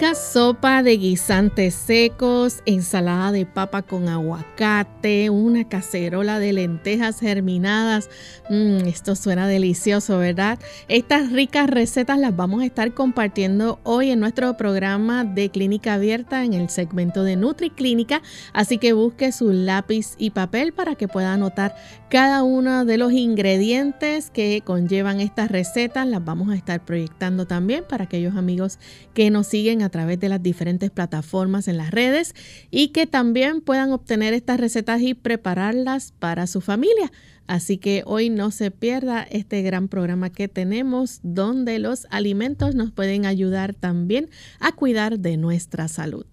Sopa 0.00 0.82
de 0.82 0.96
guisantes 0.96 1.74
secos, 1.74 2.62
ensalada 2.64 3.32
de 3.32 3.44
papa 3.44 3.82
con 3.82 4.08
aguacate, 4.08 5.28
una 5.28 5.68
cacerola 5.68 6.38
de 6.38 6.54
lentejas 6.54 7.20
germinadas. 7.20 8.08
Mm, 8.48 8.88
esto 8.88 9.14
suena 9.14 9.46
delicioso, 9.46 10.18
¿verdad? 10.18 10.58
Estas 10.88 11.30
ricas 11.30 11.68
recetas 11.68 12.18
las 12.18 12.34
vamos 12.34 12.62
a 12.62 12.64
estar 12.64 12.94
compartiendo 12.94 13.78
hoy 13.84 14.10
en 14.10 14.20
nuestro 14.20 14.56
programa 14.56 15.24
de 15.24 15.50
Clínica 15.50 15.94
Abierta 15.94 16.44
en 16.44 16.54
el 16.54 16.70
segmento 16.70 17.22
de 17.22 17.36
NutriClínica. 17.36 18.22
Así 18.54 18.78
que 18.78 18.94
busque 18.94 19.32
su 19.32 19.52
lápiz 19.52 20.14
y 20.16 20.30
papel 20.30 20.72
para 20.72 20.94
que 20.94 21.08
pueda 21.08 21.34
anotar 21.34 21.76
cada 22.08 22.42
uno 22.42 22.86
de 22.86 22.96
los 22.96 23.12
ingredientes 23.12 24.30
que 24.30 24.62
conllevan 24.64 25.20
estas 25.20 25.50
recetas. 25.50 26.08
Las 26.08 26.24
vamos 26.24 26.48
a 26.48 26.56
estar 26.56 26.84
proyectando 26.84 27.46
también 27.46 27.84
para 27.86 28.04
aquellos 28.04 28.34
amigos 28.34 28.78
que 29.12 29.30
nos 29.30 29.46
siguen 29.46 29.82
a 29.82 29.89
través 29.90 30.18
de 30.20 30.28
las 30.28 30.42
diferentes 30.42 30.90
plataformas 30.90 31.68
en 31.68 31.76
las 31.76 31.90
redes 31.90 32.34
y 32.70 32.88
que 32.88 33.06
también 33.06 33.60
puedan 33.60 33.92
obtener 33.92 34.32
estas 34.32 34.58
recetas 34.60 35.02
y 35.02 35.14
prepararlas 35.14 36.12
para 36.18 36.46
su 36.46 36.60
familia. 36.60 37.12
Así 37.46 37.78
que 37.78 38.04
hoy 38.06 38.30
no 38.30 38.52
se 38.52 38.70
pierda 38.70 39.22
este 39.22 39.62
gran 39.62 39.88
programa 39.88 40.30
que 40.30 40.46
tenemos 40.46 41.18
donde 41.22 41.80
los 41.80 42.06
alimentos 42.10 42.74
nos 42.76 42.92
pueden 42.92 43.26
ayudar 43.26 43.74
también 43.74 44.30
a 44.60 44.72
cuidar 44.72 45.18
de 45.18 45.36
nuestra 45.36 45.88
salud. 45.88 46.26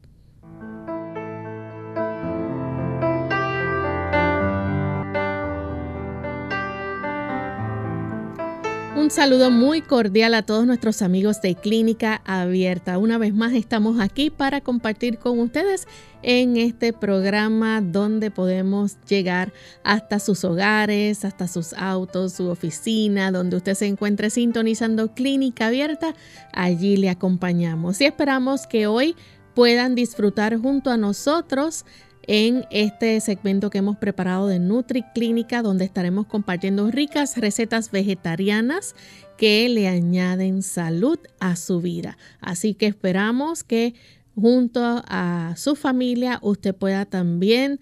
Un 8.98 9.12
saludo 9.12 9.52
muy 9.52 9.84
cordial 9.84 10.34
a 10.34 10.42
todos 10.42 10.66
nuestros 10.66 11.04
amigos 11.04 11.40
de 11.40 11.54
Clínica 11.54 12.20
Abierta. 12.26 12.98
Una 12.98 13.20
vez 13.20 13.32
más 13.32 13.54
estamos 13.54 14.00
aquí 14.00 14.32
para 14.32 14.60
compartir 14.60 15.20
con 15.20 15.40
ustedes 15.40 15.88
en 16.24 16.58
este 16.58 16.94
programa 16.94 17.80
donde 17.82 18.32
podemos 18.32 18.98
llegar 19.08 19.54
hasta 19.84 20.18
sus 20.18 20.44
hogares, 20.44 21.26
hasta 21.26 21.48
sus 21.48 21.74
autos, 21.74 22.34
su 22.34 22.50
oficina, 22.50 23.32
donde 23.32 23.58
usted 23.58 23.76
se 23.76 23.86
encuentre 23.86 24.32
sintonizando 24.32 25.14
Clínica 25.14 25.68
Abierta. 25.68 26.16
Allí 26.52 26.98
le 26.98 27.12
acompañamos 27.12 28.02
y 28.02 28.06
esperamos 28.06 28.66
que 28.66 28.88
hoy 28.88 29.16
puedan 29.54 29.94
disfrutar 29.94 30.58
junto 30.58 30.90
a 30.90 30.98
nosotros 30.98 31.86
en 32.28 32.66
este 32.72 33.20
segmento 33.22 33.70
que 33.70 33.78
hemos 33.78 33.98
preparado 33.98 34.48
de 34.48 34.60
Nutri 34.60 35.04
Clínica, 35.16 35.62
donde 35.62 35.86
estaremos 35.86 36.28
compartiendo 36.28 36.92
ricas 36.92 37.38
recetas 37.38 37.90
vegetarianas 37.90 38.96
que 39.38 39.70
le 39.70 39.88
añaden 39.88 40.62
salud 40.62 41.20
a 41.40 41.56
su 41.56 41.80
vida. 41.80 42.18
Así 42.42 42.74
que 42.74 42.88
esperamos 42.88 43.64
que 43.64 43.96
junto 44.36 44.82
a 45.08 45.54
su 45.56 45.76
familia 45.76 46.40
usted 46.42 46.76
pueda 46.76 47.06
también 47.06 47.80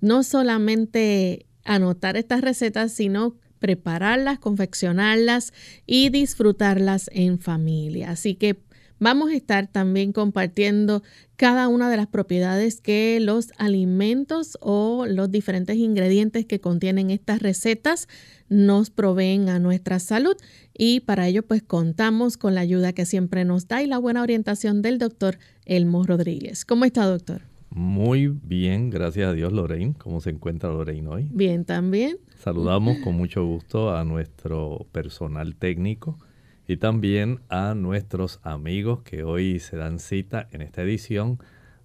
no 0.00 0.22
solamente 0.22 1.46
anotar 1.64 2.16
estas 2.16 2.40
recetas, 2.40 2.92
sino 2.92 3.34
prepararlas, 3.58 4.38
confeccionarlas 4.38 5.52
y 5.86 6.10
disfrutarlas 6.10 7.10
en 7.12 7.40
familia. 7.40 8.10
Así 8.10 8.36
que 8.36 8.60
Vamos 9.00 9.30
a 9.30 9.36
estar 9.36 9.68
también 9.68 10.12
compartiendo 10.12 11.02
cada 11.36 11.68
una 11.68 11.88
de 11.88 11.96
las 11.96 12.08
propiedades 12.08 12.80
que 12.80 13.20
los 13.20 13.52
alimentos 13.58 14.58
o 14.60 15.06
los 15.06 15.30
diferentes 15.30 15.76
ingredientes 15.76 16.46
que 16.46 16.60
contienen 16.60 17.10
estas 17.10 17.40
recetas 17.40 18.08
nos 18.48 18.90
proveen 18.90 19.48
a 19.48 19.60
nuestra 19.60 20.00
salud 20.00 20.36
y 20.76 21.00
para 21.00 21.28
ello 21.28 21.44
pues 21.44 21.62
contamos 21.62 22.36
con 22.36 22.54
la 22.54 22.62
ayuda 22.62 22.92
que 22.92 23.06
siempre 23.06 23.44
nos 23.44 23.68
da 23.68 23.82
y 23.82 23.86
la 23.86 23.98
buena 23.98 24.22
orientación 24.22 24.82
del 24.82 24.98
doctor 24.98 25.38
Elmo 25.64 26.02
Rodríguez. 26.04 26.64
¿Cómo 26.64 26.84
está 26.84 27.06
doctor? 27.06 27.42
Muy 27.70 28.26
bien, 28.28 28.90
gracias 28.90 29.28
a 29.28 29.32
Dios 29.32 29.52
Lorraine. 29.52 29.94
¿Cómo 29.96 30.20
se 30.20 30.30
encuentra 30.30 30.70
Lorraine 30.70 31.06
hoy? 31.06 31.28
Bien 31.30 31.64
también. 31.64 32.16
Saludamos 32.38 32.98
con 32.98 33.14
mucho 33.14 33.44
gusto 33.44 33.94
a 33.94 34.04
nuestro 34.04 34.86
personal 34.90 35.54
técnico 35.54 36.18
y 36.68 36.76
también 36.76 37.40
a 37.48 37.74
nuestros 37.74 38.40
amigos 38.42 39.02
que 39.02 39.24
hoy 39.24 39.58
se 39.58 39.78
dan 39.78 39.98
cita 39.98 40.48
en 40.52 40.60
esta 40.60 40.82
edición. 40.82 41.38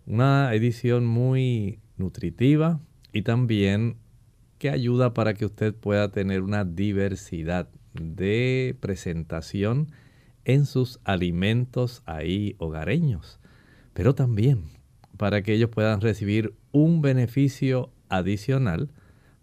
Una 0.05 0.53
edición 0.53 1.05
muy 1.05 1.79
nutritiva 1.95 2.81
y 3.13 3.21
también 3.21 3.95
que 4.57 4.69
ayuda 4.69 5.13
para 5.13 5.35
que 5.35 5.45
usted 5.45 5.73
pueda 5.73 6.11
tener 6.11 6.41
una 6.41 6.66
diversidad 6.66 7.69
de 7.94 8.75
presentación 8.81 9.88
en 10.44 10.66
sus 10.66 11.00
alimentos 11.05 12.03
ahí 12.05 12.55
hogareños, 12.57 13.39
pero 13.94 14.13
también 14.13 14.65
para 15.15 15.44
que 15.44 15.53
ellos 15.53 15.69
puedan 15.69 16.01
recibir 16.01 16.55
un 16.73 17.01
beneficio 17.01 17.89
adicional 18.09 18.89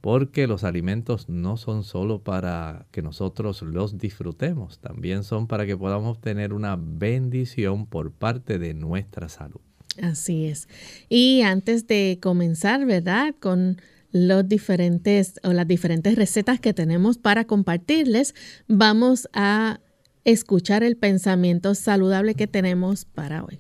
porque 0.01 0.47
los 0.47 0.65
alimentos 0.65 1.29
no 1.29 1.57
son 1.57 1.85
solo 1.85 2.23
para 2.23 2.87
que 2.91 3.03
nosotros 3.03 3.63
los 3.63 3.99
disfrutemos, 3.99 4.79
también 4.79 5.25
son 5.25 5.47
para 5.47 5.67
que 5.67 5.77
podamos 5.77 6.17
obtener 6.17 6.53
una 6.53 6.77
bendición 6.81 7.87
por 7.87 8.13
parte 8.13 8.59
de 8.59 8.75
nuestra 8.75 9.29
salud. 9.29 9.61
Así 10.03 10.47
es. 10.47 10.69
Y 11.09 11.43
antes 11.43 11.87
de 11.87 12.19
comenzar, 12.23 12.87
¿verdad? 12.87 13.35
Con 13.39 13.77
los 14.13 14.49
diferentes 14.49 15.35
o 15.45 15.53
las 15.53 15.67
diferentes 15.67 16.17
recetas 16.17 16.61
que 16.61 16.73
tenemos 16.73 17.19
para 17.19 17.45
compartirles, 17.45 18.35
vamos 18.67 19.29
a 19.33 19.81
escuchar 20.25 20.83
el 20.83 20.97
pensamiento 20.97 21.75
saludable 21.75 22.35
que 22.35 22.47
tenemos 22.47 23.05
para 23.05 23.45
hoy. 23.45 23.59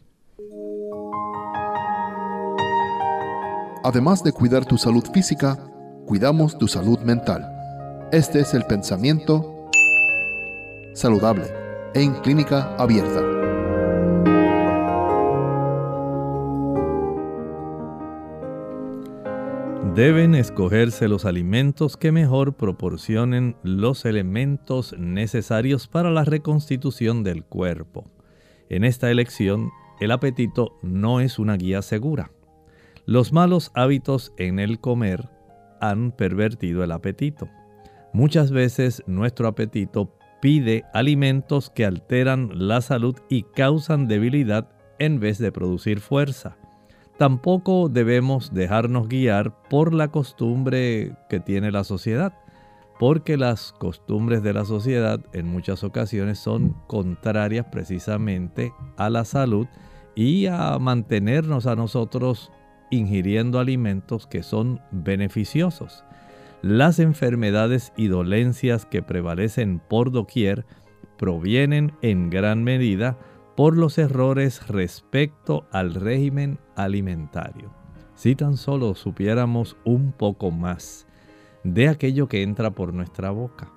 Además 3.82 4.22
de 4.22 4.32
cuidar 4.32 4.66
tu 4.66 4.76
salud 4.76 5.04
física, 5.12 5.69
cuidamos 6.10 6.58
tu 6.58 6.66
salud 6.66 6.98
mental. 7.02 7.48
Este 8.10 8.40
es 8.40 8.52
el 8.54 8.64
pensamiento 8.64 9.70
saludable 10.92 11.44
en 11.94 12.14
clínica 12.14 12.74
abierta. 12.74 13.20
Deben 19.94 20.34
escogerse 20.34 21.06
los 21.06 21.24
alimentos 21.24 21.96
que 21.96 22.10
mejor 22.10 22.54
proporcionen 22.54 23.54
los 23.62 24.04
elementos 24.04 24.96
necesarios 24.98 25.86
para 25.86 26.10
la 26.10 26.24
reconstitución 26.24 27.22
del 27.22 27.44
cuerpo. 27.44 28.10
En 28.68 28.82
esta 28.82 29.12
elección, 29.12 29.70
el 30.00 30.10
apetito 30.10 30.76
no 30.82 31.20
es 31.20 31.38
una 31.38 31.56
guía 31.56 31.82
segura. 31.82 32.32
Los 33.06 33.32
malos 33.32 33.70
hábitos 33.76 34.32
en 34.38 34.58
el 34.58 34.80
comer 34.80 35.28
han 35.80 36.12
pervertido 36.12 36.84
el 36.84 36.92
apetito. 36.92 37.48
Muchas 38.12 38.50
veces 38.50 39.02
nuestro 39.06 39.48
apetito 39.48 40.14
pide 40.40 40.84
alimentos 40.92 41.70
que 41.70 41.84
alteran 41.84 42.50
la 42.54 42.80
salud 42.80 43.16
y 43.28 43.42
causan 43.42 44.08
debilidad 44.08 44.68
en 44.98 45.20
vez 45.20 45.38
de 45.38 45.52
producir 45.52 46.00
fuerza. 46.00 46.56
Tampoco 47.18 47.88
debemos 47.88 48.54
dejarnos 48.54 49.08
guiar 49.08 49.54
por 49.68 49.92
la 49.92 50.08
costumbre 50.08 51.14
que 51.28 51.38
tiene 51.38 51.70
la 51.70 51.84
sociedad, 51.84 52.32
porque 52.98 53.36
las 53.36 53.72
costumbres 53.72 54.42
de 54.42 54.54
la 54.54 54.64
sociedad 54.64 55.20
en 55.32 55.46
muchas 55.46 55.84
ocasiones 55.84 56.38
son 56.38 56.74
contrarias 56.86 57.66
precisamente 57.70 58.72
a 58.96 59.10
la 59.10 59.24
salud 59.24 59.66
y 60.14 60.46
a 60.46 60.78
mantenernos 60.78 61.66
a 61.66 61.76
nosotros 61.76 62.50
ingiriendo 62.90 63.58
alimentos 63.58 64.26
que 64.26 64.42
son 64.42 64.80
beneficiosos. 64.90 66.04
Las 66.62 66.98
enfermedades 66.98 67.92
y 67.96 68.08
dolencias 68.08 68.84
que 68.84 69.02
prevalecen 69.02 69.78
por 69.78 70.10
doquier 70.10 70.66
provienen 71.16 71.92
en 72.02 72.30
gran 72.30 72.64
medida 72.64 73.18
por 73.56 73.76
los 73.76 73.98
errores 73.98 74.66
respecto 74.68 75.66
al 75.70 75.94
régimen 75.94 76.58
alimentario. 76.76 77.72
Si 78.14 78.34
tan 78.34 78.56
solo 78.56 78.94
supiéramos 78.94 79.76
un 79.84 80.12
poco 80.12 80.50
más 80.50 81.06
de 81.64 81.88
aquello 81.88 82.28
que 82.28 82.42
entra 82.42 82.70
por 82.70 82.94
nuestra 82.94 83.30
boca. 83.30 83.70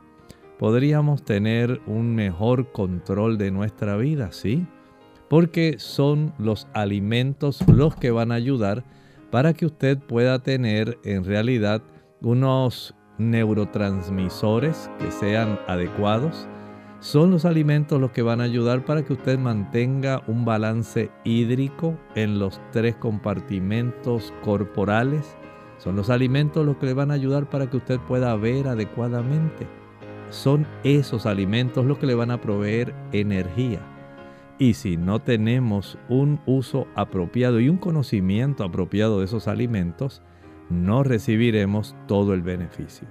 podríamos 0.60 1.25
tener 1.25 1.81
un 1.88 2.15
mejor 2.15 2.71
control 2.71 3.38
de 3.38 3.51
nuestra 3.51 3.98
vida, 3.98 4.31
¿sí? 4.31 4.65
Porque 5.30 5.75
son 5.77 6.33
los 6.38 6.68
alimentos 6.74 7.68
los 7.68 7.95
que 7.98 8.12
van 8.12 8.31
a 8.31 8.36
ayudar 8.36 8.86
para 9.33 9.56
que 9.56 9.65
usted 9.65 9.97
pueda 9.97 10.44
tener 10.44 11.00
en 11.03 11.25
realidad 11.25 11.81
unos 12.21 12.94
neurotransmisores 13.18 14.91
que 15.00 15.09
sean 15.09 15.59
adecuados. 15.68 16.47
Son 17.00 17.31
los 17.31 17.44
alimentos 17.44 18.00
los 18.00 18.12
que 18.12 18.21
van 18.21 18.41
a 18.41 18.44
ayudar 18.44 18.85
para 18.85 19.03
que 19.03 19.13
usted 19.13 19.39
mantenga 19.39 20.21
un 20.27 20.45
balance 20.45 21.09
hídrico 21.24 21.97
en 22.13 22.38
los 22.38 22.62
tres 22.71 22.95
compartimentos 22.95 24.31
corporales. 24.44 25.36
Son 25.79 25.95
los 25.95 26.12
alimentos 26.12 26.63
los 26.63 26.77
que 26.77 26.86
le 26.86 26.94
van 26.94 27.09
a 27.09 27.15
ayudar 27.15 27.50
para 27.50 27.68
que 27.71 27.77
usted 27.77 28.00
pueda 28.01 28.36
ver 28.36 28.68
adecuadamente. 28.68 29.65
Son 30.29 30.68
esos 30.83 31.25
alimentos 31.25 31.86
los 31.86 31.97
que 31.97 32.06
le 32.06 32.13
van 32.13 32.29
a 32.29 32.39
proveer 32.39 32.94
energía. 33.12 33.79
Y 34.63 34.75
si 34.75 34.95
no 34.95 35.21
tenemos 35.21 35.98
un 36.07 36.39
uso 36.45 36.88
apropiado 36.95 37.60
y 37.60 37.68
un 37.68 37.75
conocimiento 37.75 38.63
apropiado 38.63 39.19
de 39.19 39.25
esos 39.25 39.50
alimentos, 39.50 40.21
no 40.69 41.04
recibiremos 41.04 41.98
todo 42.07 42.33
el 42.33 42.44
beneficio. 42.44 43.06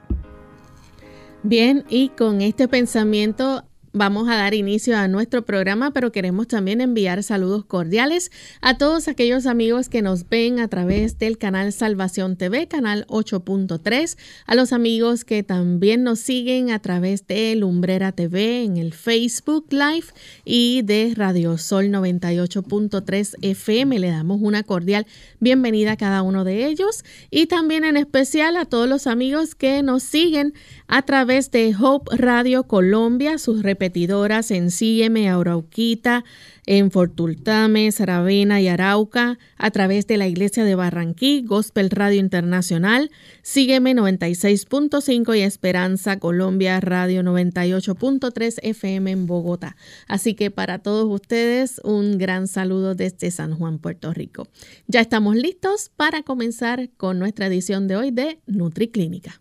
Bien, 1.42 1.84
y 1.90 2.08
con 2.08 2.40
este 2.40 2.68
pensamiento 2.68 3.64
Vamos 3.94 4.26
a 4.30 4.36
dar 4.36 4.54
inicio 4.54 4.96
a 4.96 5.06
nuestro 5.06 5.44
programa, 5.44 5.92
pero 5.92 6.12
queremos 6.12 6.48
también 6.48 6.80
enviar 6.80 7.22
saludos 7.22 7.66
cordiales 7.66 8.32
a 8.62 8.78
todos 8.78 9.06
aquellos 9.06 9.44
amigos 9.44 9.90
que 9.90 10.00
nos 10.00 10.26
ven 10.30 10.60
a 10.60 10.68
través 10.68 11.18
del 11.18 11.36
canal 11.36 11.74
Salvación 11.74 12.36
TV, 12.36 12.68
canal 12.68 13.04
8.3, 13.08 14.16
a 14.46 14.54
los 14.54 14.72
amigos 14.72 15.26
que 15.26 15.42
también 15.42 16.04
nos 16.04 16.20
siguen 16.20 16.70
a 16.70 16.78
través 16.78 17.26
de 17.26 17.54
Lumbrera 17.54 18.12
TV 18.12 18.64
en 18.64 18.78
el 18.78 18.94
Facebook 18.94 19.66
Live 19.68 20.06
y 20.46 20.80
de 20.80 21.12
Radio 21.14 21.58
Sol 21.58 21.88
98.3 21.88 23.34
FM. 23.42 23.98
Le 23.98 24.08
damos 24.08 24.40
una 24.40 24.62
cordial 24.62 25.06
bienvenida 25.38 25.92
a 25.92 25.96
cada 25.98 26.22
uno 26.22 26.44
de 26.44 26.64
ellos 26.64 27.04
y 27.30 27.44
también 27.44 27.84
en 27.84 27.98
especial 27.98 28.56
a 28.56 28.64
todos 28.64 28.88
los 28.88 29.06
amigos 29.06 29.54
que 29.54 29.82
nos 29.82 30.02
siguen 30.02 30.54
a 30.86 31.02
través 31.02 31.50
de 31.50 31.74
Hope 31.78 32.16
Radio 32.16 32.64
Colombia, 32.64 33.36
sus 33.36 33.62
repetidoras 33.82 34.52
en 34.52 34.70
Sígueme, 34.70 35.28
Arauquita, 35.28 36.24
en 36.66 36.92
Fortultame, 36.92 37.90
Saravena 37.90 38.60
y 38.60 38.68
Arauca, 38.68 39.40
a 39.56 39.72
través 39.72 40.06
de 40.06 40.18
la 40.18 40.28
Iglesia 40.28 40.62
de 40.62 40.76
Barranquí, 40.76 41.42
Gospel 41.44 41.90
Radio 41.90 42.20
Internacional, 42.20 43.10
Sígueme 43.42 43.92
96.5 43.96 45.36
y 45.36 45.40
Esperanza 45.40 46.20
Colombia 46.20 46.78
Radio 46.78 47.24
98.3 47.24 48.60
FM 48.62 49.10
en 49.10 49.26
Bogotá. 49.26 49.74
Así 50.06 50.34
que 50.34 50.52
para 50.52 50.78
todos 50.78 51.12
ustedes 51.12 51.80
un 51.82 52.18
gran 52.18 52.46
saludo 52.46 52.94
desde 52.94 53.32
San 53.32 53.56
Juan, 53.56 53.80
Puerto 53.80 54.14
Rico. 54.14 54.46
Ya 54.86 55.00
estamos 55.00 55.34
listos 55.34 55.90
para 55.96 56.22
comenzar 56.22 56.88
con 56.96 57.18
nuestra 57.18 57.46
edición 57.46 57.88
de 57.88 57.96
hoy 57.96 58.12
de 58.12 58.38
NutriClínica. 58.46 59.40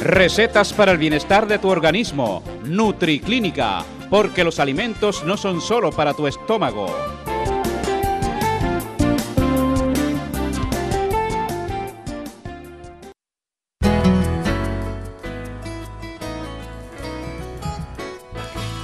Recetas 0.00 0.72
para 0.72 0.92
el 0.92 0.98
bienestar 0.98 1.46
de 1.46 1.58
tu 1.58 1.68
organismo. 1.68 2.42
NutriClínica, 2.64 3.84
porque 4.10 4.44
los 4.44 4.60
alimentos 4.60 5.24
no 5.24 5.36
son 5.36 5.60
solo 5.60 5.90
para 5.90 6.12
tu 6.12 6.26
estómago. 6.26 7.15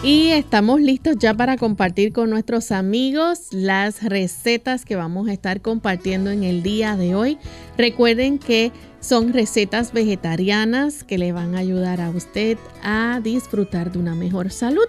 Y 0.05 0.31
estamos 0.31 0.81
listos 0.81 1.15
ya 1.21 1.33
para 1.33 1.57
compartir 1.57 2.13
con 2.13 2.29
nuestros 2.29 2.73
amigos 2.73 3.47
las 3.53 4.03
recetas 4.03 4.85
que 4.85 4.97
vamos 4.97 5.29
a 5.29 5.33
estar 5.33 5.61
compartiendo 5.61 6.31
en 6.31 6.43
el 6.43 6.65
día 6.65 6.97
de 6.97 7.15
hoy. 7.15 7.39
Recuerden 7.79 8.41
que 8.41 8.73
son 8.99 9.33
recetas 9.33 9.93
vegetarianas 9.93 11.05
que 11.05 11.19
le 11.19 11.31
van 11.31 11.55
a 11.55 11.61
ayudar 11.61 12.01
a 12.01 12.11
usted 12.11 12.59
a 12.83 13.21
disfrutar 13.23 13.93
de 13.93 14.01
una 14.01 14.17
mejor 14.17 14.51
salud. 14.51 14.87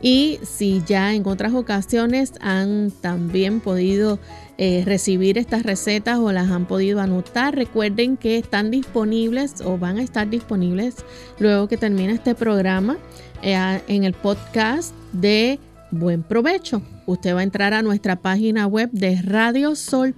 Y 0.00 0.38
si 0.42 0.82
ya 0.86 1.14
en 1.14 1.26
otras 1.26 1.52
ocasiones 1.52 2.32
han 2.40 2.90
también 2.90 3.60
podido 3.60 4.18
eh, 4.56 4.82
recibir 4.86 5.36
estas 5.36 5.62
recetas 5.62 6.18
o 6.18 6.32
las 6.32 6.50
han 6.50 6.66
podido 6.66 7.00
anotar, 7.00 7.54
recuerden 7.54 8.16
que 8.16 8.38
están 8.38 8.70
disponibles 8.70 9.60
o 9.62 9.78
van 9.78 9.98
a 9.98 10.02
estar 10.02 10.28
disponibles 10.28 10.96
luego 11.38 11.68
que 11.68 11.76
termine 11.76 12.12
este 12.14 12.34
programa 12.34 12.98
en 13.44 14.04
el 14.04 14.14
podcast 14.14 14.94
de 15.12 15.58
Buen 15.90 16.22
Provecho. 16.22 16.80
Usted 17.04 17.34
va 17.34 17.40
a 17.40 17.42
entrar 17.42 17.74
a 17.74 17.82
nuestra 17.82 18.16
página 18.16 18.66
web 18.66 18.88
de 18.90 19.20
radiosol.org 19.20 20.14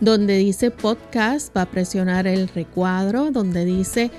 donde 0.00 0.36
dice 0.36 0.72
podcast, 0.72 1.56
va 1.56 1.62
a 1.62 1.70
presionar 1.70 2.26
el 2.26 2.48
recuadro 2.48 3.30
donde 3.30 3.64
dice 3.64 4.10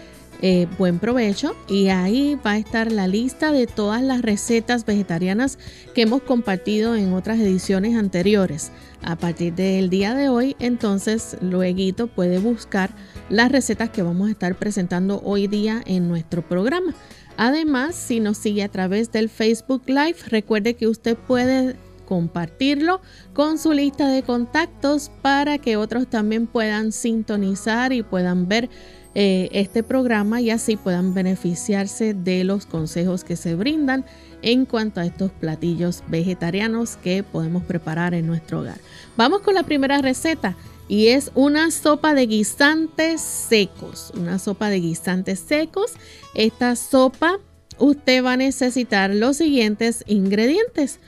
eh, 0.41 0.67
buen 0.77 1.00
provecho 1.00 1.55
y 1.69 1.89
ahí 1.89 2.38
va 2.45 2.51
a 2.51 2.57
estar 2.57 2.91
la 2.91 3.07
lista 3.07 3.51
de 3.51 3.67
todas 3.67 4.01
las 4.01 4.21
recetas 4.21 4.85
vegetarianas 4.85 5.57
que 5.94 6.03
hemos 6.03 6.21
compartido 6.21 6.95
en 6.95 7.13
otras 7.13 7.39
ediciones 7.39 7.97
anteriores. 7.97 8.71
A 9.01 9.17
partir 9.17 9.53
del 9.55 9.89
día 9.89 10.15
de 10.15 10.29
hoy, 10.29 10.55
entonces, 10.59 11.38
luego 11.41 12.07
puede 12.07 12.39
buscar 12.39 12.91
las 13.30 13.52
recetas 13.52 13.90
que 13.90 14.02
vamos 14.02 14.28
a 14.28 14.31
estar 14.31 14.56
presentando 14.56 15.22
hoy 15.24 15.48
día 15.48 15.81
en 15.86 16.08
nuestro 16.08 16.42
programa. 16.42 16.94
Además, 17.38 17.96
si 17.96 18.20
nos 18.20 18.38
sigue 18.38 18.64
a 18.64 18.70
través 18.70 19.12
del 19.12 19.30
Facebook 19.30 19.84
Live, 19.88 20.18
recuerde 20.28 20.75
que 20.75 20.88
usted 20.88 21.18
puede 21.18 21.75
compartirlo 22.06 23.02
con 23.34 23.58
su 23.58 23.72
lista 23.72 24.08
de 24.08 24.24
contactos 24.24 25.10
para 25.22 25.58
que 25.58 25.78
otros 25.78 26.08
también 26.08 26.48
puedan 26.48 26.92
sintonizar 26.92 27.94
y 27.94 28.04
puedan 28.04 28.48
ver 28.48 28.70
eh, 29.16 29.50
este 29.52 29.84
programa 29.84 30.42
y 30.42 30.50
así 30.50 30.75
puedan 30.75 31.14
beneficiarse 31.14 32.14
de 32.14 32.44
los 32.44 32.66
consejos 32.66 33.24
que 33.24 33.36
se 33.36 33.56
brindan 33.56 34.06
en 34.42 34.66
cuanto 34.66 35.02
a 35.02 35.06
estos 35.06 35.31
platillos 35.31 36.03
vegetarianos 36.08 36.98
que 36.98 37.24
podemos 37.24 37.63
preparar 37.63 38.13
en 38.13 38.27
nuestro 38.27 38.62
hogar. 38.62 38.77
Vamos 39.15 39.42
con 39.42 39.53
la 39.53 39.63
primera 39.63 40.01
receta 40.01 40.56
y 40.88 41.08
es 41.08 41.32
una 41.34 41.72
sopa 41.72 42.13
de 42.13 42.28
guisantes 42.28 43.22
secos. 43.22 44.12
Una 44.16 44.40
sopa 44.40 44.70
de 44.70 44.80
guisantes 44.80 45.40
secos. 45.40 45.94
Esta 46.36 46.75
sopa 46.75 47.40
usted 47.78 48.24
va 48.24 48.34
a 48.34 48.38
necesitar 48.38 49.13
los 49.13 49.38
siguientes 49.38 50.04
ingredientes. 50.08 51.00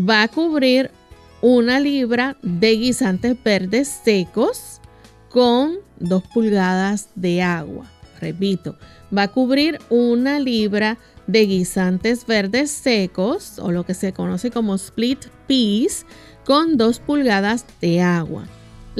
Va 0.00 0.22
a 0.22 0.28
cubrir 0.28 0.90
una 1.42 1.80
libra 1.80 2.36
de 2.42 2.72
guisantes 2.76 3.42
verdes 3.42 3.88
secos 4.04 4.80
con 5.28 5.78
2 6.00 6.22
pulgadas 6.34 7.08
de 7.14 7.42
agua. 7.42 7.90
Repito, 8.20 8.76
va 9.16 9.22
a 9.22 9.28
cubrir 9.28 9.78
una 9.88 10.38
libra 10.38 10.98
de 11.26 11.46
guisantes 11.46 12.26
verdes 12.26 12.70
secos 12.70 13.58
o 13.58 13.70
lo 13.70 13.86
que 13.86 13.94
se 13.94 14.12
conoce 14.12 14.50
como 14.50 14.74
split 14.74 15.26
peas 15.46 16.04
con 16.44 16.76
2 16.76 16.98
pulgadas 16.98 17.64
de 17.80 18.02
agua 18.02 18.44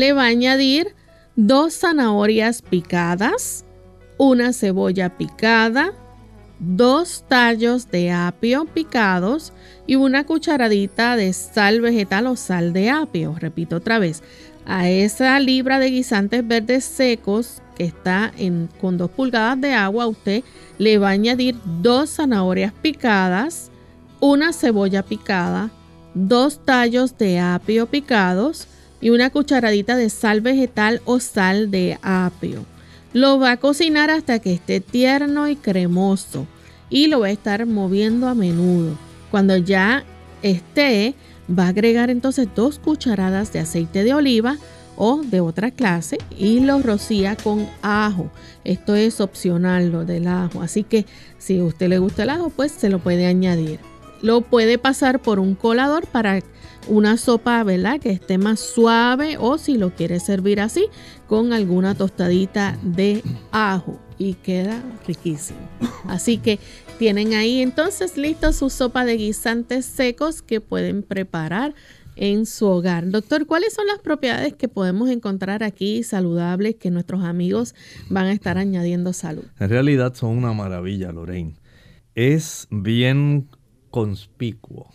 le 0.00 0.14
va 0.14 0.22
a 0.22 0.28
añadir 0.28 0.94
dos 1.36 1.74
zanahorias 1.74 2.62
picadas, 2.62 3.66
una 4.16 4.54
cebolla 4.54 5.10
picada, 5.18 5.92
dos 6.58 7.22
tallos 7.28 7.90
de 7.90 8.10
apio 8.10 8.64
picados 8.64 9.52
y 9.86 9.96
una 9.96 10.24
cucharadita 10.24 11.16
de 11.16 11.34
sal 11.34 11.82
vegetal 11.82 12.26
o 12.28 12.36
sal 12.36 12.72
de 12.72 12.88
apio. 12.88 13.36
Repito 13.38 13.76
otra 13.76 13.98
vez, 13.98 14.22
a 14.64 14.88
esa 14.88 15.38
libra 15.38 15.78
de 15.78 15.90
guisantes 15.90 16.48
verdes 16.48 16.84
secos 16.84 17.60
que 17.76 17.84
está 17.84 18.32
en, 18.38 18.70
con 18.80 18.96
dos 18.96 19.10
pulgadas 19.10 19.60
de 19.60 19.74
agua, 19.74 20.06
usted 20.06 20.42
le 20.78 20.96
va 20.96 21.08
a 21.08 21.12
añadir 21.12 21.56
dos 21.82 22.08
zanahorias 22.08 22.72
picadas, 22.72 23.70
una 24.18 24.54
cebolla 24.54 25.02
picada, 25.02 25.70
dos 26.14 26.64
tallos 26.64 27.18
de 27.18 27.38
apio 27.38 27.84
picados, 27.86 28.66
y 29.00 29.10
una 29.10 29.30
cucharadita 29.30 29.96
de 29.96 30.10
sal 30.10 30.40
vegetal 30.40 31.00
o 31.04 31.20
sal 31.20 31.70
de 31.70 31.98
apio. 32.02 32.64
Lo 33.12 33.38
va 33.38 33.52
a 33.52 33.56
cocinar 33.56 34.10
hasta 34.10 34.38
que 34.38 34.52
esté 34.52 34.80
tierno 34.80 35.48
y 35.48 35.56
cremoso 35.56 36.46
y 36.90 37.06
lo 37.06 37.20
va 37.20 37.28
a 37.28 37.32
estar 37.32 37.66
moviendo 37.66 38.28
a 38.28 38.34
menudo. 38.34 38.96
Cuando 39.30 39.56
ya 39.56 40.04
esté, 40.42 41.14
va 41.48 41.64
a 41.64 41.68
agregar 41.68 42.10
entonces 42.10 42.48
dos 42.54 42.78
cucharadas 42.78 43.52
de 43.52 43.60
aceite 43.60 44.04
de 44.04 44.14
oliva 44.14 44.58
o 44.96 45.22
de 45.22 45.40
otra 45.40 45.70
clase 45.70 46.18
y 46.36 46.60
lo 46.60 46.80
rocía 46.82 47.36
con 47.36 47.66
ajo. 47.82 48.30
Esto 48.64 48.94
es 48.94 49.20
opcional 49.20 49.90
lo 49.90 50.04
del 50.04 50.28
ajo, 50.28 50.62
así 50.62 50.82
que 50.82 51.06
si 51.38 51.58
a 51.58 51.64
usted 51.64 51.88
le 51.88 51.98
gusta 51.98 52.24
el 52.24 52.30
ajo, 52.30 52.50
pues 52.50 52.70
se 52.72 52.90
lo 52.90 52.98
puede 52.98 53.26
añadir. 53.26 53.89
Lo 54.22 54.42
puede 54.42 54.78
pasar 54.78 55.20
por 55.20 55.38
un 55.38 55.54
colador 55.54 56.06
para 56.06 56.40
una 56.88 57.16
sopa, 57.16 57.62
¿verdad? 57.64 58.00
Que 58.00 58.10
esté 58.10 58.38
más 58.38 58.60
suave 58.60 59.36
o 59.38 59.58
si 59.58 59.76
lo 59.76 59.94
quiere 59.94 60.20
servir 60.20 60.60
así, 60.60 60.86
con 61.26 61.52
alguna 61.52 61.94
tostadita 61.94 62.78
de 62.82 63.22
ajo. 63.52 63.98
y 64.18 64.34
queda 64.34 64.82
riquísimo. 65.06 65.60
Así 66.06 66.36
que 66.36 66.58
tienen 66.98 67.32
ahí 67.32 67.62
entonces 67.62 68.18
listo 68.18 68.52
su 68.52 68.68
sopa 68.68 69.06
de 69.06 69.16
guisantes 69.16 69.86
secos 69.86 70.42
que 70.42 70.60
pueden 70.60 71.02
preparar 71.02 71.74
en 72.16 72.44
su 72.44 72.66
hogar. 72.66 73.08
Doctor, 73.08 73.46
¿cuáles 73.46 73.72
son 73.72 73.86
las 73.86 73.98
propiedades 73.98 74.52
que 74.52 74.68
podemos 74.68 75.08
encontrar 75.08 75.62
aquí 75.62 76.02
saludables 76.02 76.76
que 76.76 76.90
nuestros 76.90 77.24
amigos 77.24 77.74
van 78.10 78.26
a 78.26 78.32
estar 78.32 78.58
añadiendo 78.58 79.14
salud? 79.14 79.44
En 79.58 79.70
realidad 79.70 80.14
son 80.14 80.36
una 80.36 80.52
maravilla, 80.52 81.12
Lorraine. 81.12 81.54
Es 82.14 82.66
bien 82.70 83.48
conspicuo 83.90 84.90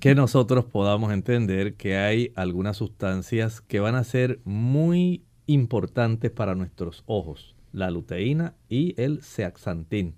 que 0.00 0.14
nosotros 0.14 0.64
podamos 0.64 1.12
entender 1.12 1.74
que 1.74 1.96
hay 1.96 2.32
algunas 2.34 2.76
sustancias 2.76 3.60
que 3.60 3.80
van 3.80 3.94
a 3.94 4.04
ser 4.04 4.40
muy 4.44 5.24
importantes 5.46 6.30
para 6.30 6.54
nuestros 6.54 7.02
ojos, 7.06 7.54
la 7.72 7.90
luteína 7.90 8.54
y 8.68 8.94
el 9.00 9.22
zeaxantín. 9.22 10.14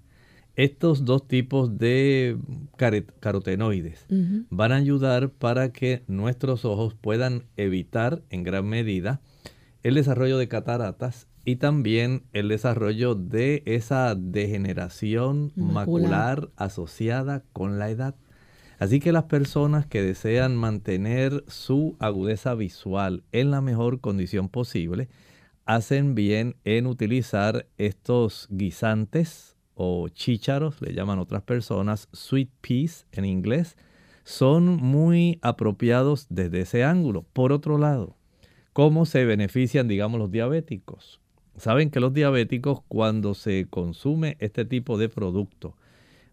Estos 0.56 1.04
dos 1.04 1.26
tipos 1.26 1.78
de 1.78 2.36
carotenoides 3.20 4.06
van 4.50 4.72
a 4.72 4.76
ayudar 4.76 5.30
para 5.30 5.72
que 5.72 6.02
nuestros 6.06 6.64
ojos 6.64 6.94
puedan 6.94 7.44
evitar 7.56 8.22
en 8.30 8.42
gran 8.42 8.66
medida 8.66 9.20
el 9.82 9.94
desarrollo 9.94 10.36
de 10.36 10.48
cataratas 10.48 11.28
y 11.50 11.56
también 11.56 12.22
el 12.32 12.48
desarrollo 12.48 13.16
de 13.16 13.64
esa 13.66 14.14
degeneración 14.14 15.52
macular 15.56 16.50
asociada 16.54 17.42
con 17.52 17.80
la 17.80 17.90
edad. 17.90 18.14
Así 18.78 19.00
que 19.00 19.10
las 19.10 19.24
personas 19.24 19.84
que 19.84 20.00
desean 20.00 20.54
mantener 20.56 21.42
su 21.48 21.96
agudeza 21.98 22.54
visual 22.54 23.24
en 23.32 23.50
la 23.50 23.60
mejor 23.60 24.00
condición 24.00 24.48
posible, 24.48 25.08
hacen 25.66 26.14
bien 26.14 26.54
en 26.64 26.86
utilizar 26.86 27.66
estos 27.78 28.46
guisantes 28.50 29.56
o 29.74 30.08
chícharos, 30.08 30.80
le 30.80 30.94
llaman 30.94 31.18
otras 31.18 31.42
personas, 31.42 32.08
sweet 32.12 32.50
peas 32.60 33.06
en 33.10 33.24
inglés, 33.24 33.76
son 34.22 34.76
muy 34.76 35.40
apropiados 35.42 36.26
desde 36.28 36.60
ese 36.60 36.84
ángulo. 36.84 37.24
Por 37.32 37.50
otro 37.50 37.76
lado, 37.76 38.16
¿cómo 38.72 39.04
se 39.04 39.24
benefician, 39.24 39.88
digamos, 39.88 40.20
los 40.20 40.30
diabéticos? 40.30 41.19
Saben 41.60 41.90
que 41.90 42.00
los 42.00 42.14
diabéticos 42.14 42.80
cuando 42.88 43.34
se 43.34 43.66
consume 43.68 44.38
este 44.40 44.64
tipo 44.64 44.96
de 44.96 45.10
producto 45.10 45.76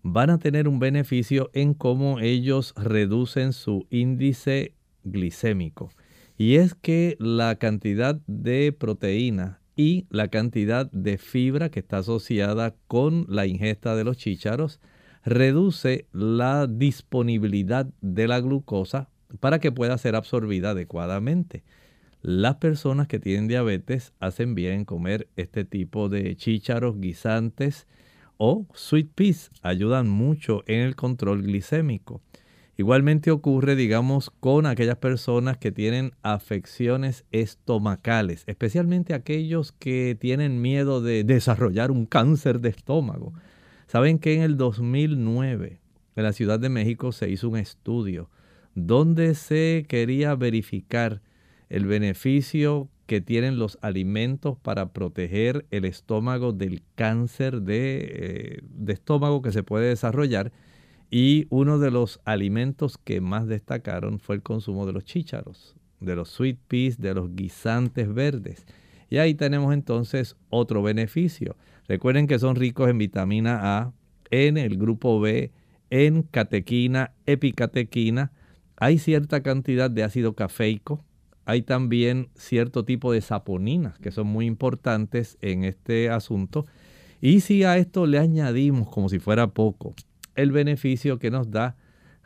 van 0.02 0.30
a 0.30 0.40
tener 0.40 0.70
un 0.70 0.80
beneficio 0.80 1.50
en 1.54 1.74
cómo 1.74 2.22
ellos 2.22 2.74
reducen 2.78 3.52
su 3.52 3.88
índice 3.90 4.74
glicémico. 5.04 5.90
Y 6.38 6.56
es 6.56 6.76
que 6.76 7.18
la 7.20 7.56
cantidad 7.56 8.22
de 8.26 8.72
proteína 8.72 9.60
y 9.76 10.06
la 10.10 10.30
cantidad 10.30 10.90
de 10.92 11.18
fibra 11.18 11.68
que 11.68 11.82
está 11.82 11.98
asociada 11.98 12.74
con 12.88 13.26
la 13.28 13.48
ingesta 13.48 13.98
de 13.98 14.06
los 14.06 14.16
chícharos 14.16 14.80
reduce 15.26 16.08
la 16.14 16.68
disponibilidad 16.68 17.86
de 18.00 18.30
la 18.30 18.40
glucosa 18.40 19.10
para 19.42 19.60
que 19.60 19.74
pueda 19.74 19.98
ser 19.98 20.16
absorbida 20.16 20.70
adecuadamente. 20.70 21.66
Las 22.22 22.56
personas 22.56 23.08
que 23.08 23.20
tienen 23.20 23.48
diabetes 23.48 24.14
hacen 24.20 24.56
bien 24.56 24.74
en 24.74 24.86
comer 24.86 25.28
este 25.36 25.66
tipo 25.66 26.10
de 26.10 26.36
chícharos, 26.36 27.00
guisantes 27.00 27.88
o 28.38 28.66
sweet 28.74 29.12
peas. 29.14 29.52
Ayudan 29.62 30.10
mucho 30.10 30.64
en 30.68 30.82
el 30.82 30.96
control 30.96 31.44
glicémico. 31.44 32.22
Igualmente 32.76 33.32
ocurre, 33.32 33.76
digamos, 33.76 34.30
con 34.30 34.68
aquellas 34.68 34.98
personas 34.98 35.58
que 35.58 35.72
tienen 35.72 36.12
afecciones 36.22 37.26
estomacales, 37.32 38.44
especialmente 38.46 39.16
aquellos 39.16 39.72
que 39.72 40.16
tienen 40.20 40.62
miedo 40.62 41.02
de 41.02 41.24
desarrollar 41.24 41.90
un 41.90 42.06
cáncer 42.06 42.60
de 42.60 42.70
estómago. 42.70 43.34
Saben 43.88 44.20
que 44.20 44.36
en 44.36 44.42
el 44.42 44.58
2009 44.58 45.80
en 46.16 46.24
la 46.24 46.34
Ciudad 46.34 46.60
de 46.60 46.70
México 46.70 47.12
se 47.12 47.30
hizo 47.30 47.50
un 47.50 47.58
estudio 47.58 48.30
donde 48.76 49.34
se 49.34 49.86
quería 49.88 50.36
verificar 50.36 51.22
el 51.70 51.86
beneficio 51.86 52.90
que 53.06 53.22
tienen 53.22 53.58
los 53.58 53.78
alimentos 53.82 54.58
para 54.58 54.92
proteger 54.94 55.66
el 55.72 55.86
estómago 55.86 56.52
del 56.52 56.82
cáncer 56.96 57.62
de, 57.62 58.00
eh, 58.12 58.60
de 58.64 58.94
estómago 58.94 59.42
que 59.42 59.52
se 59.52 59.64
puede 59.64 59.88
desarrollar 59.88 60.52
y 61.10 61.48
uno 61.50 61.80
de 61.80 61.92
los 61.92 62.20
alimentos 62.26 62.98
que 62.98 63.22
más 63.22 63.48
destacaron 63.48 64.20
fue 64.20 64.36
el 64.36 64.42
consumo 64.42 64.86
de 64.86 64.94
los 64.94 65.06
chícharos, 65.06 65.76
de 66.00 66.16
los 66.16 66.30
sweet 66.30 66.58
peas, 66.68 67.00
de 67.00 67.14
los 67.14 67.34
guisantes 67.34 68.14
verdes. 68.14 68.66
Y 69.10 69.18
ahí 69.18 69.34
tenemos 69.34 69.74
entonces 69.74 70.36
otro 70.50 70.84
beneficio. 70.84 71.56
Recuerden 71.88 72.28
que 72.28 72.40
son 72.40 72.56
ricos 72.56 72.90
en 72.90 72.98
vitamina 72.98 73.78
A, 73.78 73.94
en 74.30 74.58
el 74.58 74.78
grupo 74.78 75.22
B, 75.22 75.52
en 75.90 76.24
catequina, 76.24 77.14
epicatequina. 77.26 78.34
Hay 78.76 78.98
cierta 78.98 79.42
cantidad 79.42 79.90
de 79.90 80.04
ácido 80.04 80.34
cafeico. 80.34 81.06
Hay 81.48 81.62
también 81.62 82.28
cierto 82.36 82.84
tipo 82.84 83.14
de 83.14 83.22
saponinas 83.22 83.98
que 84.00 84.12
son 84.12 84.28
muy 84.28 84.46
importantes 84.46 85.38
en 85.40 85.64
este 85.64 86.10
asunto. 86.10 86.66
Y 87.22 87.40
si 87.40 87.64
a 87.64 87.78
esto 87.78 88.06
le 88.06 88.20
añadimos, 88.20 88.90
como 88.90 89.08
si 89.08 89.20
fuera 89.20 89.48
poco, 89.48 89.96
el 90.36 90.52
beneficio 90.52 91.20
que 91.20 91.32
nos 91.32 91.50
da 91.50 91.78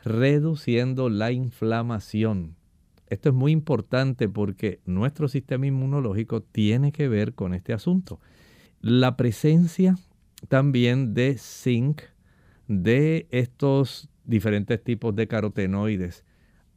reduciendo 0.02 1.08
la 1.08 1.30
inflamación. 1.30 2.56
Esto 3.06 3.28
es 3.28 3.34
muy 3.36 3.52
importante 3.52 4.28
porque 4.28 4.80
nuestro 4.86 5.28
sistema 5.28 5.68
inmunológico 5.68 6.42
tiene 6.42 6.90
que 6.90 7.06
ver 7.06 7.34
con 7.34 7.54
este 7.54 7.72
asunto. 7.72 8.18
La 8.80 9.16
presencia 9.16 9.96
también 10.48 11.14
de 11.14 11.38
zinc, 11.38 12.02
de 12.66 13.28
estos 13.30 14.08
diferentes 14.24 14.82
tipos 14.82 15.14
de 15.14 15.28
carotenoides, 15.28 16.24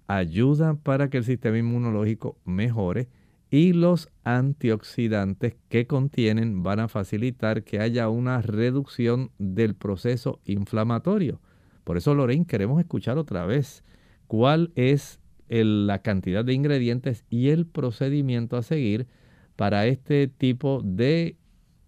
ayuda 0.08 0.76
para 0.76 1.10
que 1.10 1.18
el 1.18 1.24
sistema 1.24 1.58
inmunológico 1.58 2.38
mejore 2.46 3.08
y 3.50 3.74
los 3.74 4.10
antioxidantes 4.24 5.56
que 5.70 5.88
contienen 5.88 6.64
van 6.64 6.80
a 6.80 6.88
facilitar 6.88 7.64
que 7.64 7.80
haya 7.80 8.10
una 8.10 8.42
reducción 8.42 9.32
del 9.38 9.76
proceso 9.76 10.40
inflamatorio. 10.46 11.40
Por 11.84 11.98
eso, 11.98 12.16
Lorraine, 12.16 12.46
queremos 12.46 12.80
escuchar 12.80 13.18
otra 13.18 13.46
vez 13.46 13.84
cuál 14.28 14.72
es 14.76 15.20
la 15.48 16.00
cantidad 16.00 16.44
de 16.44 16.54
ingredientes 16.54 17.24
y 17.30 17.50
el 17.50 17.68
procedimiento 17.68 18.58
a 18.58 18.64
seguir 18.64 19.08
para 19.56 19.86
este 19.86 20.28
tipo 20.28 20.82
de 20.84 21.38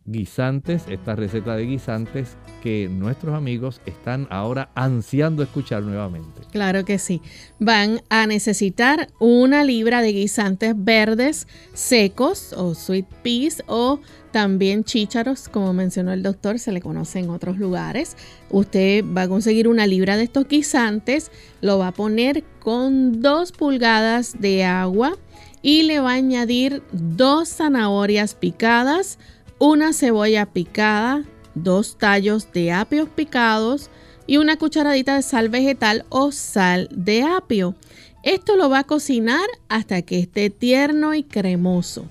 guisantes, 0.08 0.84
esta 0.88 1.16
receta 1.16 1.56
de 1.56 1.66
guisantes 1.66 2.38
que 2.64 2.90
nuestros 2.90 3.36
amigos 3.36 3.82
están 3.86 4.28
ahora 4.32 4.72
ansiando 4.74 5.44
escuchar 5.44 5.84
nuevamente. 5.84 6.42
Claro 6.52 6.86
que 6.86 6.98
sí. 6.98 7.22
Van 7.60 8.02
a 8.10 8.26
necesitar 8.26 9.10
una 9.20 9.64
libra 9.64 10.02
de 10.02 10.14
guisantes 10.14 10.74
verdes 10.76 11.48
secos 11.74 12.54
o 12.54 12.74
sweet 12.74 13.06
peas 13.22 13.64
o 13.68 14.00
también 14.32 14.84
chícharos, 14.84 15.50
como 15.50 15.74
mencionó 15.74 16.14
el 16.14 16.24
doctor, 16.24 16.60
se 16.60 16.72
le 16.72 16.82
conoce 16.82 17.20
en 17.20 17.30
otros 17.30 17.58
lugares. 17.58 18.16
Usted 18.50 19.04
va 19.06 19.24
a 19.24 19.28
conseguir 19.28 19.68
una 19.68 19.88
libra 19.88 20.16
de 20.16 20.24
estos 20.24 20.48
guisantes, 20.48 21.32
lo 21.62 21.80
va 21.80 21.90
a 21.90 21.92
poner 21.92 22.44
con 22.60 23.22
dos 23.22 23.52
pulgadas 23.52 24.40
de 24.40 24.64
agua 24.64 25.18
y 25.62 25.84
le 25.84 26.00
va 26.00 26.12
a 26.12 26.16
añadir 26.16 26.84
dos 26.92 27.50
zanahorias 27.50 28.36
picadas, 28.36 29.18
una 29.60 29.94
cebolla 29.94 30.46
picada, 30.46 31.24
dos 31.56 31.98
tallos 31.98 32.52
de 32.52 32.72
apios 32.72 33.10
picados 33.10 33.90
y 34.28 34.38
una 34.38 34.58
cucharadita 34.58 35.16
de 35.16 35.22
sal 35.22 35.50
vegetal 35.50 36.06
o 36.10 36.32
sal 36.32 36.90
de 36.92 37.24
apio. 37.24 37.76
Esto 38.24 38.56
lo 38.56 38.70
va 38.70 38.80
a 38.80 38.84
cocinar 38.84 39.48
hasta 39.70 40.02
que 40.02 40.20
esté 40.20 40.50
tierno 40.50 41.14
y 41.14 41.24
cremoso 41.24 42.06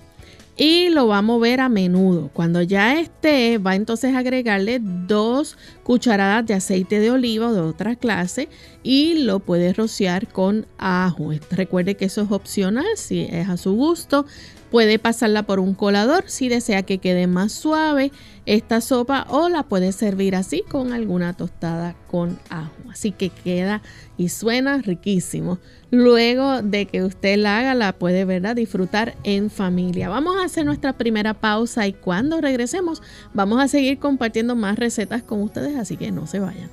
y 0.57 0.89
lo 0.89 1.07
va 1.07 1.19
a 1.19 1.21
mover 1.21 1.59
a 1.59 1.69
menudo. 1.69 2.31
Cuando 2.33 2.63
ya 2.63 2.99
esté, 2.99 3.59
va 3.59 3.75
entonces 3.75 4.15
a 4.15 4.19
agregarle 4.19 4.79
dos 4.81 5.55
cucharadas 5.83 6.45
de 6.47 6.55
aceite 6.55 6.99
de 6.99 7.11
oliva 7.11 7.49
o 7.49 7.53
de 7.53 7.61
otra 7.61 7.95
clase 7.95 8.49
y 8.81 9.23
lo 9.23 9.39
puede 9.39 9.71
rociar 9.73 10.27
con 10.27 10.65
ajo. 10.79 11.29
Recuerde 11.51 11.95
que 11.95 12.05
eso 12.05 12.23
es 12.23 12.31
opcional, 12.31 12.85
si 12.95 13.21
es 13.21 13.47
a 13.47 13.57
su 13.57 13.73
gusto. 13.73 14.25
Puede 14.71 14.99
pasarla 14.99 15.43
por 15.43 15.59
un 15.59 15.73
colador 15.73 16.25
si 16.27 16.49
desea 16.49 16.83
que 16.83 16.97
quede 16.97 17.25
más 17.27 17.53
suave 17.53 18.11
esta 18.45 18.81
sopa 18.81 19.25
o 19.29 19.49
la 19.49 19.63
puede 19.63 19.91
servir 19.91 20.35
así 20.35 20.63
con 20.67 20.93
alguna 20.93 21.33
tostada 21.33 21.95
con 22.09 22.37
ajo. 22.49 22.71
Así 22.89 23.11
que 23.11 23.29
queda 23.29 23.81
y 24.17 24.29
suena 24.29 24.79
riquísimo. 24.79 25.59
Luego 25.91 26.61
de 26.61 26.85
que 26.85 27.03
usted 27.03 27.37
la 27.37 27.59
haga, 27.59 27.75
la 27.75 27.93
puede 27.93 28.25
¿verdad? 28.25 28.55
disfrutar 28.55 29.15
en 29.23 29.49
familia. 29.49 30.09
Vamos 30.09 30.37
a 30.37 30.45
hacer 30.45 30.65
nuestra 30.65 30.93
primera 30.93 31.33
pausa 31.33 31.87
y 31.87 31.93
cuando 31.93 32.41
regresemos 32.41 33.01
vamos 33.33 33.61
a 33.61 33.67
seguir 33.67 33.99
compartiendo 33.99 34.55
más 34.55 34.77
recetas 34.77 35.23
con 35.23 35.41
ustedes, 35.41 35.77
así 35.77 35.95
que 35.95 36.11
no 36.11 36.27
se 36.27 36.39
vayan. 36.39 36.69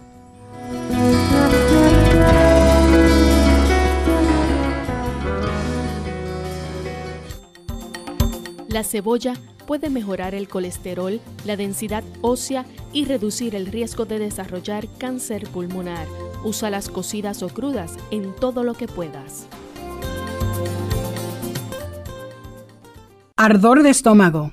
La 8.74 8.82
cebolla 8.82 9.34
puede 9.68 9.88
mejorar 9.88 10.34
el 10.34 10.48
colesterol, 10.48 11.20
la 11.44 11.56
densidad 11.56 12.02
ósea 12.22 12.66
y 12.92 13.04
reducir 13.04 13.54
el 13.54 13.66
riesgo 13.66 14.04
de 14.04 14.18
desarrollar 14.18 14.88
cáncer 14.98 15.46
pulmonar. 15.46 16.08
Usa 16.42 16.70
las 16.70 16.88
cocidas 16.88 17.44
o 17.44 17.48
crudas 17.48 17.92
en 18.10 18.34
todo 18.34 18.64
lo 18.64 18.74
que 18.74 18.88
puedas. 18.88 19.46
Ardor 23.36 23.84
de 23.84 23.90
estómago. 23.90 24.50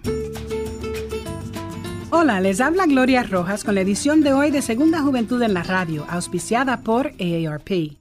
Hola, 2.12 2.42
les 2.42 2.62
habla 2.62 2.86
Gloria 2.86 3.24
Rojas 3.24 3.64
con 3.64 3.74
la 3.74 3.82
edición 3.82 4.22
de 4.22 4.34
hoy 4.34 4.52
de 4.52 4.62
Segunda 4.62 5.02
Juventud 5.02 5.42
en 5.42 5.56
la 5.56 5.64
Radio, 5.64 6.06
auspiciada 6.08 6.84
por 6.84 7.08
AARP. 7.20 8.01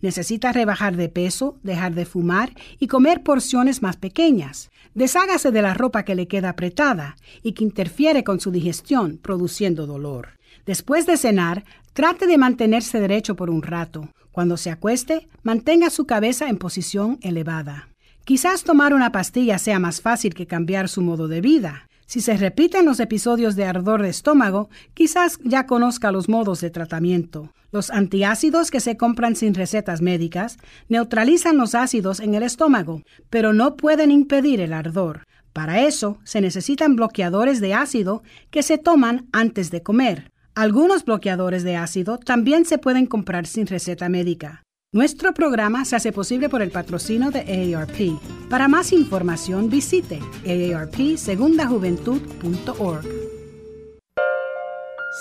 Necesita 0.00 0.52
rebajar 0.52 0.96
de 0.96 1.08
peso, 1.08 1.58
dejar 1.62 1.94
de 1.94 2.04
fumar 2.04 2.52
y 2.78 2.86
comer 2.86 3.22
porciones 3.22 3.82
más 3.82 3.96
pequeñas. 3.96 4.70
Deshágase 4.94 5.50
de 5.50 5.62
la 5.62 5.74
ropa 5.74 6.04
que 6.04 6.14
le 6.14 6.28
queda 6.28 6.50
apretada 6.50 7.16
y 7.42 7.52
que 7.52 7.64
interfiere 7.64 8.24
con 8.24 8.40
su 8.40 8.50
digestión, 8.50 9.18
produciendo 9.18 9.86
dolor. 9.86 10.36
Después 10.64 11.06
de 11.06 11.16
cenar, 11.16 11.64
trate 11.92 12.26
de 12.26 12.38
mantenerse 12.38 13.00
derecho 13.00 13.36
por 13.36 13.50
un 13.50 13.62
rato. 13.62 14.10
Cuando 14.32 14.56
se 14.56 14.70
acueste, 14.70 15.28
mantenga 15.42 15.90
su 15.90 16.06
cabeza 16.06 16.48
en 16.48 16.58
posición 16.58 17.18
elevada. 17.22 17.88
Quizás 18.24 18.64
tomar 18.64 18.92
una 18.92 19.12
pastilla 19.12 19.58
sea 19.58 19.78
más 19.78 20.00
fácil 20.00 20.34
que 20.34 20.46
cambiar 20.46 20.88
su 20.88 21.00
modo 21.00 21.28
de 21.28 21.40
vida. 21.40 21.88
Si 22.06 22.20
se 22.20 22.36
repiten 22.36 22.84
los 22.84 23.00
episodios 23.00 23.56
de 23.56 23.64
ardor 23.64 24.02
de 24.02 24.08
estómago, 24.08 24.68
quizás 24.94 25.38
ya 25.42 25.66
conozca 25.66 26.12
los 26.12 26.28
modos 26.28 26.60
de 26.60 26.70
tratamiento. 26.70 27.52
Los 27.76 27.90
antiácidos 27.90 28.70
que 28.70 28.80
se 28.80 28.96
compran 28.96 29.36
sin 29.36 29.52
recetas 29.52 30.00
médicas 30.00 30.56
neutralizan 30.88 31.58
los 31.58 31.74
ácidos 31.74 32.20
en 32.20 32.34
el 32.34 32.42
estómago, 32.42 33.02
pero 33.28 33.52
no 33.52 33.76
pueden 33.76 34.10
impedir 34.10 34.62
el 34.62 34.72
ardor. 34.72 35.24
Para 35.52 35.82
eso 35.82 36.18
se 36.24 36.40
necesitan 36.40 36.96
bloqueadores 36.96 37.60
de 37.60 37.74
ácido 37.74 38.22
que 38.50 38.62
se 38.62 38.78
toman 38.78 39.28
antes 39.30 39.70
de 39.70 39.82
comer. 39.82 40.30
Algunos 40.54 41.04
bloqueadores 41.04 41.64
de 41.64 41.76
ácido 41.76 42.16
también 42.16 42.64
se 42.64 42.78
pueden 42.78 43.04
comprar 43.04 43.46
sin 43.46 43.66
receta 43.66 44.08
médica. 44.08 44.62
Nuestro 44.90 45.34
programa 45.34 45.84
se 45.84 45.96
hace 45.96 46.12
posible 46.12 46.48
por 46.48 46.62
el 46.62 46.70
patrocino 46.70 47.30
de 47.30 47.74
AARP. 47.74 48.18
Para 48.48 48.68
más 48.68 48.94
información 48.94 49.68
visite 49.68 50.18
aarpsegundajuventud.org. 50.46 53.35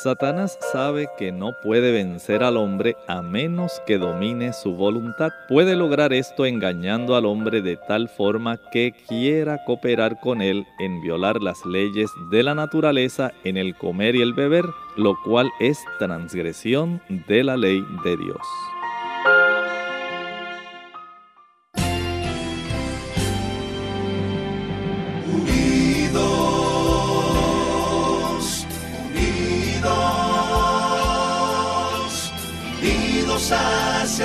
Satanás 0.03 0.59
sabe 0.73 1.07
que 1.17 1.31
no 1.31 1.53
puede 1.53 1.93
vencer 1.93 2.43
al 2.43 2.57
hombre 2.57 2.97
a 3.07 3.21
menos 3.21 3.81
que 3.87 3.97
domine 3.97 4.51
su 4.51 4.75
voluntad. 4.75 5.31
Puede 5.47 5.77
lograr 5.77 6.11
esto 6.11 6.45
engañando 6.45 7.15
al 7.15 7.25
hombre 7.25 7.61
de 7.61 7.77
tal 7.77 8.09
forma 8.09 8.57
que 8.71 8.93
quiera 9.07 9.63
cooperar 9.63 10.19
con 10.19 10.41
él 10.41 10.65
en 10.79 11.01
violar 11.01 11.41
las 11.41 11.65
leyes 11.65 12.11
de 12.29 12.43
la 12.43 12.53
naturaleza 12.53 13.31
en 13.45 13.55
el 13.55 13.73
comer 13.77 14.17
y 14.17 14.21
el 14.21 14.33
beber, 14.33 14.65
lo 14.97 15.15
cual 15.23 15.49
es 15.61 15.79
transgresión 15.97 17.01
de 17.27 17.45
la 17.45 17.55
ley 17.55 17.81
de 18.03 18.17
Dios. 18.17 18.41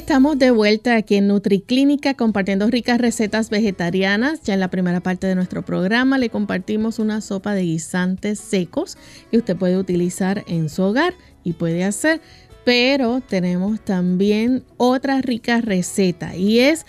estamos 0.00 0.38
de 0.38 0.50
vuelta 0.50 0.96
aquí 0.96 1.16
en 1.16 1.28
NutriClínica 1.28 2.14
compartiendo 2.14 2.66
ricas 2.68 2.98
recetas 2.98 3.50
vegetarianas. 3.50 4.40
Ya 4.42 4.54
en 4.54 4.60
la 4.60 4.70
primera 4.70 5.00
parte 5.00 5.26
de 5.26 5.34
nuestro 5.34 5.62
programa 5.62 6.16
le 6.16 6.30
compartimos 6.30 6.98
una 6.98 7.20
sopa 7.20 7.52
de 7.52 7.64
guisantes 7.64 8.40
secos 8.40 8.96
que 9.30 9.36
usted 9.36 9.56
puede 9.56 9.76
utilizar 9.76 10.42
en 10.46 10.70
su 10.70 10.84
hogar 10.84 11.12
y 11.44 11.52
puede 11.52 11.84
hacer. 11.84 12.22
Pero 12.64 13.20
tenemos 13.20 13.78
también 13.84 14.64
otra 14.78 15.20
rica 15.20 15.60
receta 15.60 16.34
y 16.34 16.60
es 16.60 16.86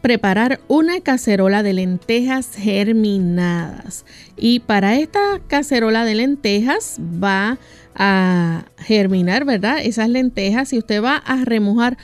preparar 0.00 0.60
una 0.68 1.00
cacerola 1.00 1.64
de 1.64 1.72
lentejas 1.72 2.54
germinadas. 2.54 4.04
Y 4.36 4.60
para 4.60 4.96
esta 4.96 5.40
cacerola 5.48 6.04
de 6.04 6.14
lentejas 6.14 7.00
va 7.00 7.58
a 7.96 8.66
germinar, 8.78 9.44
¿verdad? 9.44 9.78
Esas 9.82 10.08
lentejas 10.08 10.72
y 10.72 10.78
usted 10.78 11.02
va 11.02 11.16
a 11.16 11.44
remojar 11.44 11.98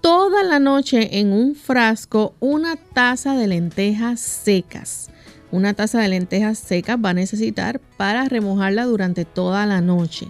toda 0.00 0.42
la 0.42 0.58
noche 0.58 1.18
en 1.18 1.32
un 1.32 1.54
frasco 1.54 2.34
una 2.40 2.76
taza 2.76 3.34
de 3.34 3.46
lentejas 3.46 4.20
secas. 4.20 5.10
Una 5.50 5.74
taza 5.74 6.00
de 6.00 6.08
lentejas 6.08 6.58
secas 6.58 6.98
va 7.02 7.10
a 7.10 7.14
necesitar 7.14 7.80
para 7.96 8.28
remojarla 8.28 8.84
durante 8.84 9.24
toda 9.24 9.66
la 9.66 9.80
noche. 9.80 10.28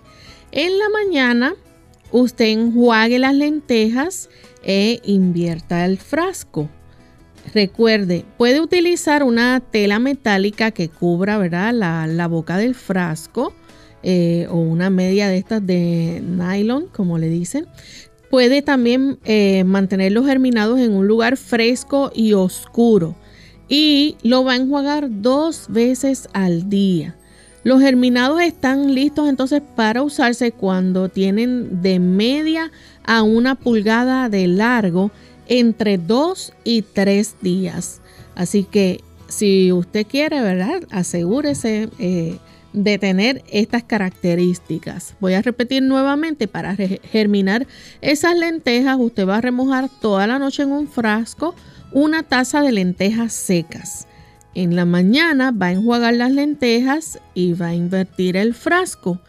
En 0.53 0.79
la 0.79 0.89
mañana 0.89 1.55
usted 2.11 2.47
enjuague 2.47 3.19
las 3.19 3.35
lentejas 3.35 4.29
e 4.63 5.01
invierta 5.05 5.85
el 5.85 5.99
frasco. 5.99 6.69
Recuerde, 7.55 8.25
puede 8.37 8.61
utilizar 8.61 9.23
una 9.23 9.61
tela 9.61 9.99
metálica 9.99 10.71
que 10.71 10.89
cubra 10.89 11.39
¿verdad? 11.39 11.73
La, 11.73 12.07
la 12.07 12.27
boca 12.27 12.57
del 12.57 12.75
frasco 12.75 13.55
eh, 14.03 14.47
o 14.51 14.57
una 14.57 14.91
media 14.91 15.29
de 15.29 15.39
estas 15.39 15.67
de 15.67 16.23
nylon, 16.25 16.87
como 16.87 17.19
le 17.19 17.29
dicen. 17.29 17.67
Puede 18.31 18.63
también 18.63 19.19
eh, 19.25 19.65
mantener 19.65 20.13
los 20.13 20.27
germinados 20.27 20.79
en 20.81 20.93
un 20.93 21.07
lugar 21.07 21.37
fresco 21.37 22.11
y 22.15 22.35
oscuro 22.35 23.17
y 23.69 24.17
lo 24.23 24.45
va 24.45 24.53
a 24.53 24.57
enjuagar 24.57 25.09
dos 25.23 25.67
veces 25.69 26.29
al 26.33 26.69
día. 26.69 27.17
Los 27.65 27.81
germinados 27.81 28.41
están 28.41 28.95
listos 28.95 29.29
entonces 29.29 29.63
para 29.77 30.03
usarse 30.03 30.53
cuando 30.53 31.09
tienen 31.09 31.83
de 31.83 31.99
media 31.99 32.71
a 33.05 33.23
una 33.23 33.57
pulgada 33.57 34.29
de 34.29 34.47
largo 34.47 35.11
entre 35.49 35.99
dos 35.99 36.53
y 36.65 36.83
tres 36.83 37.37
días. 37.43 38.01
Así 38.35 38.65
que 38.65 39.03
si 39.29 39.73
usted 39.73 40.07
quiere, 40.07 40.41
¿verdad? 40.41 40.83
Asegúrese 40.91 41.89
eh, 41.99 42.39
de 42.85 42.99
tener 42.99 43.43
estas 43.51 43.83
características. 43.83 45.15
Voy 45.21 45.35
a 45.35 45.43
repetir 45.43 45.83
nuevamente, 45.83 46.49
para 46.49 46.77
germinar 46.77 47.67
esas 48.01 48.37
lentejas, 48.37 48.97
usted 48.99 49.27
va 49.27 49.37
a 49.37 49.41
remojar 49.41 49.89
toda 50.01 50.27
la 50.27 50.39
noche 50.39 50.63
en 50.63 50.73
un 50.73 50.89
frasco 50.89 51.55
una 51.93 52.23
taza 52.23 52.63
de 52.63 52.73
lentejas 52.73 53.33
secas. 53.33 54.07
En 54.55 54.77
la 54.77 54.85
mañana 54.85 55.53
va 55.53 55.67
a 55.67 55.73
enjuagar 55.73 56.15
las 56.15 56.33
lentejas 56.33 57.19
y 57.35 57.53
va 57.53 57.69
a 57.69 57.75
invertir 57.75 58.37
el 58.37 58.55
frasco. 58.55 59.21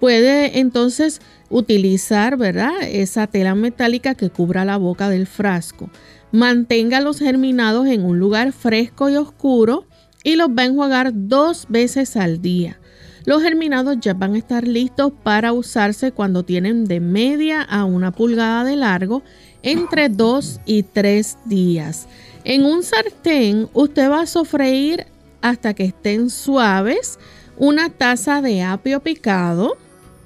Puede 0.00 0.58
entonces 0.58 1.20
utilizar, 1.50 2.36
¿verdad? 2.36 2.72
Esa 2.82 3.26
tela 3.26 3.54
metálica 3.54 4.14
que 4.14 4.30
cubra 4.30 4.64
la 4.64 4.78
boca 4.78 5.08
del 5.08 5.26
frasco. 5.26 5.90
Mantenga 6.32 7.00
los 7.00 7.18
germinados 7.18 7.86
en 7.86 8.04
un 8.04 8.18
lugar 8.18 8.52
fresco 8.52 9.10
y 9.10 9.16
oscuro 9.16 9.86
y 10.24 10.36
los 10.36 10.48
va 10.48 10.62
a 10.62 10.66
enjuagar 10.66 11.12
dos 11.14 11.66
veces 11.68 12.16
al 12.16 12.40
día. 12.40 12.78
Los 13.24 13.42
germinados 13.42 13.98
ya 14.00 14.14
van 14.14 14.34
a 14.34 14.38
estar 14.38 14.66
listos 14.66 15.12
para 15.22 15.52
usarse 15.52 16.12
cuando 16.12 16.42
tienen 16.42 16.84
de 16.86 17.00
media 17.00 17.62
a 17.62 17.84
una 17.84 18.10
pulgada 18.10 18.64
de 18.64 18.76
largo 18.76 19.22
entre 19.62 20.08
dos 20.08 20.60
y 20.66 20.82
tres 20.82 21.38
días. 21.44 22.08
En 22.44 22.64
un 22.64 22.82
sartén 22.82 23.68
usted 23.72 24.10
va 24.10 24.22
a 24.22 24.26
sofreír 24.26 25.06
hasta 25.40 25.74
que 25.74 25.84
estén 25.84 26.30
suaves 26.30 27.18
una 27.56 27.90
taza 27.90 28.42
de 28.42 28.62
apio 28.62 29.00
picado 29.00 29.76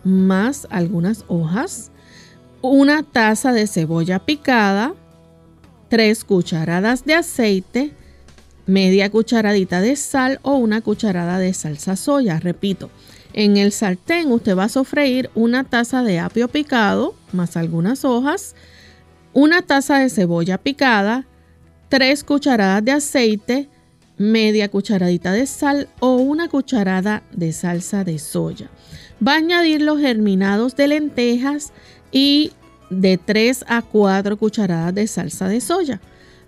más 0.05 0.67
algunas 0.71 1.25
hojas, 1.29 1.91
una 2.63 3.03
taza 3.03 3.53
de 3.53 3.67
cebolla 3.67 4.21
picada, 4.21 4.95
tres 5.89 6.25
cucharadas 6.25 7.05
de 7.05 7.15
aceite, 7.15 7.93
media 8.67 9.11
cucharadita 9.11 9.81
de 9.81 9.97
sal 9.97 10.41
o 10.43 10.55
una 10.57 10.81
cucharada 10.81 11.39
de 11.39 11.55
salsa 11.55 11.97
soya. 11.97 12.39
Repito, 12.41 12.91
en 13.33 13.57
el 13.57 13.73
sartén 13.73 14.31
usted 14.33 14.57
va 14.57 14.65
a 14.65 14.69
sofreír 14.69 15.31
una 15.35 15.65
taza 15.65 16.03
de 16.03 16.19
apio 16.19 16.49
picado 16.49 17.15
más 17.33 17.57
algunas 17.57 18.05
hojas, 18.05 18.55
una 19.33 19.63
taza 19.63 19.99
de 19.99 20.11
cebolla 20.11 20.59
picada, 20.59 21.27
tres 21.89 22.25
cucharadas 22.25 22.85
de 22.85 22.93
aceite, 22.93 23.69
media 24.19 24.71
cucharadita 24.71 25.33
de 25.33 25.47
sal 25.47 25.89
o 26.01 26.17
una 26.17 26.49
cucharada 26.49 27.23
de 27.33 27.53
salsa 27.53 28.05
de 28.05 28.19
soya. 28.19 28.71
Va 29.27 29.35
a 29.35 29.37
añadir 29.37 29.83
los 29.83 30.01
germinados 30.01 30.75
de 30.77 30.89
lentejas 30.89 31.73
y 32.13 32.53
de 32.91 33.19
3 33.19 33.65
a 33.69 33.83
4 33.83 34.37
cucharadas 34.37 34.95
de 34.95 35.07
salsa 35.07 35.49
de 35.49 35.61
soya. 35.61 36.01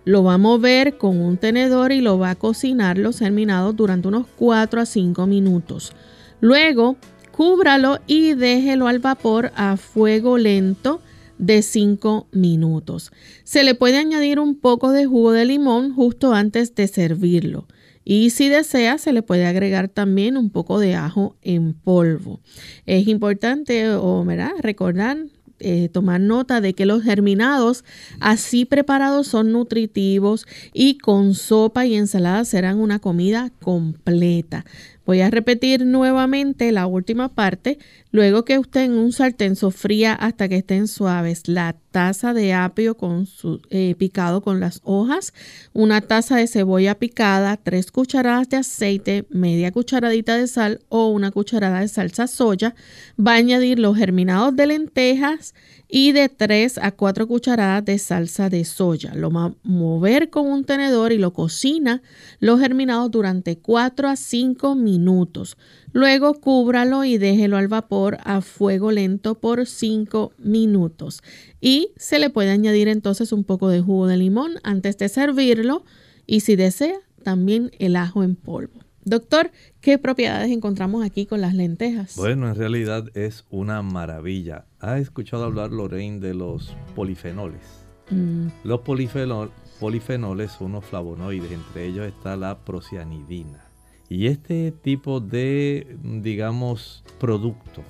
Lo 0.09 0.25
va 0.25 0.33
a 0.33 0.39
mover 0.39 0.97
con 0.97 1.21
un 1.21 1.37
tenedor 1.37 1.93
y 1.93 2.01
lo 2.01 2.19
va 2.19 2.31
a 2.31 2.35
cocinar 2.35 2.97
los 2.97 3.19
germinados 3.19 3.77
durante 3.77 4.09
unos 4.09 4.27
4 4.37 4.81
a 4.81 4.87
5 4.87 5.27
minutos. 5.27 5.93
Luego, 6.41 6.97
cúbralo 7.31 7.99
y 8.07 8.33
déjelo 8.33 8.87
al 8.87 9.01
vapor 9.01 9.53
a 9.55 9.77
fuego 9.77 10.39
lento 10.39 11.03
de 11.37 11.61
5 11.61 12.27
minutos. 12.33 13.13
Se 13.45 13.63
le 13.65 13.75
puede 13.75 13.99
añadir 13.99 14.39
un 14.39 14.59
poco 14.59 14.93
de 14.93 15.05
jugo 15.05 15.33
de 15.33 15.45
limón 15.45 15.95
justo 15.95 16.33
antes 16.33 16.75
de 16.75 16.89
servirlo. 16.89 17.67
Y 18.03 18.31
si 18.31 18.49
desea, 18.49 18.97
se 18.97 19.13
le 19.13 19.21
puede 19.21 19.45
agregar 19.45 19.89
también 19.91 20.39
un 20.39 20.49
poco 20.49 20.81
de 20.81 20.95
ajo 20.95 21.37
en 21.43 21.75
polvo. 21.75 22.41
Es 22.87 23.07
importante 23.09 23.91
o, 23.91 24.27
recordar 24.63 25.19
eh, 25.61 25.89
tomar 25.89 26.21
nota 26.21 26.61
de 26.61 26.75
que 26.75 26.87
los 26.87 27.03
germinados 27.03 27.85
así 28.21 28.65
preparados 28.65 29.27
son 29.27 29.53
nutritivos 29.53 30.47
y 30.73 30.99
con 30.99 31.35
sopa 31.35 31.87
y 31.87 31.95
ensalada 31.97 32.45
serán 32.45 32.79
una 32.79 32.99
comida 32.99 33.51
completa. 33.61 34.65
Voy 35.09 35.23
a 35.23 35.31
repetir 35.31 35.87
nuevamente 35.87 36.71
la 36.71 36.87
última 36.87 37.31
parte. 37.31 37.79
Luego 38.11 38.45
que 38.45 38.59
usted 38.59 38.83
en 38.83 38.93
un 38.93 39.13
sartén 39.13 39.57
sofría 39.57 40.13
hasta 40.13 40.51
que 40.51 40.57
estén 40.57 40.87
suaves 40.87 41.49
la 41.49 41.75
taza 41.93 42.35
de 42.35 42.53
apio 42.53 42.95
con 42.95 43.25
su, 43.25 43.63
eh, 43.71 43.95
picado 43.97 44.43
con 44.43 44.61
las 44.61 44.83
hojas, 44.85 45.33
una 45.73 46.03
taza 46.03 46.37
de 46.37 46.47
cebolla 46.47 46.99
picada, 46.99 47.57
tres 47.57 47.91
cucharadas 47.91 48.51
de 48.51 48.59
aceite, 48.59 49.25
media 49.31 49.73
cucharadita 49.73 50.37
de 50.37 50.47
sal 50.47 50.81
o 50.91 51.09
una 51.09 51.31
cucharada 51.31 51.81
de 51.81 51.89
salsa 51.89 52.27
soya. 52.27 52.75
Va 53.19 53.33
a 53.33 53.37
añadir 53.37 53.79
los 53.79 53.97
germinados 53.97 54.55
de 54.57 54.67
lentejas 54.67 55.55
y 55.89 56.13
de 56.13 56.29
3 56.29 56.79
a 56.79 56.93
4 56.93 57.27
cucharadas 57.27 57.85
de 57.85 57.99
salsa 57.99 58.51
de 58.51 58.65
soya. 58.65 59.15
Lo 59.15 59.31
va 59.31 59.47
a 59.47 59.55
mover 59.63 60.29
con 60.29 60.47
un 60.47 60.65
tenedor 60.65 61.13
y 61.13 61.19
lo 61.19 61.33
cocina 61.33 62.03
los 62.41 62.61
germinados 62.61 63.11
durante 63.11 63.59
4 63.59 64.09
a 64.09 64.17
5 64.17 64.75
minutos. 64.75 65.57
Luego 65.93 66.35
cúbralo 66.35 67.05
y 67.05 67.17
déjelo 67.17 67.57
al 67.57 67.69
vapor 67.69 68.19
a 68.25 68.43
fuego 68.43 68.93
lento 68.93 69.37
por 69.37 69.67
5 69.67 70.33
minutos. 70.39 71.23
Y 71.61 71.93
se 71.97 72.19
le 72.19 72.29
puede 72.29 72.51
añadir 72.51 72.89
entonces 72.89 73.33
un 73.33 73.45
poco 73.45 73.69
de 73.69 73.81
jugo 73.81 74.07
de 74.07 74.19
limón 74.19 74.53
antes 74.63 74.99
de 74.99 75.09
servirlo 75.09 75.85
y 76.27 76.41
si 76.41 76.57
desea 76.57 76.99
también 77.23 77.71
el 77.79 77.97
ajo 77.97 78.23
en 78.23 78.37
polvo. 78.37 78.88
Doctor, 79.09 79.51
¿qué 79.81 79.97
propiedades 79.97 80.51
encontramos 80.51 81.03
aquí 81.03 81.25
con 81.25 81.41
las 81.41 81.55
lentejas? 81.55 82.15
Bueno, 82.17 82.47
en 82.47 82.55
realidad 82.55 83.07
es 83.17 83.47
una 83.49 83.81
maravilla. 83.81 84.67
¿Ha 84.81 84.99
escuchado 84.99 85.45
hablar, 85.45 85.71
Lorraine, 85.71 86.21
de 86.21 86.35
los 86.35 86.77
polifenoles? 86.95 87.63
Mm. 88.11 88.49
Los 88.65 88.81
polifenoles 88.81 90.53
son 90.53 90.73
unos 90.73 90.85
flavonoides, 90.85 91.51
entre 91.51 91.87
ellos 91.87 92.07
está 92.07 92.37
la 92.37 92.67
procianidina. 92.67 93.65
Y 94.11 94.27
este 94.27 94.73
tipo 94.73 95.21
de, 95.21 95.97
digamos, 96.03 97.03
producto, 97.19 97.83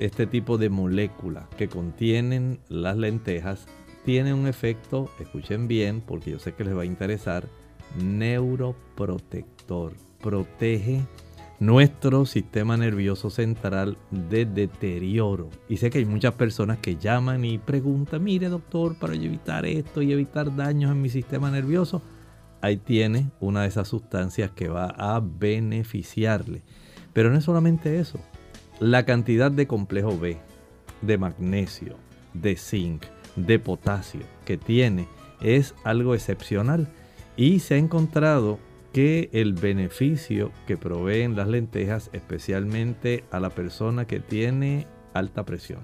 este 0.00 0.26
tipo 0.26 0.58
de 0.58 0.70
molécula 0.70 1.48
que 1.56 1.68
contienen 1.68 2.58
las 2.68 2.96
lentejas, 2.96 3.68
tiene 4.04 4.34
un 4.34 4.48
efecto, 4.48 5.08
escuchen 5.20 5.68
bien, 5.68 6.00
porque 6.00 6.32
yo 6.32 6.40
sé 6.40 6.54
que 6.54 6.64
les 6.64 6.76
va 6.76 6.82
a 6.82 6.86
interesar, 6.86 7.46
neuroprotector 8.02 10.07
protege 10.20 11.02
nuestro 11.60 12.24
sistema 12.24 12.76
nervioso 12.76 13.30
central 13.30 13.98
de 14.10 14.46
deterioro. 14.46 15.50
Y 15.68 15.78
sé 15.78 15.90
que 15.90 15.98
hay 15.98 16.04
muchas 16.04 16.34
personas 16.34 16.78
que 16.78 16.96
llaman 16.96 17.44
y 17.44 17.58
preguntan, 17.58 18.22
mire 18.22 18.48
doctor, 18.48 18.96
para 18.98 19.14
evitar 19.14 19.66
esto 19.66 20.02
y 20.02 20.12
evitar 20.12 20.54
daños 20.54 20.92
en 20.92 21.02
mi 21.02 21.08
sistema 21.08 21.50
nervioso, 21.50 22.02
ahí 22.60 22.76
tiene 22.76 23.30
una 23.40 23.62
de 23.62 23.68
esas 23.68 23.88
sustancias 23.88 24.50
que 24.52 24.68
va 24.68 24.86
a 24.86 25.20
beneficiarle. 25.20 26.62
Pero 27.12 27.30
no 27.30 27.38
es 27.38 27.44
solamente 27.44 27.98
eso, 27.98 28.20
la 28.80 29.04
cantidad 29.04 29.50
de 29.50 29.66
complejo 29.66 30.16
B, 30.18 30.38
de 31.02 31.18
magnesio, 31.18 31.96
de 32.34 32.56
zinc, 32.56 33.04
de 33.34 33.58
potasio 33.58 34.20
que 34.44 34.56
tiene 34.56 35.06
es 35.40 35.74
algo 35.84 36.14
excepcional 36.14 36.88
y 37.36 37.60
se 37.60 37.74
ha 37.74 37.78
encontrado 37.78 38.58
que 38.92 39.28
el 39.32 39.52
beneficio 39.52 40.50
que 40.66 40.76
proveen 40.76 41.36
las 41.36 41.48
lentejas, 41.48 42.10
especialmente 42.12 43.24
a 43.30 43.40
la 43.40 43.50
persona 43.50 44.06
que 44.06 44.20
tiene 44.20 44.86
alta 45.14 45.44
presión, 45.44 45.80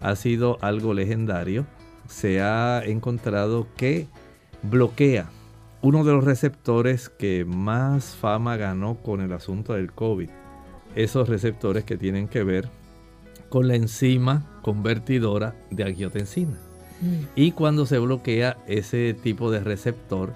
ha 0.00 0.16
sido 0.16 0.58
algo 0.60 0.94
legendario. 0.94 1.66
Se 2.06 2.40
ha 2.40 2.82
encontrado 2.84 3.68
que 3.76 4.06
bloquea 4.62 5.30
uno 5.82 6.04
de 6.04 6.12
los 6.12 6.24
receptores 6.24 7.08
que 7.08 7.44
más 7.44 8.14
fama 8.14 8.56
ganó 8.56 8.96
con 9.02 9.20
el 9.20 9.32
asunto 9.32 9.74
del 9.74 9.92
COVID. 9.92 10.28
Esos 10.94 11.28
receptores 11.28 11.84
que 11.84 11.96
tienen 11.96 12.28
que 12.28 12.42
ver 12.42 12.68
con 13.48 13.68
la 13.68 13.76
enzima 13.76 14.60
convertidora 14.62 15.54
de 15.70 15.84
angiotensina. 15.84 16.58
Mm. 17.00 17.24
Y 17.34 17.52
cuando 17.52 17.86
se 17.86 17.98
bloquea 17.98 18.58
ese 18.66 19.14
tipo 19.14 19.50
de 19.50 19.60
receptor, 19.60 20.32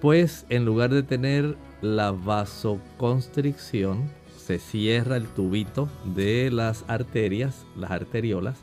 pues 0.00 0.46
en 0.48 0.64
lugar 0.64 0.90
de 0.90 1.02
tener 1.02 1.56
la 1.80 2.10
vasoconstricción, 2.12 4.10
se 4.36 4.58
cierra 4.58 5.16
el 5.16 5.26
tubito 5.26 5.88
de 6.14 6.50
las 6.50 6.84
arterias, 6.88 7.66
las 7.76 7.90
arteriolas, 7.90 8.58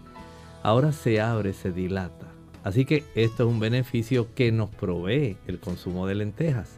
ahora 0.61 0.91
se 0.91 1.19
abre, 1.19 1.53
se 1.53 1.71
dilata. 1.71 2.27
Así 2.63 2.85
que 2.85 3.03
esto 3.15 3.43
es 3.43 3.49
un 3.49 3.59
beneficio 3.59 4.33
que 4.33 4.51
nos 4.51 4.69
provee 4.69 5.37
el 5.47 5.59
consumo 5.59 6.07
de 6.07 6.15
lentejas. 6.15 6.77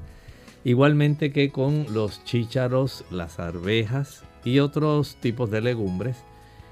Igualmente 0.63 1.31
que 1.31 1.51
con 1.51 1.85
los 1.93 2.23
chícharos, 2.23 3.05
las 3.11 3.39
arvejas 3.39 4.23
y 4.43 4.59
otros 4.59 5.17
tipos 5.17 5.51
de 5.51 5.61
legumbres, 5.61 6.17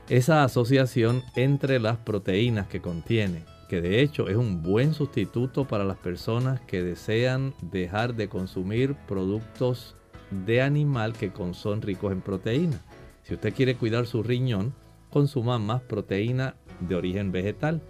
esa 0.10 0.44
asociación 0.44 1.22
entre 1.36 1.80
las 1.80 1.98
proteínas 1.98 2.68
que 2.68 2.82
contiene 2.82 3.53
que 3.74 3.82
de 3.82 4.04
hecho 4.04 4.30
es 4.30 4.38
un 4.38 4.62
buen 4.62 4.94
sustituto 4.94 5.66
para 5.66 5.84
las 5.84 5.98
personas 5.98 6.62
que 6.62 6.84
desean 6.84 7.56
dejar 7.72 8.14
de 8.14 8.30
consumir 8.30 8.94
productos 9.08 9.96
de 10.46 10.62
animal 10.62 11.14
que 11.14 11.32
son 11.54 11.82
ricos 11.82 12.12
en 12.12 12.22
proteína. 12.22 12.80
Si 13.24 13.34
usted 13.34 13.52
quiere 13.52 13.74
cuidar 13.74 14.06
su 14.06 14.22
riñón, 14.22 14.76
consuma 15.10 15.58
más 15.58 15.82
proteína 15.82 16.56
de 16.82 16.94
origen 16.94 17.32
vegetal. 17.32 17.82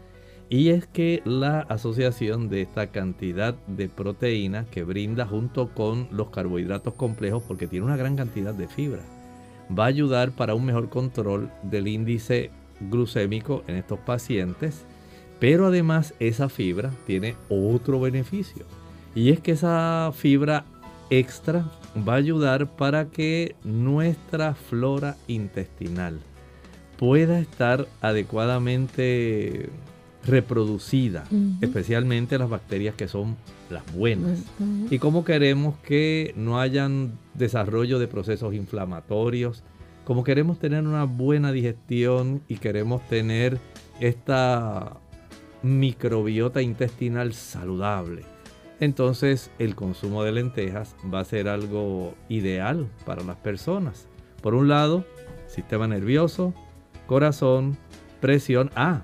Y 0.48 0.70
es 0.70 0.88
que 0.88 1.22
la 1.26 1.60
asociación 1.60 2.48
de 2.48 2.62
esta 2.62 2.88
cantidad 2.88 3.54
de 3.68 3.90
proteína 3.90 4.64
que 4.72 4.86
brinda 4.86 5.26
junto 5.26 5.74
con 5.74 6.08
los 6.12 6.30
carbohidratos 6.30 6.94
complejos, 6.94 7.44
porque 7.46 7.68
tiene 7.68 7.86
una 7.86 7.98
gran 7.98 8.16
cantidad 8.16 8.54
de 8.54 8.70
fibra, 8.70 9.02
va 9.78 9.84
a 9.84 9.88
ayudar 9.88 10.32
para 10.32 10.56
un 10.56 10.64
mejor 10.64 10.88
control 10.88 11.52
del 11.62 11.90
índice 11.90 12.52
glucémico 12.80 13.66
en 13.68 13.76
estos 13.76 14.00
pacientes 14.00 14.86
pero 15.44 15.68
además 15.68 16.14
esa 16.22 16.48
fibra 16.48 16.90
tiene 17.06 17.36
otro 17.50 18.00
beneficio. 18.00 18.64
Y 19.14 19.30
es 19.30 19.42
que 19.42 19.52
esa 19.52 20.14
fibra 20.16 20.64
extra 21.10 21.70
va 22.08 22.14
a 22.14 22.16
ayudar 22.16 22.78
para 22.78 23.10
que 23.10 23.58
nuestra 23.66 24.54
flora 24.54 25.18
intestinal 25.28 26.22
pueda 26.98 27.40
estar 27.42 27.90
adecuadamente 28.00 29.68
reproducida, 30.26 31.26
especialmente 31.60 32.38
las 32.38 32.50
bacterias 32.50 32.96
que 32.96 33.10
son 33.10 33.36
las 33.70 33.84
buenas. 33.94 34.46
Y 34.90 34.98
cómo 34.98 35.26
queremos 35.26 35.76
que 35.80 36.34
no 36.38 36.62
hayan 36.62 37.20
desarrollo 37.34 38.00
de 38.00 38.08
procesos 38.08 38.54
inflamatorios, 38.54 39.62
como 40.06 40.24
queremos 40.24 40.58
tener 40.58 40.88
una 40.88 41.04
buena 41.04 41.52
digestión 41.52 42.42
y 42.48 42.56
queremos 42.56 43.06
tener 43.10 43.60
esta 44.00 45.03
microbiota 45.64 46.62
intestinal 46.62 47.34
saludable. 47.34 48.24
Entonces 48.80 49.50
el 49.60 49.76
consumo 49.76 50.24
de 50.24 50.34
lentejas 50.34 50.96
va 51.12 51.22
a 51.22 51.26
ser 51.26 51.48
algo 51.48 52.16
ideal 52.30 52.88
para 53.06 53.24
las 53.24 53.38
personas. 53.38 54.08
Por 54.42 54.56
un 54.56 54.68
lado, 54.68 55.06
sistema 55.48 55.88
nervioso, 55.88 56.54
corazón, 57.08 57.78
presión. 58.20 58.72
Ah, 58.76 59.04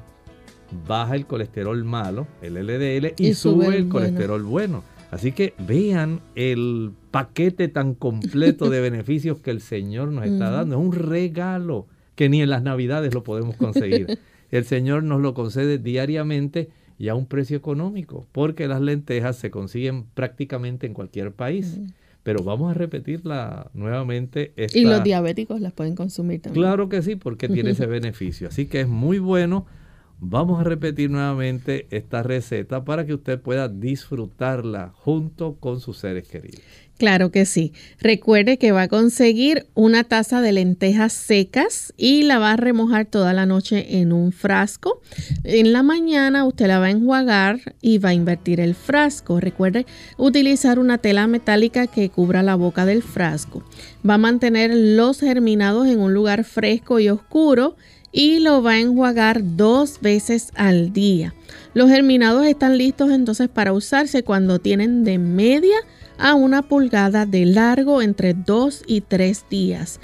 baja 0.88 1.16
el 1.16 1.26
colesterol 1.26 1.84
malo, 1.84 2.28
el 2.42 2.56
LDL, 2.56 3.14
y, 3.18 3.34
sube, 3.34 3.76
el, 3.76 3.88
colesterol 3.88 4.44
bueno. 4.44 4.84
Así 5.12 5.32
que 5.32 5.54
vean 5.58 6.22
el 6.36 6.92
paquete 7.10 7.68
tan 7.68 7.96
completo 7.96 8.70
de 8.70 8.82
beneficios 8.90 9.40
que 9.40 9.52
el 9.52 9.62
Señor 9.62 10.12
nos 10.12 10.26
está 10.26 10.52
dando. 10.52 10.76
Es 10.76 10.82
un 10.82 10.92
regalo 10.92 11.88
que 12.16 12.30
ni 12.30 12.42
en 12.42 12.50
las 12.50 12.62
Navidades 12.62 13.14
lo 13.14 13.24
podemos 13.24 13.56
conseguir. 13.56 14.20
El 14.52 14.66
Señor 14.66 15.04
nos 15.04 15.22
lo 15.22 15.34
concede 15.34 15.78
diariamente 15.78 16.70
y 16.98 17.08
a 17.08 17.16
un 17.16 17.26
precio 17.26 17.58
económico, 17.58 18.28
porque 18.32 18.68
las 18.68 18.82
lentejas 18.82 19.38
se 19.38 19.52
consiguen 19.52 20.06
prácticamente 20.06 20.86
en 20.86 20.94
cualquier 20.94 21.32
país. 21.32 21.80
Pero 22.24 22.44
vamos 22.44 22.70
a 22.70 22.74
repetirla 22.74 23.72
nuevamente. 23.74 24.54
Y 24.74 24.84
los 24.84 25.04
diabéticos 25.04 25.62
las 25.62 25.72
pueden 25.72 25.96
consumir 25.96 26.42
también. 26.42 26.62
Claro 26.62 26.90
que 26.90 27.02
sí, 27.02 27.16
porque 27.16 27.48
tiene 27.50 27.72
ese 27.72 27.86
beneficio. 27.86 28.50
Así 28.50 28.68
que 28.68 28.82
es 28.82 28.88
muy 28.88 29.20
bueno 29.20 29.66
Vamos 30.22 30.60
a 30.60 30.66
repetir 30.66 31.10
nuevamente 31.10 31.88
esta 31.92 32.24
receta 32.24 32.84
para 32.84 33.06
que 33.06 33.14
usted 33.14 33.40
pueda 33.40 33.70
disfrutarla 33.70 34.92
junto 34.94 35.56
con 35.56 35.80
sus 35.80 35.98
seres 35.98 36.28
queridos. 36.28 36.62
Claro 37.00 37.32
que 37.32 37.46
sí. 37.46 37.72
Recuerde 38.02 38.58
que 38.58 38.74
va 38.74 38.84
a 38.84 38.88
conseguir 38.90 39.68
una 39.74 40.04
taza 40.04 40.42
de 40.42 40.52
lentejas 40.52 41.14
secas 41.14 41.94
y 41.96 42.24
la 42.24 42.40
va 42.40 42.52
a 42.52 42.58
remojar 42.58 43.06
toda 43.06 43.32
la 43.32 43.46
noche 43.46 44.00
en 44.02 44.12
un 44.12 44.34
frasco. 44.34 45.02
En 45.46 45.72
la 45.72 45.82
mañana 45.82 46.44
usted 46.44 46.68
la 46.68 46.80
va 46.80 46.88
a 46.88 46.92
enjuagar 46.92 47.74
y 47.80 48.00
va 48.00 48.10
a 48.10 48.14
invertir 48.14 48.60
el 48.60 48.76
frasco. 48.76 49.40
Recuerde 49.40 49.86
utilizar 50.18 50.78
una 50.78 50.98
tela 50.98 51.26
metálica 51.28 51.88
que 51.88 52.10
cubra 52.10 52.44
la 52.44 52.56
boca 52.56 52.86
del 52.86 53.02
frasco. 53.02 53.64
Va 54.08 54.16
a 54.16 54.18
mantener 54.18 54.72
los 54.76 55.22
germinados 55.22 55.88
en 55.88 56.02
un 56.02 56.14
lugar 56.14 56.44
fresco 56.44 57.00
y 57.00 57.08
oscuro 57.08 57.78
y 58.12 58.40
lo 58.40 58.62
va 58.62 58.72
a 58.72 58.80
enjuagar 58.80 59.56
dos 59.56 60.02
veces 60.02 60.52
al 60.56 60.92
día. 60.92 61.34
Los 61.74 61.90
germinados 61.90 62.46
están 62.46 62.78
listos 62.78 63.10
entonces 63.10 63.48
para 63.48 63.72
usarse 63.72 64.24
cuando 64.24 64.60
tienen 64.60 65.06
de 65.06 65.18
media 65.18 65.78
una 66.20 66.62
pulgada 66.62 67.26
de 67.26 67.46
largo 67.46 68.02
entre 68.02 68.34
dos 68.34 68.84
y 68.86 69.02
tres 69.02 69.46
días. 69.50 70.00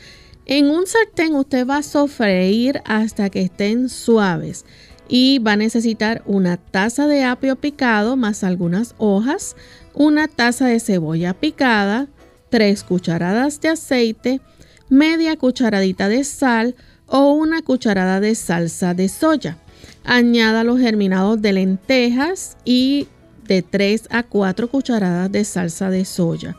En 0.46 0.70
un 0.70 0.86
sartén 0.88 1.36
usted 1.36 1.68
va 1.68 1.78
a 1.78 1.84
sofreír 1.84 2.82
hasta 2.86 3.30
que 3.30 3.42
estén 3.42 3.90
suaves 3.90 4.66
y 5.08 5.40
va 5.40 5.54
a 5.54 5.58
necesitar 5.58 6.24
una 6.26 6.58
taza 6.58 7.08
de 7.08 7.24
apio 7.24 7.56
picado 7.56 8.16
más 8.16 8.44
algunas 8.44 8.96
hojas, 8.98 9.56
una 9.94 10.28
taza 10.28 10.68
de 10.68 10.80
cebolla 10.80 11.34
picada, 11.34 12.08
tres 12.50 12.84
cucharadas 12.84 13.60
de 13.62 13.70
aceite, 13.70 14.42
media 14.90 15.36
cucharadita 15.38 16.10
de 16.10 16.24
sal, 16.24 16.76
o 17.08 17.34
una 17.34 17.62
cucharada 17.62 18.20
de 18.20 18.36
salsa 18.36 18.94
de 18.94 19.10
soya. 19.10 19.58
Añada 20.04 20.64
los 20.64 20.80
germinados 20.80 21.42
de 21.42 21.54
lentejas 21.54 22.58
y 22.66 23.08
de 23.48 23.62
3 23.62 24.08
a 24.10 24.24
4 24.24 24.70
cucharadas 24.70 25.32
de 25.32 25.44
salsa 25.44 25.90
de 25.90 26.06
soya. 26.06 26.58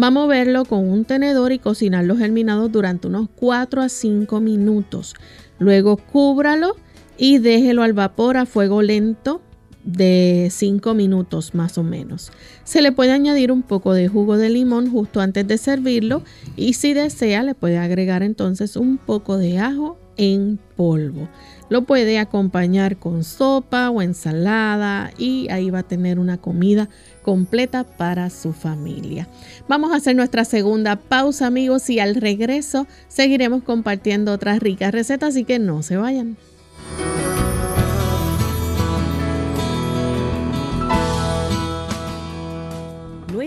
Va 0.00 0.08
a 0.08 0.10
moverlo 0.10 0.64
con 0.64 0.88
un 0.88 1.04
tenedor 1.04 1.52
y 1.52 1.58
cocinar 1.58 2.04
los 2.04 2.18
germinados 2.18 2.70
durante 2.70 3.08
unos 3.08 3.28
4 3.34 3.82
a 3.82 3.88
5 3.88 4.40
minutos. 4.40 5.14
Luego 5.58 5.96
cúbralo 5.96 6.76
y 7.16 7.38
déjelo 7.38 7.82
al 7.82 7.94
vapor 7.94 8.36
a 8.36 8.44
fuego 8.44 8.82
lento 8.82 9.40
de 9.86 10.48
5 10.50 10.92
minutos 10.94 11.54
más 11.54 11.78
o 11.78 11.82
menos. 11.82 12.30
Se 12.64 12.82
le 12.82 12.92
puede 12.92 13.12
añadir 13.12 13.52
un 13.52 13.62
poco 13.62 13.94
de 13.94 14.08
jugo 14.08 14.36
de 14.36 14.50
limón 14.50 14.90
justo 14.90 15.20
antes 15.20 15.46
de 15.46 15.56
servirlo 15.56 16.22
y 16.56 16.74
si 16.74 16.92
desea 16.92 17.42
le 17.42 17.54
puede 17.54 17.78
agregar 17.78 18.22
entonces 18.22 18.76
un 18.76 18.98
poco 18.98 19.38
de 19.38 19.58
ajo 19.58 19.96
en 20.16 20.58
polvo. 20.76 21.28
Lo 21.68 21.82
puede 21.82 22.18
acompañar 22.18 22.96
con 22.96 23.24
sopa 23.24 23.90
o 23.90 24.02
ensalada 24.02 25.12
y 25.18 25.48
ahí 25.50 25.70
va 25.70 25.80
a 25.80 25.82
tener 25.82 26.18
una 26.18 26.38
comida 26.38 26.88
completa 27.22 27.84
para 27.84 28.30
su 28.30 28.52
familia. 28.52 29.28
Vamos 29.68 29.92
a 29.92 29.96
hacer 29.96 30.14
nuestra 30.14 30.44
segunda 30.44 30.96
pausa 30.96 31.46
amigos 31.46 31.90
y 31.90 31.98
al 31.98 32.14
regreso 32.14 32.86
seguiremos 33.08 33.62
compartiendo 33.62 34.32
otras 34.32 34.60
ricas 34.60 34.92
recetas 34.92 35.30
así 35.30 35.44
que 35.44 35.58
no 35.58 35.82
se 35.82 35.96
vayan. 35.96 36.36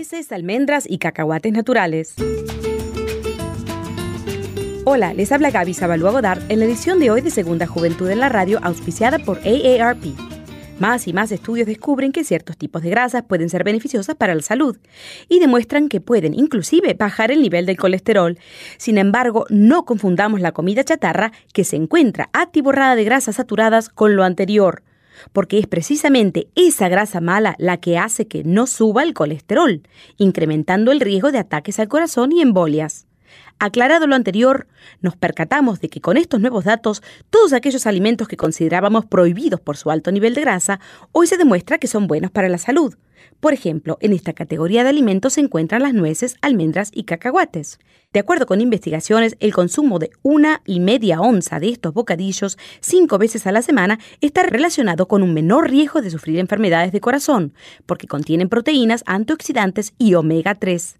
nueces, 0.00 0.32
almendras 0.32 0.84
y 0.88 0.96
cacahuates 0.96 1.52
naturales. 1.52 2.14
Hola, 4.86 5.12
les 5.12 5.30
habla 5.30 5.50
Gaby 5.50 5.74
Zabalúa 5.74 6.10
Godard 6.10 6.40
en 6.48 6.58
la 6.58 6.64
edición 6.64 6.98
de 7.00 7.10
hoy 7.10 7.20
de 7.20 7.30
Segunda 7.30 7.66
Juventud 7.66 8.08
en 8.08 8.18
la 8.18 8.30
Radio, 8.30 8.58
auspiciada 8.62 9.18
por 9.18 9.38
AARP. 9.40 10.02
Más 10.78 11.06
y 11.06 11.12
más 11.12 11.30
estudios 11.32 11.66
descubren 11.66 12.12
que 12.12 12.24
ciertos 12.24 12.56
tipos 12.56 12.80
de 12.80 12.88
grasas 12.88 13.24
pueden 13.24 13.50
ser 13.50 13.62
beneficiosas 13.62 14.16
para 14.16 14.34
la 14.34 14.40
salud 14.40 14.78
y 15.28 15.38
demuestran 15.38 15.90
que 15.90 16.00
pueden 16.00 16.32
inclusive 16.32 16.94
bajar 16.94 17.30
el 17.30 17.42
nivel 17.42 17.66
del 17.66 17.76
colesterol. 17.76 18.38
Sin 18.78 18.96
embargo, 18.96 19.44
no 19.50 19.84
confundamos 19.84 20.40
la 20.40 20.52
comida 20.52 20.82
chatarra 20.82 21.30
que 21.52 21.64
se 21.64 21.76
encuentra 21.76 22.30
atiborrada 22.32 22.96
de 22.96 23.04
grasas 23.04 23.36
saturadas 23.36 23.90
con 23.90 24.16
lo 24.16 24.24
anterior 24.24 24.82
porque 25.34 25.58
es 25.58 25.66
precisamente 25.66 26.48
esa 26.54 26.88
grasa 26.88 27.20
mala 27.20 27.54
la 27.58 27.76
que 27.76 27.98
hace 27.98 28.26
que 28.26 28.42
no 28.42 28.66
suba 28.66 29.02
el 29.02 29.12
colesterol, 29.12 29.82
incrementando 30.16 30.92
el 30.92 31.00
riesgo 31.00 31.30
de 31.30 31.38
ataques 31.38 31.78
al 31.78 31.88
corazón 31.88 32.32
y 32.32 32.40
embolias. 32.40 33.06
Aclarado 33.62 34.06
lo 34.06 34.14
anterior, 34.14 34.66
nos 35.02 35.16
percatamos 35.16 35.80
de 35.80 35.90
que 35.90 36.00
con 36.00 36.16
estos 36.16 36.40
nuevos 36.40 36.64
datos, 36.64 37.02
todos 37.28 37.52
aquellos 37.52 37.86
alimentos 37.86 38.26
que 38.26 38.38
considerábamos 38.38 39.04
prohibidos 39.04 39.60
por 39.60 39.76
su 39.76 39.90
alto 39.90 40.10
nivel 40.10 40.32
de 40.32 40.40
grasa, 40.40 40.80
hoy 41.12 41.26
se 41.26 41.36
demuestra 41.36 41.76
que 41.76 41.86
son 41.86 42.06
buenos 42.06 42.30
para 42.30 42.48
la 42.48 42.56
salud. 42.56 42.96
Por 43.38 43.52
ejemplo, 43.52 43.98
en 44.00 44.14
esta 44.14 44.32
categoría 44.32 44.82
de 44.82 44.88
alimentos 44.88 45.34
se 45.34 45.42
encuentran 45.42 45.82
las 45.82 45.92
nueces, 45.92 46.36
almendras 46.40 46.90
y 46.94 47.04
cacahuates. 47.04 47.78
De 48.14 48.20
acuerdo 48.20 48.46
con 48.46 48.62
investigaciones, 48.62 49.36
el 49.40 49.52
consumo 49.52 49.98
de 49.98 50.10
una 50.22 50.62
y 50.64 50.80
media 50.80 51.20
onza 51.20 51.60
de 51.60 51.68
estos 51.68 51.92
bocadillos 51.92 52.56
cinco 52.80 53.18
veces 53.18 53.46
a 53.46 53.52
la 53.52 53.60
semana 53.60 53.98
está 54.22 54.42
relacionado 54.42 55.06
con 55.06 55.22
un 55.22 55.34
menor 55.34 55.68
riesgo 55.68 56.00
de 56.00 56.10
sufrir 56.10 56.38
enfermedades 56.38 56.92
de 56.92 57.00
corazón, 57.02 57.52
porque 57.84 58.06
contienen 58.06 58.48
proteínas, 58.48 59.02
antioxidantes 59.04 59.92
y 59.98 60.14
omega 60.14 60.54
3. 60.54 60.99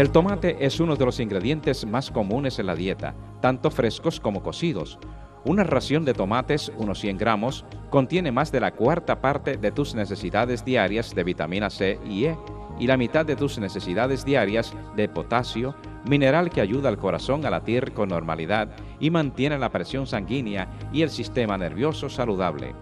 El 0.00 0.12
tomate 0.12 0.56
es 0.64 0.80
uno 0.80 0.96
de 0.96 1.04
los 1.04 1.20
ingredientes 1.20 1.84
más 1.84 2.10
comunes 2.10 2.58
en 2.58 2.64
la 2.64 2.74
dieta, 2.74 3.14
tanto 3.42 3.70
frescos 3.70 4.18
como 4.18 4.42
cocidos. 4.42 4.98
Una 5.44 5.62
ración 5.62 6.06
de 6.06 6.14
tomates, 6.14 6.72
unos 6.78 7.00
100 7.00 7.18
gramos, 7.18 7.66
contiene 7.90 8.32
más 8.32 8.50
de 8.50 8.60
la 8.60 8.70
cuarta 8.70 9.20
parte 9.20 9.58
de 9.58 9.70
tus 9.72 9.94
necesidades 9.94 10.64
diarias 10.64 11.14
de 11.14 11.22
vitamina 11.22 11.68
C 11.68 12.00
y 12.06 12.24
E 12.24 12.38
y 12.78 12.86
la 12.86 12.96
mitad 12.96 13.26
de 13.26 13.36
tus 13.36 13.58
necesidades 13.58 14.24
diarias 14.24 14.72
de 14.96 15.06
potasio, 15.06 15.74
mineral 16.08 16.48
que 16.48 16.62
ayuda 16.62 16.88
al 16.88 16.96
corazón 16.96 17.44
a 17.44 17.50
latir 17.50 17.92
con 17.92 18.08
normalidad 18.08 18.70
y 19.00 19.10
mantiene 19.10 19.58
la 19.58 19.68
presión 19.68 20.06
sanguínea 20.06 20.66
y 20.94 21.02
el 21.02 21.10
sistema 21.10 21.58
nervioso 21.58 22.08
saludable. 22.08 22.74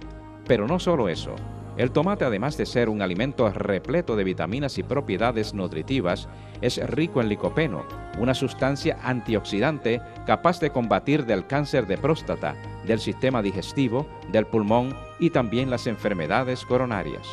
Pero 0.47 0.69
no 0.69 0.79
solo 0.79 1.09
eso. 1.09 1.35
El 1.79 1.93
tomate, 1.93 2.25
además 2.25 2.57
de 2.57 2.67
ser 2.67 2.89
un 2.89 3.03
alimento 3.03 3.49
repleto 3.51 4.17
de 4.17 4.25
vitaminas 4.25 4.79
y 4.79 4.83
propiedades 4.83 5.55
nutritivas, 5.55 6.29
es 6.61 6.85
rico 6.91 7.21
en 7.21 7.29
licopeno, 7.29 7.87
una 8.19 8.35
sustancia 8.35 8.99
antioxidante 9.05 10.03
capaz 10.27 10.59
de 10.59 10.71
combatir 10.71 11.25
del 11.25 11.47
cáncer 11.47 11.87
de 11.87 11.97
próstata, 11.97 12.57
del 12.85 12.99
sistema 12.99 13.43
digestivo, 13.43 14.09
del 14.33 14.47
pulmón 14.47 14.93
y 15.21 15.31
también 15.31 15.71
las 15.71 15.87
enfermedades 15.87 16.65
coronarias. 16.65 17.29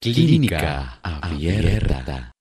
Clínica 0.00 0.98
Abierta. 1.02 2.32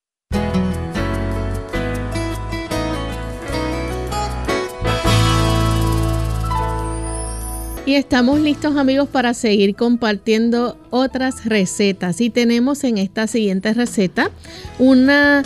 Y 7.85 7.95
estamos 7.95 8.39
listos 8.39 8.77
amigos 8.77 9.09
para 9.09 9.33
seguir 9.33 9.75
compartiendo 9.75 10.77
otras 10.91 11.45
recetas. 11.45 12.21
Y 12.21 12.29
tenemos 12.29 12.83
en 12.83 12.99
esta 12.99 13.25
siguiente 13.25 13.73
receta 13.73 14.29
una 14.77 15.43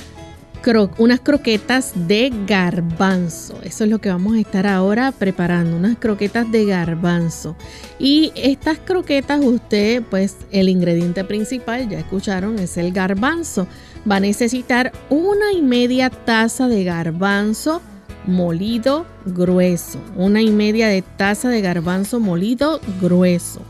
unas 0.98 1.20
croquetas 1.20 1.92
de 2.08 2.34
garbanzo. 2.48 3.56
Eso 3.64 3.84
es 3.84 3.90
lo 3.90 4.00
que 4.00 4.10
vamos 4.10 4.36
a 4.36 4.40
estar 4.40 4.66
ahora 4.66 5.12
preparando, 5.12 5.78
unas 5.78 5.98
croquetas 5.98 6.52
de 6.52 6.66
garbanzo. 6.66 7.56
Y 8.00 8.32
estas 8.36 8.80
croquetas 8.80 9.46
usted, 9.46 10.02
pues 10.10 10.38
el 10.52 10.70
ingrediente 10.70 11.24
principal, 11.24 11.88
ya 11.88 12.00
escucharon, 12.00 12.58
es 12.58 12.78
el 12.78 12.92
garbanzo. 12.92 13.68
Va 14.10 14.16
a 14.16 14.20
necesitar 14.20 14.92
una 15.12 15.52
y 15.52 15.62
media 15.62 16.10
taza 16.10 16.68
de 16.68 16.84
garbanzo 16.84 17.82
molido 18.28 19.06
grueso. 19.26 20.00
Una 20.16 20.42
y 20.42 20.50
media 20.50 20.88
de 20.88 21.02
taza 21.02 21.50
de 21.50 21.62
garbanzo 21.62 22.20
molido 22.20 22.80
grueso. 23.02 23.62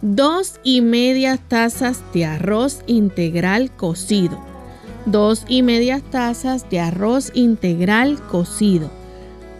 Dos 0.00 0.60
y 0.62 0.80
media 0.80 1.36
tazas 1.36 2.02
de 2.12 2.24
arroz 2.24 2.82
integral 2.86 3.70
cocido. 3.70 4.38
Dos 5.06 5.44
y 5.48 5.62
media 5.62 6.00
tazas 6.00 6.68
de 6.70 6.80
arroz 6.80 7.30
integral 7.34 8.20
cocido. 8.30 8.90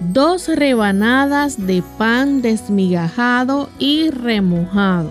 Dos 0.01 0.49
rebanadas 0.49 1.67
de 1.67 1.83
pan 1.99 2.41
desmigajado 2.43 3.69
y 3.79 4.11
remojado 4.11 5.11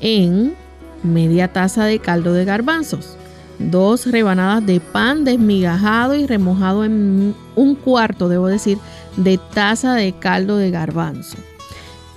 en 0.00 0.54
media 1.02 1.48
taza 1.48 1.84
de 1.84 1.98
caldo 1.98 2.32
de 2.32 2.44
garbanzos 2.44 3.17
dos 3.58 4.06
rebanadas 4.06 4.64
de 4.64 4.80
pan 4.80 5.24
desmigajado 5.24 6.14
y 6.14 6.26
remojado 6.26 6.84
en 6.84 7.34
un 7.56 7.74
cuarto, 7.74 8.28
debo 8.28 8.46
decir, 8.46 8.78
de 9.16 9.38
taza 9.38 9.94
de 9.94 10.12
caldo 10.12 10.56
de 10.56 10.70
garbanzo. 10.70 11.36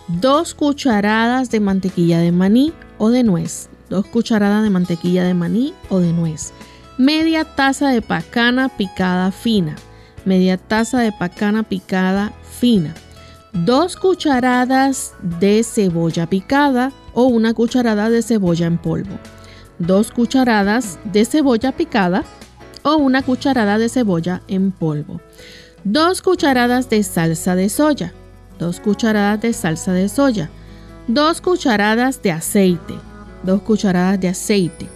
Dos 0.07 0.53
cucharadas 0.53 1.49
de 1.49 1.59
mantequilla 1.59 2.19
de 2.19 2.31
maní 2.31 2.73
o 2.97 3.09
de 3.09 3.23
nuez. 3.23 3.69
Dos 3.89 4.05
cucharadas 4.05 4.63
de 4.63 4.69
mantequilla 4.69 5.23
de 5.23 5.33
maní 5.33 5.73
o 5.89 5.99
de 5.99 6.13
nuez. 6.13 6.53
Media 6.97 7.45
taza 7.45 7.89
de 7.89 8.01
pacana 8.01 8.69
picada 8.69 9.31
fina. 9.31 9.75
Media 10.25 10.57
taza 10.57 10.99
de 10.99 11.11
pacana 11.11 11.63
picada 11.63 12.31
fina. 12.59 12.93
Dos 13.53 13.95
cucharadas 13.95 15.13
de 15.39 15.63
cebolla 15.63 16.27
picada 16.27 16.91
o 17.13 17.25
una 17.25 17.53
cucharada 17.53 18.09
de 18.09 18.21
cebolla 18.21 18.67
en 18.67 18.77
polvo 18.77 19.17
dos 19.81 20.11
cucharadas 20.11 20.99
de 21.03 21.25
cebolla 21.25 21.71
picada 21.71 22.23
o 22.83 22.95
una 22.97 23.23
cucharada 23.23 23.77
de 23.77 23.89
cebolla 23.89 24.41
en 24.47 24.71
polvo, 24.71 25.21
dos 25.83 26.21
cucharadas 26.21 26.89
de 26.89 27.03
salsa 27.03 27.55
de 27.55 27.69
soya, 27.69 28.13
dos 28.59 28.79
cucharadas 28.79 29.41
de 29.41 29.53
salsa 29.53 29.93
de 29.93 30.07
soya, 30.07 30.49
dos 31.07 31.41
cucharadas 31.41 32.21
de 32.21 32.31
aceite, 32.31 32.93
dos 33.43 33.61
cucharadas 33.63 34.19
de 34.19 34.29
aceite, 34.29 34.87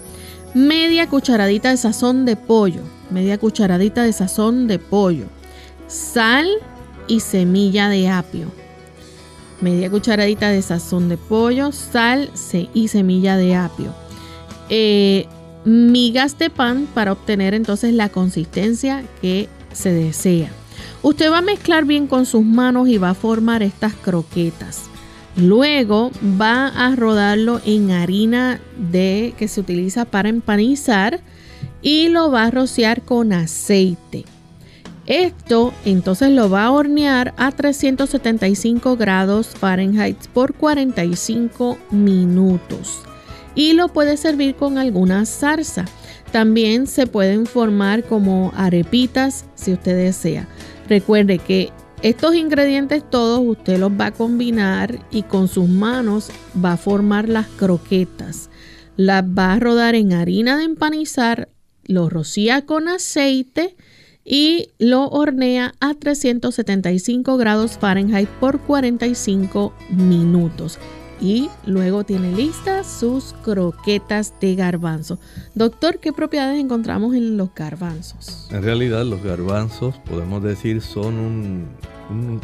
media 0.53 1.09
cucharadita 1.09 1.71
de 1.71 1.77
sazón 1.77 2.25
de 2.25 2.35
pollo, 2.35 2.81
media 3.09 3.37
cucharadita 3.39 4.03
de 4.03 4.13
sazón 4.13 4.67
de 4.67 4.77
pollo, 4.77 5.25
sal 5.87 6.47
y 7.07 7.21
semilla 7.21 7.89
de 7.89 8.09
apio, 8.09 8.51
media 9.61 9.89
cucharadita 9.89 10.49
de 10.49 10.61
sazón 10.61 11.09
de 11.09 11.17
pollo, 11.17 11.71
sal 11.71 12.29
y 12.73 12.87
semilla 12.87 13.35
de 13.35 13.55
apio 13.55 14.04
eh, 14.69 15.27
migas 15.65 16.37
de 16.37 16.49
pan 16.49 16.87
para 16.93 17.11
obtener 17.11 17.53
entonces 17.53 17.93
la 17.93 18.09
consistencia 18.09 19.03
que 19.21 19.49
se 19.73 19.91
desea. 19.91 20.49
Usted 21.01 21.31
va 21.31 21.39
a 21.39 21.41
mezclar 21.41 21.85
bien 21.85 22.07
con 22.07 22.25
sus 22.25 22.43
manos 22.43 22.87
y 22.87 22.97
va 22.97 23.11
a 23.11 23.15
formar 23.15 23.63
estas 23.63 23.93
croquetas. 23.93 24.83
Luego 25.35 26.11
va 26.39 26.67
a 26.67 26.95
rodarlo 26.95 27.61
en 27.65 27.91
harina 27.91 28.59
de 28.91 29.33
que 29.37 29.47
se 29.47 29.59
utiliza 29.59 30.05
para 30.05 30.29
empanizar 30.29 31.19
y 31.81 32.07
lo 32.07 32.31
va 32.31 32.45
a 32.45 32.51
rociar 32.51 33.01
con 33.01 33.33
aceite. 33.33 34.23
Esto 35.05 35.73
entonces 35.83 36.31
lo 36.31 36.49
va 36.49 36.65
a 36.65 36.71
hornear 36.71 37.33
a 37.37 37.51
375 37.51 38.95
grados 38.97 39.49
Fahrenheit 39.49 40.17
por 40.27 40.55
45 40.55 41.77
minutos 41.91 43.03
y 43.55 43.73
lo 43.73 43.87
puede 43.87 44.17
servir 44.17 44.55
con 44.55 44.77
alguna 44.77 45.25
salsa. 45.25 45.85
También 46.31 46.85
se 46.85 47.07
pueden 47.07 47.45
formar 47.45 48.03
como 48.03 48.51
arepitas 48.55 49.45
si 49.55 49.73
usted 49.73 49.95
desea. 49.95 50.47
Recuerde 50.89 51.39
que 51.39 51.71
estos 52.01 52.35
ingredientes 52.35 53.09
todos 53.09 53.39
usted 53.43 53.79
los 53.79 53.91
va 53.91 54.07
a 54.07 54.11
combinar 54.11 54.99
y 55.11 55.23
con 55.23 55.47
sus 55.47 55.67
manos 55.67 56.29
va 56.63 56.73
a 56.73 56.77
formar 56.77 57.29
las 57.29 57.47
croquetas. 57.47 58.49
Las 58.97 59.23
va 59.23 59.53
a 59.53 59.59
rodar 59.59 59.95
en 59.95 60.13
harina 60.13 60.57
de 60.57 60.65
empanizar, 60.65 61.49
lo 61.85 62.09
rocía 62.09 62.65
con 62.65 62.87
aceite 62.87 63.75
y 64.23 64.69
lo 64.79 65.07
hornea 65.07 65.73
a 65.79 65.93
375 65.93 67.37
grados 67.37 67.77
Fahrenheit 67.77 68.29
por 68.39 68.59
45 68.59 69.73
minutos 69.89 70.79
y 71.19 71.49
luego 71.65 72.03
tiene 72.03 72.35
listas 72.35 72.87
sus 72.87 73.33
croquetas 73.43 74.33
de 74.39 74.55
garbanzo. 74.55 75.19
Doctor, 75.53 75.99
¿qué 75.99 76.13
propiedades 76.13 76.59
encontramos 76.59 77.15
en 77.15 77.37
los 77.37 77.53
garbanzos? 77.53 78.47
En 78.51 78.63
realidad 78.63 79.05
los 79.05 79.23
garbanzos 79.23 79.97
podemos 79.99 80.43
decir 80.43 80.81
son 80.81 81.15
un, 81.15 81.67
un, 82.09 82.41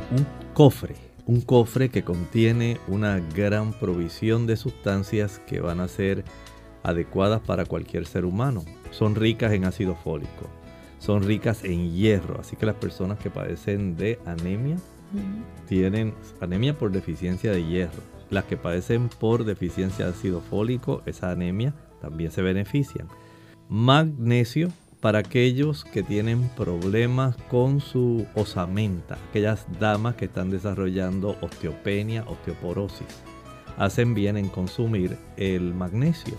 cofre, 0.54 0.96
un 1.26 1.42
cofre 1.42 1.90
que 1.90 2.04
contiene 2.04 2.78
una 2.88 3.20
gran 3.36 3.74
provisión 3.74 4.48
de 4.48 4.58
sustancias 4.58 5.42
que 5.48 5.60
van 5.60 5.80
a 5.80 5.88
ser 5.88 6.24
adecuadas 6.84 7.42
para 7.42 7.66
cualquier 7.66 8.06
ser 8.06 8.26
humano. 8.26 8.64
Son 8.92 9.16
ricas 9.16 9.54
en 9.54 9.66
ácido 9.66 9.96
fólico, 9.96 10.50
son 11.00 11.24
ricas 11.24 11.64
en 11.64 11.94
hierro, 11.94 12.40
así 12.40 12.56
que 12.56 12.66
las 12.66 12.76
personas 12.76 13.20
que 13.20 13.30
padecen 13.30 13.96
de 13.96 14.20
anemia 14.26 14.78
tienen 15.68 16.14
anemia 16.40 16.78
por 16.78 16.92
deficiencia 16.92 17.52
de 17.52 17.66
hierro. 17.66 18.11
Las 18.32 18.46
que 18.46 18.58
padecen 18.58 19.10
por 19.10 19.44
deficiencia 19.44 20.06
de 20.06 20.12
ácido 20.12 20.40
fólico, 20.40 21.04
esa 21.06 21.32
anemia, 21.32 21.74
también 22.02 22.32
se 22.32 22.42
benefician. 22.42 23.08
Magnesio 23.70 24.70
para 25.02 25.20
aquellos 25.20 25.84
que 25.84 26.02
tienen 26.02 26.50
problemas 26.56 27.36
con 27.50 27.82
su 27.82 28.26
osamenta, 28.34 29.18
aquellas 29.30 29.68
damas 29.80 30.16
que 30.16 30.26
están 30.26 30.50
desarrollando 30.50 31.38
osteopenia, 31.42 32.24
osteoporosis. 32.24 33.08
Hacen 33.78 34.14
bien 34.14 34.38
en 34.38 34.48
consumir 34.48 35.18
el 35.36 35.74
magnesio. 35.74 36.36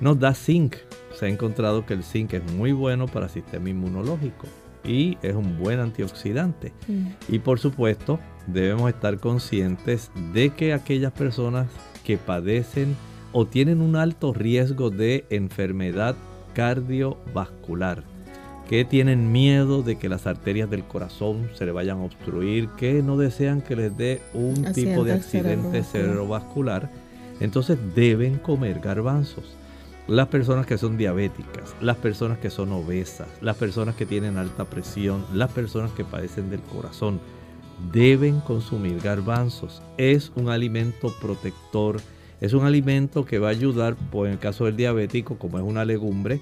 Nos 0.00 0.18
da 0.18 0.34
zinc. 0.34 0.76
Se 1.14 1.26
ha 1.26 1.28
encontrado 1.28 1.86
que 1.86 1.94
el 1.94 2.02
zinc 2.02 2.34
es 2.34 2.52
muy 2.52 2.72
bueno 2.72 3.06
para 3.06 3.26
el 3.26 3.32
sistema 3.32 3.68
inmunológico 3.68 4.46
y 4.84 5.18
es 5.22 5.34
un 5.34 5.58
buen 5.58 5.80
antioxidante. 5.80 6.72
Mm. 6.86 7.08
Y 7.28 7.38
por 7.40 7.58
supuesto, 7.58 8.18
debemos 8.46 8.90
estar 8.90 9.18
conscientes 9.18 10.10
de 10.32 10.50
que 10.50 10.72
aquellas 10.72 11.12
personas 11.12 11.66
que 12.04 12.16
padecen 12.16 12.96
o 13.32 13.46
tienen 13.46 13.82
un 13.82 13.96
alto 13.96 14.32
riesgo 14.32 14.90
de 14.90 15.26
enfermedad 15.30 16.16
cardiovascular, 16.54 18.02
que 18.68 18.84
tienen 18.84 19.30
miedo 19.32 19.82
de 19.82 19.96
que 19.96 20.08
las 20.08 20.26
arterias 20.26 20.68
del 20.68 20.84
corazón 20.84 21.48
se 21.54 21.64
le 21.66 21.72
vayan 21.72 21.98
a 21.98 22.04
obstruir, 22.04 22.68
que 22.76 23.02
no 23.02 23.16
desean 23.16 23.60
que 23.60 23.76
les 23.76 23.96
dé 23.96 24.20
un 24.34 24.72
tipo 24.72 25.04
de 25.04 25.12
accidente 25.12 25.82
cerebrovascular, 25.82 26.90
entonces 27.40 27.78
deben 27.94 28.38
comer 28.38 28.80
garbanzos. 28.80 29.56
Las 30.08 30.28
personas 30.28 30.66
que 30.66 30.78
son 30.78 30.96
diabéticas, 30.96 31.76
las 31.80 31.96
personas 31.96 32.38
que 32.38 32.50
son 32.50 32.72
obesas, 32.72 33.28
las 33.40 33.56
personas 33.56 33.94
que 33.94 34.06
tienen 34.06 34.38
alta 34.38 34.64
presión, 34.64 35.24
las 35.32 35.52
personas 35.52 35.92
que 35.92 36.04
padecen 36.04 36.50
del 36.50 36.62
corazón, 36.62 37.20
deben 37.92 38.40
consumir 38.40 38.98
garbanzos. 39.00 39.82
Es 39.98 40.32
un 40.34 40.48
alimento 40.48 41.14
protector 41.20 42.00
es 42.40 42.52
un 42.52 42.64
alimento 42.64 43.24
que 43.24 43.38
va 43.38 43.48
a 43.48 43.50
ayudar, 43.50 43.96
pues 44.12 44.28
en 44.28 44.34
el 44.34 44.38
caso 44.38 44.66
del 44.66 44.76
diabético, 44.76 45.38
como 45.38 45.58
es 45.58 45.64
una 45.64 45.84
legumbre, 45.84 46.40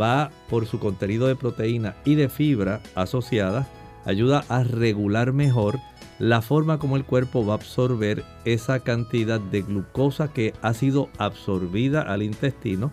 va 0.00 0.30
por 0.50 0.66
su 0.66 0.80
contenido 0.80 1.28
de 1.28 1.36
proteína 1.36 1.94
y 2.04 2.16
de 2.16 2.28
fibra 2.28 2.80
asociada, 2.96 3.68
ayuda 4.04 4.44
a 4.48 4.64
regular 4.64 5.32
mejor 5.32 5.78
la 6.18 6.42
forma 6.42 6.78
como 6.78 6.96
el 6.96 7.04
cuerpo 7.04 7.46
va 7.46 7.54
a 7.54 7.56
absorber 7.56 8.24
esa 8.44 8.80
cantidad 8.80 9.40
de 9.40 9.62
glucosa 9.62 10.32
que 10.32 10.52
ha 10.62 10.74
sido 10.74 11.08
absorbida 11.18 12.02
al 12.02 12.22
intestino, 12.22 12.90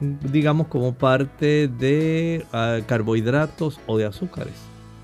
digamos 0.00 0.68
como 0.68 0.94
parte 0.94 1.68
de 1.68 2.46
ah, 2.52 2.78
carbohidratos 2.86 3.80
o 3.86 3.98
de 3.98 4.06
azúcares. 4.06 4.54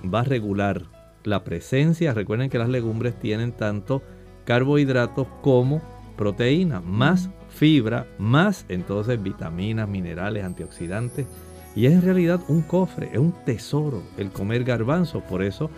Va 0.05 0.21
a 0.21 0.25
regular 0.25 0.83
la 1.25 1.43
presencia, 1.43 2.15
recuerden 2.15 2.51
que 2.51 2.59
las 2.59 2.69
legumbres 2.69 3.19
tienen 3.19 3.53
tanto 3.53 4.03
carbohidratos 4.45 5.27
como 5.43 5.83
proteína, 6.17 6.81
más 6.81 7.29
fibra, 7.49 8.07
más 8.19 8.65
entonces 8.69 9.21
vitaminas, 9.21 9.89
minerales, 9.89 10.45
antioxidantes. 10.45 11.27
Y 11.75 11.87
es 11.87 11.93
en 11.93 12.03
realidad 12.03 12.41
un 12.49 12.63
cofre, 12.63 13.11
es 13.13 13.19
un 13.19 13.35
tesoro 13.45 14.03
el 14.17 14.31
comer 14.31 14.65
garbanzo. 14.65 15.21
Por 15.21 15.43
eso 15.43 15.69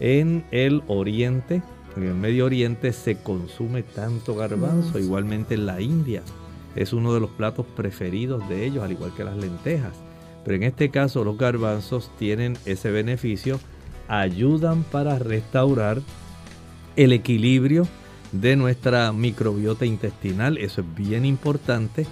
en 0.00 0.44
el 0.50 0.82
oriente, 0.86 1.62
en 1.96 2.02
el 2.04 2.14
Medio 2.14 2.46
Oriente 2.46 2.92
se 2.92 3.16
consume 3.16 3.82
tanto 3.82 4.34
garbanzo, 4.34 4.98
igualmente 4.98 5.54
en 5.54 5.66
la 5.66 5.80
India. 5.80 6.22
Es 6.76 6.92
uno 6.92 7.12
de 7.12 7.20
los 7.20 7.30
platos 7.30 7.66
preferidos 7.76 8.48
de 8.48 8.66
ellos, 8.66 8.84
al 8.84 8.92
igual 8.92 9.12
que 9.16 9.24
las 9.24 9.36
lentejas. 9.36 9.94
Pero 10.44 10.56
en 10.56 10.62
este 10.62 10.90
caso 10.90 11.24
los 11.24 11.36
garbanzos 11.36 12.10
tienen 12.18 12.56
ese 12.66 12.90
beneficio, 12.90 13.58
ayudan 14.06 14.84
para 14.84 15.18
restaurar 15.18 16.00
el 16.96 17.12
equilibrio 17.12 17.86
de 18.32 18.56
nuestra 18.56 19.12
microbiota 19.12 19.86
intestinal. 19.86 20.58
Eso 20.58 20.82
es 20.82 20.94
bien 20.94 21.24
importante. 21.24 22.06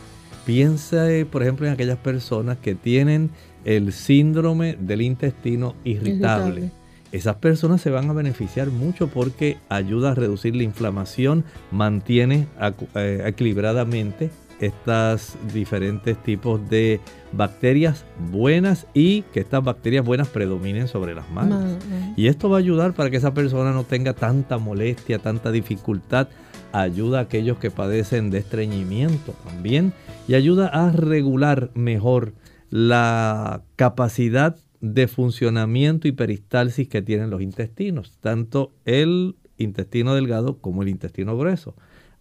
Piensa, 0.45 1.07
por 1.31 1.43
ejemplo, 1.43 1.67
en 1.67 1.73
aquellas 1.73 1.99
personas 1.99 2.59
que 2.59 2.75
tienen 2.75 3.31
el 3.65 3.93
síndrome 3.93 4.77
del 4.79 5.03
intestino 5.03 5.75
irritable. 5.85 6.71
Esas 7.13 7.37
personas 7.37 7.81
se 7.81 7.91
van 7.91 8.11
a 8.11 8.13
beneficiar 8.13 8.69
mucho 8.69 9.09
porque 9.09 9.59
ayuda 9.69 10.13
a 10.13 10.15
reducir 10.15 10.57
la 10.57 10.65
inflamación, 10.65 11.45
mantiene 11.71 12.47
eh, 12.95 13.23
equilibradamente 13.27 14.31
estos 14.61 15.37
diferentes 15.53 16.17
tipos 16.23 16.69
de 16.71 17.01
bacterias 17.33 18.05
buenas 18.31 18.87
y 18.95 19.23
que 19.33 19.41
estas 19.41 19.63
bacterias 19.63 20.05
buenas 20.05 20.29
predominen 20.29 20.89
sobre 20.89 21.15
las 21.15 21.31
malas. 21.31 21.79
Y 22.17 22.29
esto 22.29 22.49
va 22.49 22.57
a 22.57 22.61
ayudar 22.61 22.95
para 22.95 23.11
que 23.11 23.19
esa 23.19 23.35
persona 23.35 23.73
no 23.73 23.85
tenga 23.85 24.15
tanta 24.15 24.59
molestia, 24.59 25.19
tanta 25.19 25.51
dificultad. 25.51 26.29
Ayuda 26.73 27.19
a 27.19 27.23
aquellos 27.23 27.59
que 27.59 27.71
padecen 27.71 28.31
de 28.31 28.39
estreñimiento 28.39 29.33
también 29.45 29.93
y 30.27 30.35
ayuda 30.35 30.69
a 30.69 30.91
regular 30.91 31.71
mejor 31.75 32.35
la 32.71 33.63
capacidad 33.77 34.57
de 34.95 35.09
funcionamiento 35.09 36.09
y 36.09 36.13
peristalsis 36.13 36.89
que 36.89 37.03
tienen 37.03 37.31
los 37.31 37.43
intestinos, 37.43 38.19
tanto 38.21 38.73
el 38.85 39.37
intestino 39.59 40.15
delgado 40.15 40.59
como 40.59 40.83
el 40.83 40.89
intestino 40.89 41.37
grueso. 41.37 41.75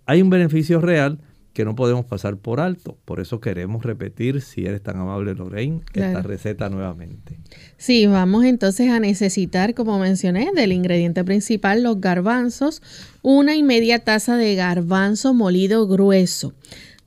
Hay 0.06 0.22
un 0.22 0.30
beneficio 0.30 0.80
real 0.82 1.20
que 1.56 1.64
no 1.64 1.74
podemos 1.74 2.06
pasar 2.06 2.36
por 2.36 2.60
alto. 2.60 2.98
Por 3.06 3.22
eso 3.22 3.40
queremos 3.40 3.84
repetir, 3.84 4.42
si 4.42 4.66
eres 4.66 4.84
tan 4.84 4.98
amable 4.98 5.34
Lorraine, 5.34 5.82
esta 5.94 6.22
receta 6.22 6.70
nuevamente. 6.70 7.40
Sí, 7.78 8.06
vamos 8.08 8.44
entonces 8.44 8.92
a 8.92 9.00
necesitar, 9.00 9.74
como 9.74 9.98
mencioné, 9.98 10.52
del 10.54 10.74
ingrediente 10.74 11.24
principal, 11.24 11.82
los 11.82 12.02
garbanzos, 12.02 12.82
una 13.22 13.56
y 13.56 13.64
media 13.64 14.00
taza 14.00 14.36
de 14.36 14.54
garbanzo 14.56 15.34
molido 15.34 15.88
grueso, 15.88 16.54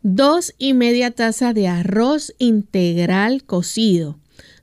dos 0.02 0.54
y 0.56 0.72
media 0.72 1.10
taza 1.10 1.52
de 1.52 1.68
arroz 1.68 2.34
integral 2.38 3.44
cocido, 3.44 4.18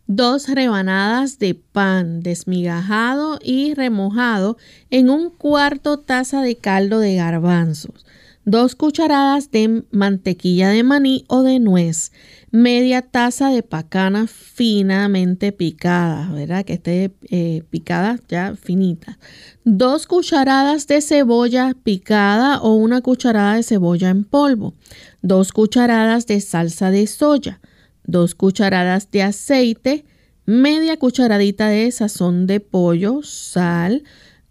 dos 0.07 0.47
rebanadas 0.47 1.39
de 1.39 1.55
pan 1.55 2.21
desmigajado 2.21 3.39
y 3.41 3.73
remojado 3.73 4.57
en 4.89 5.09
un 5.09 5.29
cuarto 5.29 5.99
taza 5.99 6.41
de 6.41 6.57
caldo 6.57 6.99
de 6.99 7.15
garbanzos 7.15 8.05
2 8.45 8.75
cucharadas 8.75 9.49
de 9.49 9.83
mantequilla 9.89 10.69
de 10.69 10.83
maní 10.83 11.25
o 11.27 11.41
de 11.41 11.59
nuez, 11.59 12.11
media 12.51 13.01
taza 13.01 13.49
de 13.49 13.63
pacana 13.63 14.27
finamente 14.27 15.51
picada, 15.51 16.29
¿verdad? 16.31 16.63
Que 16.63 16.73
esté 16.73 17.11
eh, 17.31 17.63
picada 17.71 18.19
ya 18.29 18.55
finita. 18.55 19.17
2 19.63 20.05
cucharadas 20.05 20.85
de 20.85 21.01
cebolla 21.01 21.73
picada 21.83 22.61
o 22.61 22.75
una 22.75 23.01
cucharada 23.01 23.55
de 23.55 23.63
cebolla 23.63 24.09
en 24.09 24.23
polvo. 24.23 24.75
2 25.23 25.51
cucharadas 25.51 26.27
de 26.27 26.39
salsa 26.39 26.91
de 26.91 27.07
soya. 27.07 27.59
2 28.07 28.35
cucharadas 28.35 29.11
de 29.11 29.23
aceite. 29.23 30.05
Media 30.45 30.97
cucharadita 30.97 31.67
de 31.67 31.91
sazón 31.91 32.45
de 32.47 32.59
pollo, 32.59 33.21
sal, 33.23 34.03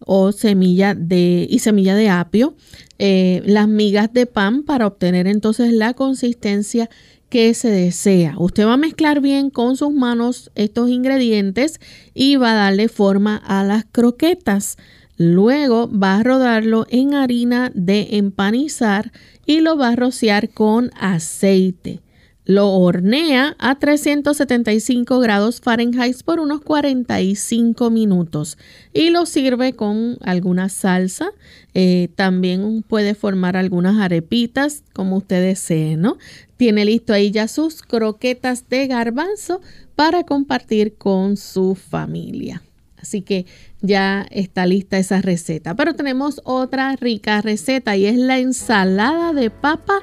o 0.06 0.32
semilla 0.32 0.94
de, 0.94 1.46
y 1.48 1.60
semilla 1.60 1.94
de 1.94 2.10
apio, 2.10 2.54
eh, 2.98 3.42
las 3.46 3.68
migas 3.68 4.12
de 4.12 4.26
pan 4.26 4.62
para 4.62 4.86
obtener 4.86 5.26
entonces 5.26 5.72
la 5.72 5.94
consistencia 5.94 6.90
que 7.28 7.54
se 7.54 7.70
desea. 7.70 8.34
Usted 8.38 8.66
va 8.66 8.74
a 8.74 8.78
mezclar 8.78 9.20
bien 9.20 9.50
con 9.50 9.76
sus 9.76 9.92
manos 9.92 10.50
estos 10.54 10.90
ingredientes 10.90 11.80
y 12.12 12.36
va 12.36 12.52
a 12.52 12.66
darle 12.66 12.88
forma 12.88 13.36
a 13.36 13.64
las 13.64 13.84
croquetas. 13.90 14.76
Luego 15.16 15.90
va 15.90 16.16
a 16.16 16.22
rodarlo 16.22 16.86
en 16.90 17.14
harina 17.14 17.72
de 17.74 18.08
empanizar 18.12 19.12
y 19.46 19.60
lo 19.60 19.76
va 19.76 19.90
a 19.90 19.96
rociar 19.96 20.50
con 20.50 20.90
aceite. 20.98 22.02
Lo 22.46 22.72
hornea 22.72 23.56
a 23.58 23.76
375 23.76 25.18
grados 25.18 25.62
Fahrenheit 25.62 26.22
por 26.24 26.40
unos 26.40 26.60
45 26.60 27.88
minutos 27.88 28.58
y 28.92 29.08
lo 29.08 29.24
sirve 29.24 29.72
con 29.72 30.18
alguna 30.20 30.68
salsa. 30.68 31.30
Eh, 31.72 32.10
también 32.16 32.82
puede 32.86 33.14
formar 33.14 33.56
algunas 33.56 33.98
arepitas 33.98 34.84
como 34.92 35.16
usted 35.16 35.42
desee, 35.42 35.96
¿no? 35.96 36.18
Tiene 36.58 36.84
listo 36.84 37.14
ahí 37.14 37.30
ya 37.30 37.48
sus 37.48 37.80
croquetas 37.80 38.68
de 38.68 38.88
garbanzo 38.88 39.62
para 39.96 40.24
compartir 40.24 40.96
con 40.96 41.38
su 41.38 41.74
familia. 41.74 42.62
Así 42.98 43.22
que 43.22 43.44
ya 43.82 44.26
está 44.30 44.66
lista 44.66 44.98
esa 44.98 45.20
receta. 45.20 45.74
Pero 45.74 45.94
tenemos 45.94 46.40
otra 46.44 46.96
rica 46.96 47.40
receta 47.42 47.96
y 47.96 48.06
es 48.06 48.16
la 48.16 48.38
ensalada 48.38 49.32
de 49.34 49.50
papa 49.50 50.00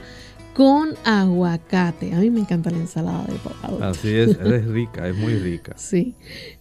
con 0.54 0.96
aguacate. 1.04 2.14
A 2.14 2.18
mí 2.20 2.30
me 2.30 2.42
encanta 2.42 2.72
la 2.72 2.78
ensalada 2.78 3.26
de 3.26 3.36
papa. 3.40 3.90
Así 3.90 4.10
es, 4.10 4.30
es 4.30 4.66
rica, 4.66 5.08
es 5.08 5.16
muy 5.16 5.36
rica. 5.36 5.76
Sí. 5.82 6.16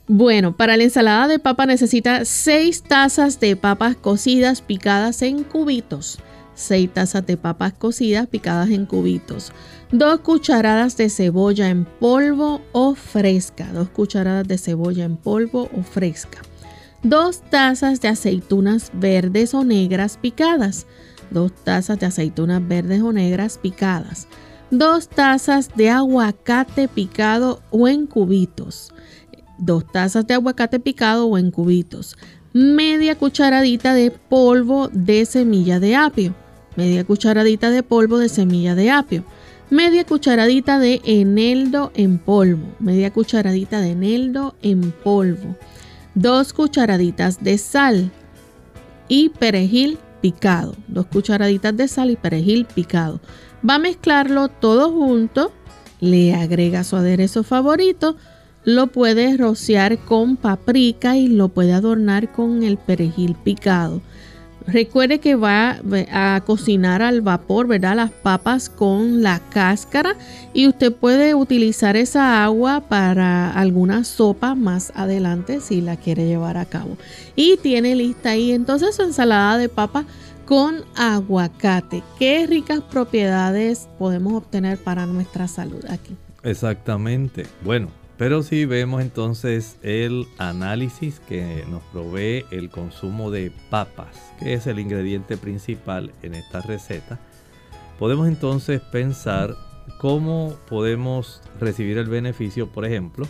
Bueno, 0.07 0.57
para 0.57 0.77
la 0.77 0.85
ensalada 0.85 1.29
de 1.29 1.39
papa 1.39 1.67
necesita 1.67 2.25
6 2.25 2.83
tazas 2.83 3.39
de 3.39 3.55
papas 3.57 3.97
cocidas 3.97 4.61
picadas 4.61 5.23
en 5.23 5.45
cubitos, 5.45 6.19
6 6.55 6.93
tazas 6.93 7.27
de 7.27 7.37
papas 7.37 7.75
cocidas 7.75 8.27
picadas 8.27 8.71
en 8.71 8.87
cubitos, 8.87 9.53
2 9.93 10.21
cucharadas 10.21 10.97
de 10.97 11.11
cebolla 11.11 11.69
en 11.69 11.85
polvo 11.85 12.61
o 12.73 12.95
fresca, 12.95 13.69
2 13.73 13.89
cucharadas 13.91 14.49
de 14.49 14.59
cebolla 14.59 15.05
en 15.05 15.17
polvo 15.17 15.69
o 15.77 15.83
fresca, 15.83 16.39
2 17.03 17.43
tazas 17.51 18.01
de 18.01 18.09
aceitunas 18.09 18.91
verdes 18.93 19.55
o 19.55 19.65
negras 19.65 20.19
picadas, 20.21 20.87
2 21.31 21.53
tazas 21.65 21.99
de 21.99 22.07
aceitunas 22.07 22.67
verdes 22.67 23.03
o 23.03 23.13
negras 23.13 23.59
picadas, 23.59 24.29
2 24.71 25.09
tazas 25.09 25.71
de 25.75 25.91
aguacate 25.91 26.89
picado 26.89 27.61
o 27.71 27.89
en 27.89 28.07
cubitos, 28.07 28.93
2 29.59 29.93
tazas 29.93 30.27
de 30.27 30.35
aguacate 30.35 30.81
picado 30.81 31.27
o 31.27 31.39
en 31.39 31.51
cubitos, 31.51 32.17
media 32.53 33.17
cucharadita 33.17 33.95
de 33.95 34.11
polvo 34.11 34.89
de 34.89 35.25
semilla 35.27 35.81
de 35.81 35.97
apio, 35.97 36.35
media 36.77 37.05
cucharadita 37.05 37.71
de 37.71 37.83
polvo 37.83 38.19
de 38.19 38.29
semilla 38.29 38.75
de 38.75 38.91
apio, 38.91 39.25
media 39.71 40.05
cucharadita 40.05 40.79
de 40.79 41.01
eneldo 41.05 41.93
en 41.95 42.19
polvo, 42.19 42.67
media 42.81 43.13
cucharadita 43.13 43.81
de 43.81 43.91
eneldo 43.91 44.57
en 44.63 44.91
polvo, 44.91 45.57
dos 46.15 46.53
cucharaditas 46.53 47.43
de 47.43 47.57
sal 47.59 48.11
y 49.09 49.29
perejil 49.29 49.99
picado, 50.21 50.75
dos 50.89 51.07
cucharaditas 51.07 51.77
de 51.77 51.89
sal 51.89 52.11
y 52.11 52.17
perejil 52.17 52.67
picado. 52.67 53.21
Va 53.69 53.77
a 53.77 53.79
mezclarlo 53.79 54.49
todo 54.49 54.91
junto, 54.91 55.53
le 56.01 56.35
agrega 56.35 56.85
su 56.85 56.97
aderezo 56.97 57.43
favorito, 57.43 58.17
lo 58.65 58.89
puede 58.89 59.37
rociar 59.37 59.99
con 59.99 60.37
paprika 60.37 61.17
y 61.17 61.29
lo 61.29 61.49
puede 61.49 61.73
adornar 61.73 62.33
con 62.33 62.63
el 62.63 62.77
perejil 62.77 63.35
picado. 63.35 64.03
Recuerde 64.73 65.19
que 65.19 65.35
va 65.35 65.79
a 66.13 66.41
cocinar 66.47 67.03
al 67.03 67.21
vapor, 67.21 67.67
¿verdad? 67.67 67.97
Las 67.97 68.11
papas 68.11 68.69
con 68.69 69.23
la 69.23 69.41
cáscara 69.51 70.17
y 70.53 70.69
usted 70.69 70.93
puede 70.93 71.35
utilizar 71.35 71.97
esa 71.97 72.45
agua 72.45 72.81
para 72.89 73.51
alguna 73.51 74.05
sopa 74.05 74.55
más 74.55 74.93
adelante 74.95 75.61
si 75.61 75.81
la 75.81 75.97
quiere 75.97 76.27
llevar 76.27 76.57
a 76.57 76.65
cabo. 76.65 76.97
Y 77.37 77.57
tiene 77.59 77.95
lista 77.95 78.31
ahí 78.31 78.53
entonces 78.53 78.95
su 78.95 79.03
ensalada 79.03 79.59
de 79.59 79.69
papa 79.69 80.05
con 80.45 80.85
aguacate. 80.97 82.03
Qué 82.19 82.47
ricas 82.47 82.81
propiedades 82.81 83.89
podemos 83.99 84.35
obtener 84.35 84.79
para 84.79 85.07
nuestra 85.07 85.47
salud 85.47 85.85
aquí. 85.89 86.17
Exactamente. 86.43 87.47
Bueno, 87.65 87.89
pero 88.21 88.43
si 88.43 88.67
vemos 88.67 89.01
entonces 89.01 89.79
el 89.81 90.27
análisis 90.37 91.21
que 91.21 91.65
nos 91.71 91.83
provee 91.85 92.45
el 92.51 92.69
consumo 92.69 93.31
de 93.31 93.51
papas, 93.71 94.15
que 94.39 94.53
es 94.53 94.67
el 94.67 94.79
ingrediente 94.79 95.39
principal 95.39 96.13
en 96.21 96.35
esta 96.35 96.61
receta, 96.61 97.19
podemos 97.99 98.29
entonces 98.29 98.83
pensar 98.83 99.57
cómo 99.97 100.55
podemos 100.69 101.41
recibir 101.59 101.97
el 101.97 102.11
beneficio. 102.11 102.71
Por 102.71 102.85
ejemplo, 102.85 103.27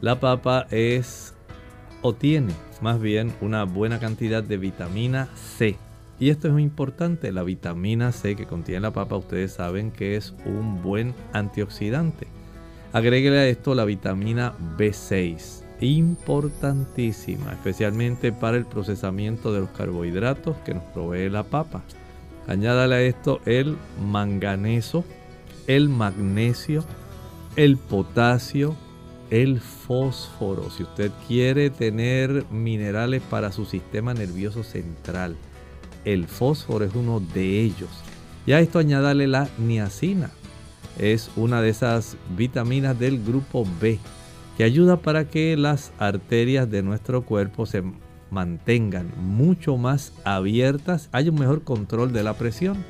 la 0.00 0.20
papa 0.20 0.68
es 0.70 1.34
o 2.00 2.14
tiene 2.14 2.54
más 2.80 3.00
bien 3.00 3.34
una 3.40 3.64
buena 3.64 3.98
cantidad 3.98 4.44
de 4.44 4.58
vitamina 4.58 5.28
C. 5.34 5.76
Y 6.20 6.30
esto 6.30 6.46
es 6.46 6.52
muy 6.52 6.62
importante, 6.62 7.32
la 7.32 7.42
vitamina 7.42 8.12
C 8.12 8.36
que 8.36 8.46
contiene 8.46 8.82
la 8.82 8.92
papa, 8.92 9.16
ustedes 9.16 9.54
saben 9.54 9.90
que 9.90 10.14
es 10.14 10.34
un 10.46 10.82
buen 10.82 11.16
antioxidante. 11.32 12.28
Agréguele 12.92 13.38
a 13.38 13.46
esto 13.46 13.76
la 13.76 13.84
vitamina 13.84 14.52
B6, 14.76 15.62
importantísima, 15.80 17.52
especialmente 17.52 18.32
para 18.32 18.56
el 18.56 18.66
procesamiento 18.66 19.52
de 19.52 19.60
los 19.60 19.70
carbohidratos 19.70 20.56
que 20.64 20.74
nos 20.74 20.82
provee 20.84 21.30
la 21.30 21.44
papa. 21.44 21.84
Añádale 22.48 22.94
a 22.96 23.02
esto 23.02 23.40
el 23.46 23.76
manganeso, 24.02 25.04
el 25.68 25.88
magnesio, 25.88 26.84
el 27.54 27.76
potasio, 27.76 28.74
el 29.30 29.60
fósforo. 29.60 30.68
Si 30.70 30.82
usted 30.82 31.12
quiere 31.28 31.70
tener 31.70 32.44
minerales 32.50 33.22
para 33.22 33.52
su 33.52 33.66
sistema 33.66 34.14
nervioso 34.14 34.64
central, 34.64 35.36
el 36.04 36.26
fósforo 36.26 36.84
es 36.84 36.94
uno 36.96 37.20
de 37.20 37.60
ellos. 37.60 37.90
Y 38.46 38.52
a 38.52 38.58
esto 38.58 38.80
añádale 38.80 39.28
la 39.28 39.48
niacina 39.58 40.32
es 40.98 41.30
una 41.36 41.62
de 41.62 41.70
esas 41.70 42.16
vitaminas 42.36 42.98
del 42.98 43.22
grupo 43.22 43.66
B 43.80 43.98
que 44.56 44.64
ayuda 44.64 44.96
para 44.96 45.26
que 45.26 45.56
las 45.56 45.92
arterias 45.98 46.70
de 46.70 46.82
nuestro 46.82 47.22
cuerpo 47.22 47.66
se 47.66 47.82
mantengan 48.30 49.10
mucho 49.16 49.76
más 49.76 50.12
abiertas, 50.24 51.08
haya 51.12 51.30
un 51.30 51.40
mejor 51.40 51.62
control 51.62 52.12
de 52.12 52.22
la 52.22 52.34
presión. 52.34 52.84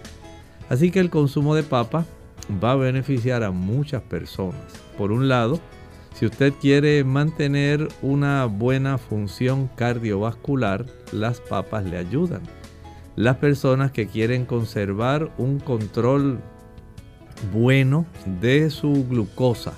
Así 0.68 0.90
que 0.90 1.01
el 1.01 1.11
consumo 1.11 1.55
de 1.55 1.62
papa 1.62 2.07
va 2.62 2.72
a 2.72 2.76
beneficiar 2.76 3.42
a 3.42 3.51
muchas 3.51 4.03
personas. 4.03 4.61
Por 4.98 5.12
un 5.12 5.28
lado, 5.28 5.61
si 6.14 6.26
usted 6.26 6.53
quiere 6.61 7.03
mantener 7.05 7.88
una 8.03 8.44
buena 8.46 8.98
función 8.98 9.70
cardiovascular, 9.76 10.86
las 11.12 11.40
papas 11.40 11.84
le 11.84 11.96
ayudan. 11.96 12.42
Las 13.16 13.36
personas 13.36 13.92
que 13.92 14.07
quieren 14.07 14.44
conservar 14.44 15.30
un 15.38 15.59
control 15.59 16.40
bueno 17.53 18.07
de 18.41 18.70
su 18.70 19.07
glucosa. 19.09 19.74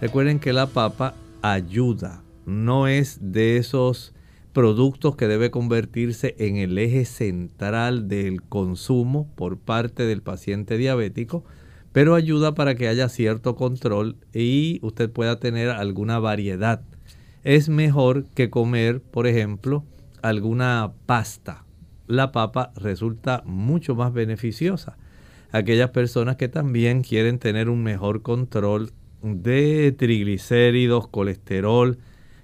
Recuerden 0.00 0.38
que 0.38 0.52
la 0.52 0.66
papa 0.66 1.14
ayuda, 1.42 2.22
no 2.44 2.86
es 2.86 3.18
de 3.20 3.56
esos 3.56 4.14
productos 4.52 5.16
que 5.16 5.28
debe 5.28 5.50
convertirse 5.50 6.34
en 6.38 6.56
el 6.56 6.78
eje 6.78 7.04
central 7.04 8.08
del 8.08 8.42
consumo 8.42 9.28
por 9.34 9.58
parte 9.58 10.04
del 10.04 10.22
paciente 10.22 10.78
diabético, 10.78 11.44
pero 11.92 12.14
ayuda 12.14 12.54
para 12.54 12.74
que 12.74 12.88
haya 12.88 13.08
cierto 13.08 13.56
control 13.56 14.16
y 14.32 14.78
usted 14.82 15.10
pueda 15.10 15.40
tener 15.40 15.70
alguna 15.70 16.18
variedad. 16.18 16.82
Es 17.42 17.68
mejor 17.68 18.26
que 18.34 18.50
comer, 18.50 19.02
por 19.02 19.26
ejemplo, 19.26 19.84
alguna 20.22 20.92
pasta. 21.06 21.64
La 22.06 22.32
papa 22.32 22.72
resulta 22.76 23.42
mucho 23.46 23.94
más 23.94 24.12
beneficiosa 24.12 24.96
aquellas 25.56 25.90
personas 25.90 26.36
que 26.36 26.48
también 26.48 27.02
quieren 27.02 27.38
tener 27.38 27.68
un 27.68 27.82
mejor 27.82 28.22
control 28.22 28.92
de 29.22 29.94
triglicéridos, 29.96 31.08
colesterol, 31.08 31.98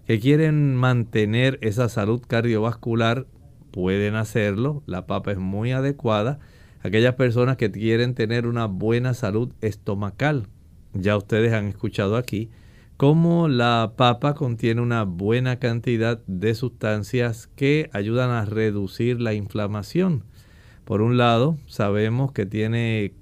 que 0.06 0.18
quieren 0.18 0.74
mantener 0.74 1.58
esa 1.62 1.88
salud 1.88 2.22
cardiovascular, 2.26 3.26
pueden 3.70 4.14
hacerlo. 4.14 4.82
La 4.86 5.06
papa 5.06 5.32
es 5.32 5.38
muy 5.38 5.72
adecuada. 5.72 6.38
Aquellas 6.82 7.14
personas 7.14 7.56
que 7.56 7.70
quieren 7.70 8.14
tener 8.14 8.46
una 8.46 8.66
buena 8.66 9.14
salud 9.14 9.52
estomacal, 9.60 10.48
ya 10.94 11.16
ustedes 11.16 11.52
han 11.52 11.68
escuchado 11.68 12.16
aquí 12.16 12.50
cómo 12.96 13.48
la 13.48 13.94
papa 13.96 14.34
contiene 14.34 14.80
una 14.80 15.04
buena 15.04 15.58
cantidad 15.58 16.20
de 16.26 16.54
sustancias 16.54 17.48
que 17.56 17.88
ayudan 17.92 18.30
a 18.30 18.44
reducir 18.44 19.20
la 19.20 19.34
inflamación. 19.34 20.24
Por 20.84 21.00
un 21.00 21.16
lado, 21.16 21.56
sabemos 21.66 22.32
que 22.32 22.44
tiene 22.44 23.14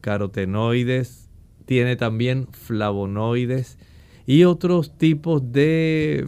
carotenoides, 0.00 1.28
tiene 1.66 1.96
también 1.96 2.48
flavonoides 2.52 3.78
y 4.26 4.44
otros 4.44 4.96
tipos 4.96 5.52
de 5.52 6.26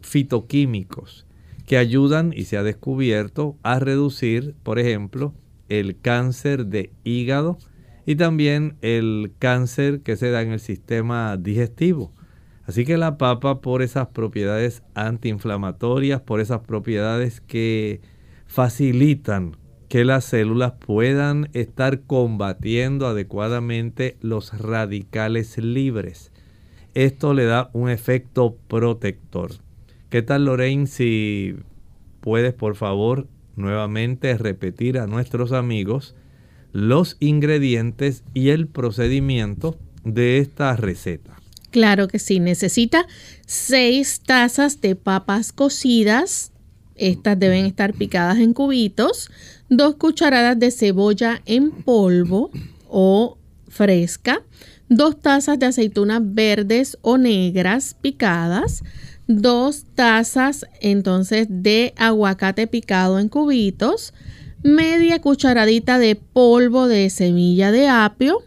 fitoquímicos 0.00 1.26
que 1.66 1.76
ayudan 1.76 2.32
y 2.34 2.44
se 2.44 2.56
ha 2.56 2.62
descubierto 2.62 3.56
a 3.62 3.78
reducir, 3.78 4.54
por 4.62 4.78
ejemplo, 4.78 5.34
el 5.68 6.00
cáncer 6.00 6.66
de 6.66 6.92
hígado 7.04 7.58
y 8.06 8.14
también 8.14 8.76
el 8.82 9.32
cáncer 9.38 10.00
que 10.00 10.16
se 10.16 10.30
da 10.30 10.42
en 10.42 10.52
el 10.52 10.60
sistema 10.60 11.36
digestivo. 11.36 12.12
Así 12.64 12.84
que 12.84 12.96
la 12.96 13.18
papa 13.18 13.60
por 13.60 13.82
esas 13.82 14.08
propiedades 14.08 14.82
antiinflamatorias, 14.94 16.20
por 16.20 16.40
esas 16.40 16.60
propiedades 16.60 17.40
que 17.40 18.00
facilitan 18.46 19.56
que 19.96 20.04
las 20.04 20.26
células 20.26 20.74
puedan 20.78 21.48
estar 21.54 22.02
combatiendo 22.02 23.06
adecuadamente 23.06 24.18
los 24.20 24.52
radicales 24.58 25.56
libres. 25.56 26.32
Esto 26.92 27.32
le 27.32 27.46
da 27.46 27.70
un 27.72 27.88
efecto 27.88 28.58
protector. 28.68 29.52
¿Qué 30.10 30.20
tal 30.20 30.44
Lorraine 30.44 30.86
si 30.86 31.56
puedes 32.20 32.52
por 32.52 32.76
favor 32.76 33.26
nuevamente 33.54 34.36
repetir 34.36 34.98
a 34.98 35.06
nuestros 35.06 35.52
amigos 35.52 36.14
los 36.72 37.16
ingredientes 37.18 38.22
y 38.34 38.50
el 38.50 38.66
procedimiento 38.66 39.78
de 40.04 40.40
esta 40.40 40.76
receta? 40.76 41.40
Claro 41.70 42.06
que 42.06 42.18
sí, 42.18 42.38
necesita 42.38 43.06
6 43.46 44.24
tazas 44.26 44.82
de 44.82 44.94
papas 44.94 45.52
cocidas. 45.52 46.52
Estas 46.96 47.38
deben 47.38 47.64
estar 47.64 47.94
picadas 47.94 48.38
en 48.38 48.52
cubitos 48.52 49.30
2 49.68 49.96
cucharadas 49.96 50.58
de 50.58 50.70
cebolla 50.70 51.42
en 51.44 51.70
polvo 51.70 52.50
o 52.88 53.38
fresca, 53.68 54.42
2 54.88 55.20
tazas 55.20 55.58
de 55.58 55.66
aceitunas 55.66 56.20
verdes 56.22 56.98
o 57.02 57.18
negras 57.18 57.96
picadas, 58.00 58.84
2 59.26 59.86
tazas 59.94 60.66
entonces 60.80 61.48
de 61.50 61.92
aguacate 61.96 62.66
picado 62.66 63.18
en 63.18 63.28
cubitos, 63.28 64.14
media 64.62 65.20
cucharadita 65.20 65.98
de 65.98 66.14
polvo 66.14 66.86
de 66.86 67.10
semilla 67.10 67.72
de 67.72 67.88
apio, 67.88 68.42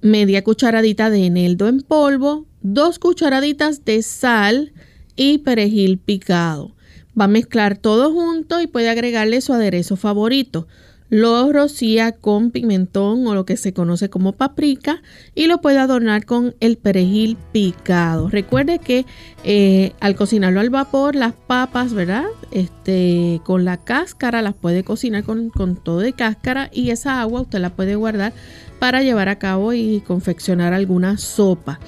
media 0.00 0.42
cucharadita 0.42 1.10
de 1.10 1.26
eneldo 1.26 1.68
en 1.68 1.80
polvo, 1.80 2.46
dos 2.60 2.98
cucharaditas 2.98 3.84
de 3.84 4.02
sal 4.02 4.72
y 5.16 5.38
perejil 5.38 5.98
picado. 5.98 6.73
Va 7.18 7.24
a 7.24 7.28
mezclar 7.28 7.76
todo 7.76 8.12
junto 8.12 8.60
y 8.60 8.66
puede 8.66 8.88
agregarle 8.88 9.40
su 9.40 9.52
aderezo 9.52 9.96
favorito. 9.96 10.66
Lo 11.10 11.52
rocía 11.52 12.12
con 12.12 12.50
pimentón 12.50 13.26
o 13.26 13.34
lo 13.34 13.44
que 13.44 13.56
se 13.56 13.72
conoce 13.72 14.08
como 14.08 14.32
paprika 14.32 15.02
y 15.34 15.46
lo 15.46 15.60
puede 15.60 15.78
adornar 15.78 16.24
con 16.24 16.56
el 16.60 16.76
perejil 16.76 17.36
picado. 17.52 18.30
Recuerde 18.30 18.78
que 18.78 19.04
eh, 19.44 19.92
al 20.00 20.16
cocinarlo 20.16 20.60
al 20.60 20.70
vapor, 20.70 21.14
las 21.14 21.34
papas, 21.34 21.92
¿verdad? 21.92 22.24
Este, 22.50 23.40
con 23.44 23.64
la 23.64 23.76
cáscara 23.76 24.42
las 24.42 24.54
puede 24.54 24.82
cocinar 24.82 25.24
con, 25.24 25.50
con 25.50 25.76
todo 25.76 26.00
de 26.00 26.14
cáscara 26.14 26.70
y 26.72 26.90
esa 26.90 27.20
agua 27.20 27.42
usted 27.42 27.60
la 27.60 27.70
puede 27.70 27.96
guardar 27.96 28.32
para 28.78 29.02
llevar 29.02 29.28
a 29.28 29.38
cabo 29.38 29.72
y 29.72 30.02
confeccionar 30.06 30.72
alguna 30.72 31.16
sopa. 31.18 31.80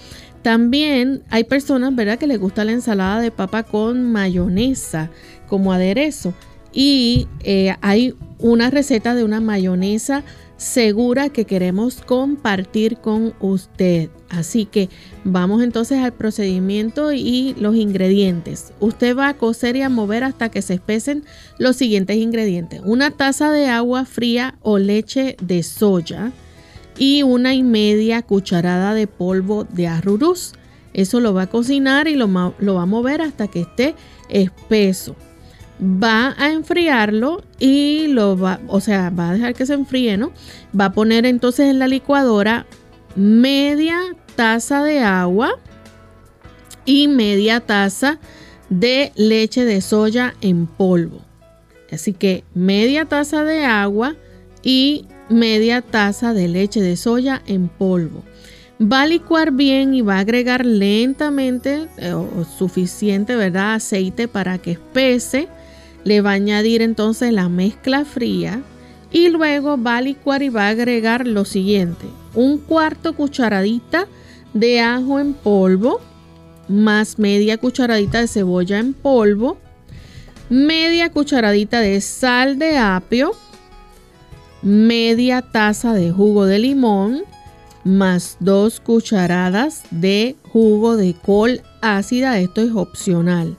También 0.46 1.24
hay 1.28 1.42
personas, 1.42 1.92
¿verdad?, 1.96 2.20
que 2.20 2.28
les 2.28 2.38
gusta 2.38 2.64
la 2.64 2.70
ensalada 2.70 3.20
de 3.20 3.32
papa 3.32 3.64
con 3.64 4.12
mayonesa 4.12 5.10
como 5.48 5.72
aderezo. 5.72 6.34
Y 6.72 7.26
eh, 7.42 7.74
hay 7.80 8.14
una 8.38 8.70
receta 8.70 9.16
de 9.16 9.24
una 9.24 9.40
mayonesa 9.40 10.22
segura 10.56 11.30
que 11.30 11.46
queremos 11.46 11.96
compartir 12.00 12.98
con 12.98 13.34
usted. 13.40 14.08
Así 14.28 14.66
que 14.66 14.88
vamos 15.24 15.64
entonces 15.64 15.98
al 15.98 16.12
procedimiento 16.12 17.12
y 17.12 17.56
los 17.58 17.74
ingredientes. 17.74 18.72
Usted 18.78 19.16
va 19.16 19.30
a 19.30 19.34
cocer 19.34 19.74
y 19.74 19.82
a 19.82 19.88
mover 19.88 20.22
hasta 20.22 20.48
que 20.48 20.62
se 20.62 20.74
espesen 20.74 21.24
los 21.58 21.74
siguientes 21.74 22.18
ingredientes. 22.18 22.82
Una 22.84 23.10
taza 23.10 23.50
de 23.50 23.66
agua 23.66 24.04
fría 24.04 24.54
o 24.62 24.78
leche 24.78 25.36
de 25.42 25.64
soya 25.64 26.30
y 26.98 27.22
una 27.22 27.54
y 27.54 27.62
media 27.62 28.22
cucharada 28.22 28.94
de 28.94 29.06
polvo 29.06 29.64
de 29.64 29.88
arrurús. 29.88 30.52
Eso 30.92 31.20
lo 31.20 31.34
va 31.34 31.42
a 31.42 31.46
cocinar 31.48 32.08
y 32.08 32.16
lo, 32.16 32.54
lo 32.58 32.74
va 32.74 32.82
a 32.82 32.86
mover 32.86 33.20
hasta 33.20 33.48
que 33.48 33.62
esté 33.62 33.94
espeso. 34.28 35.14
Va 35.80 36.34
a 36.38 36.50
enfriarlo 36.52 37.44
y 37.58 38.06
lo 38.06 38.38
va, 38.38 38.60
o 38.66 38.80
sea, 38.80 39.10
va 39.10 39.30
a 39.30 39.34
dejar 39.34 39.54
que 39.54 39.66
se 39.66 39.74
enfríe, 39.74 40.16
¿no? 40.16 40.32
Va 40.78 40.86
a 40.86 40.92
poner 40.92 41.26
entonces 41.26 41.68
en 41.68 41.78
la 41.78 41.86
licuadora 41.86 42.66
media 43.14 44.00
taza 44.36 44.82
de 44.82 45.00
agua 45.00 45.58
y 46.86 47.08
media 47.08 47.60
taza 47.60 48.18
de 48.70 49.12
leche 49.16 49.64
de 49.64 49.80
soya 49.82 50.34
en 50.40 50.66
polvo. 50.66 51.20
Así 51.92 52.14
que 52.14 52.44
media 52.54 53.04
taza 53.04 53.44
de 53.44 53.64
agua 53.64 54.16
y 54.62 55.06
media 55.28 55.82
taza 55.82 56.34
de 56.34 56.48
leche 56.48 56.80
de 56.80 56.96
soya 56.96 57.42
en 57.46 57.68
polvo. 57.68 58.22
Va 58.80 59.02
a 59.02 59.06
licuar 59.06 59.52
bien 59.52 59.94
y 59.94 60.02
va 60.02 60.16
a 60.16 60.20
agregar 60.20 60.66
lentamente 60.66 61.88
eh, 61.96 62.12
o 62.12 62.44
suficiente, 62.44 63.34
¿verdad? 63.34 63.74
Aceite 63.74 64.28
para 64.28 64.58
que 64.58 64.72
espese. 64.72 65.48
Le 66.04 66.20
va 66.20 66.30
a 66.30 66.34
añadir 66.34 66.82
entonces 66.82 67.32
la 67.32 67.48
mezcla 67.48 68.04
fría 68.04 68.62
y 69.10 69.28
luego 69.28 69.82
va 69.82 69.96
a 69.96 70.02
licuar 70.02 70.42
y 70.42 70.50
va 70.50 70.66
a 70.66 70.70
agregar 70.70 71.26
lo 71.26 71.44
siguiente. 71.44 72.06
Un 72.34 72.58
cuarto 72.58 73.14
cucharadita 73.14 74.06
de 74.52 74.80
ajo 74.80 75.18
en 75.18 75.32
polvo 75.32 76.00
más 76.68 77.18
media 77.18 77.58
cucharadita 77.58 78.20
de 78.20 78.28
cebolla 78.28 78.78
en 78.78 78.94
polvo, 78.94 79.58
media 80.48 81.10
cucharadita 81.10 81.80
de 81.80 82.00
sal 82.00 82.58
de 82.58 82.76
apio, 82.78 83.32
media 84.62 85.42
taza 85.42 85.92
de 85.92 86.10
jugo 86.10 86.46
de 86.46 86.58
limón 86.58 87.22
más 87.86 88.36
dos 88.40 88.80
cucharadas 88.80 89.84
de 89.92 90.34
jugo 90.52 90.96
de 90.96 91.14
col 91.14 91.62
ácida, 91.82 92.38
esto 92.40 92.60
es 92.60 92.72
opcional, 92.72 93.56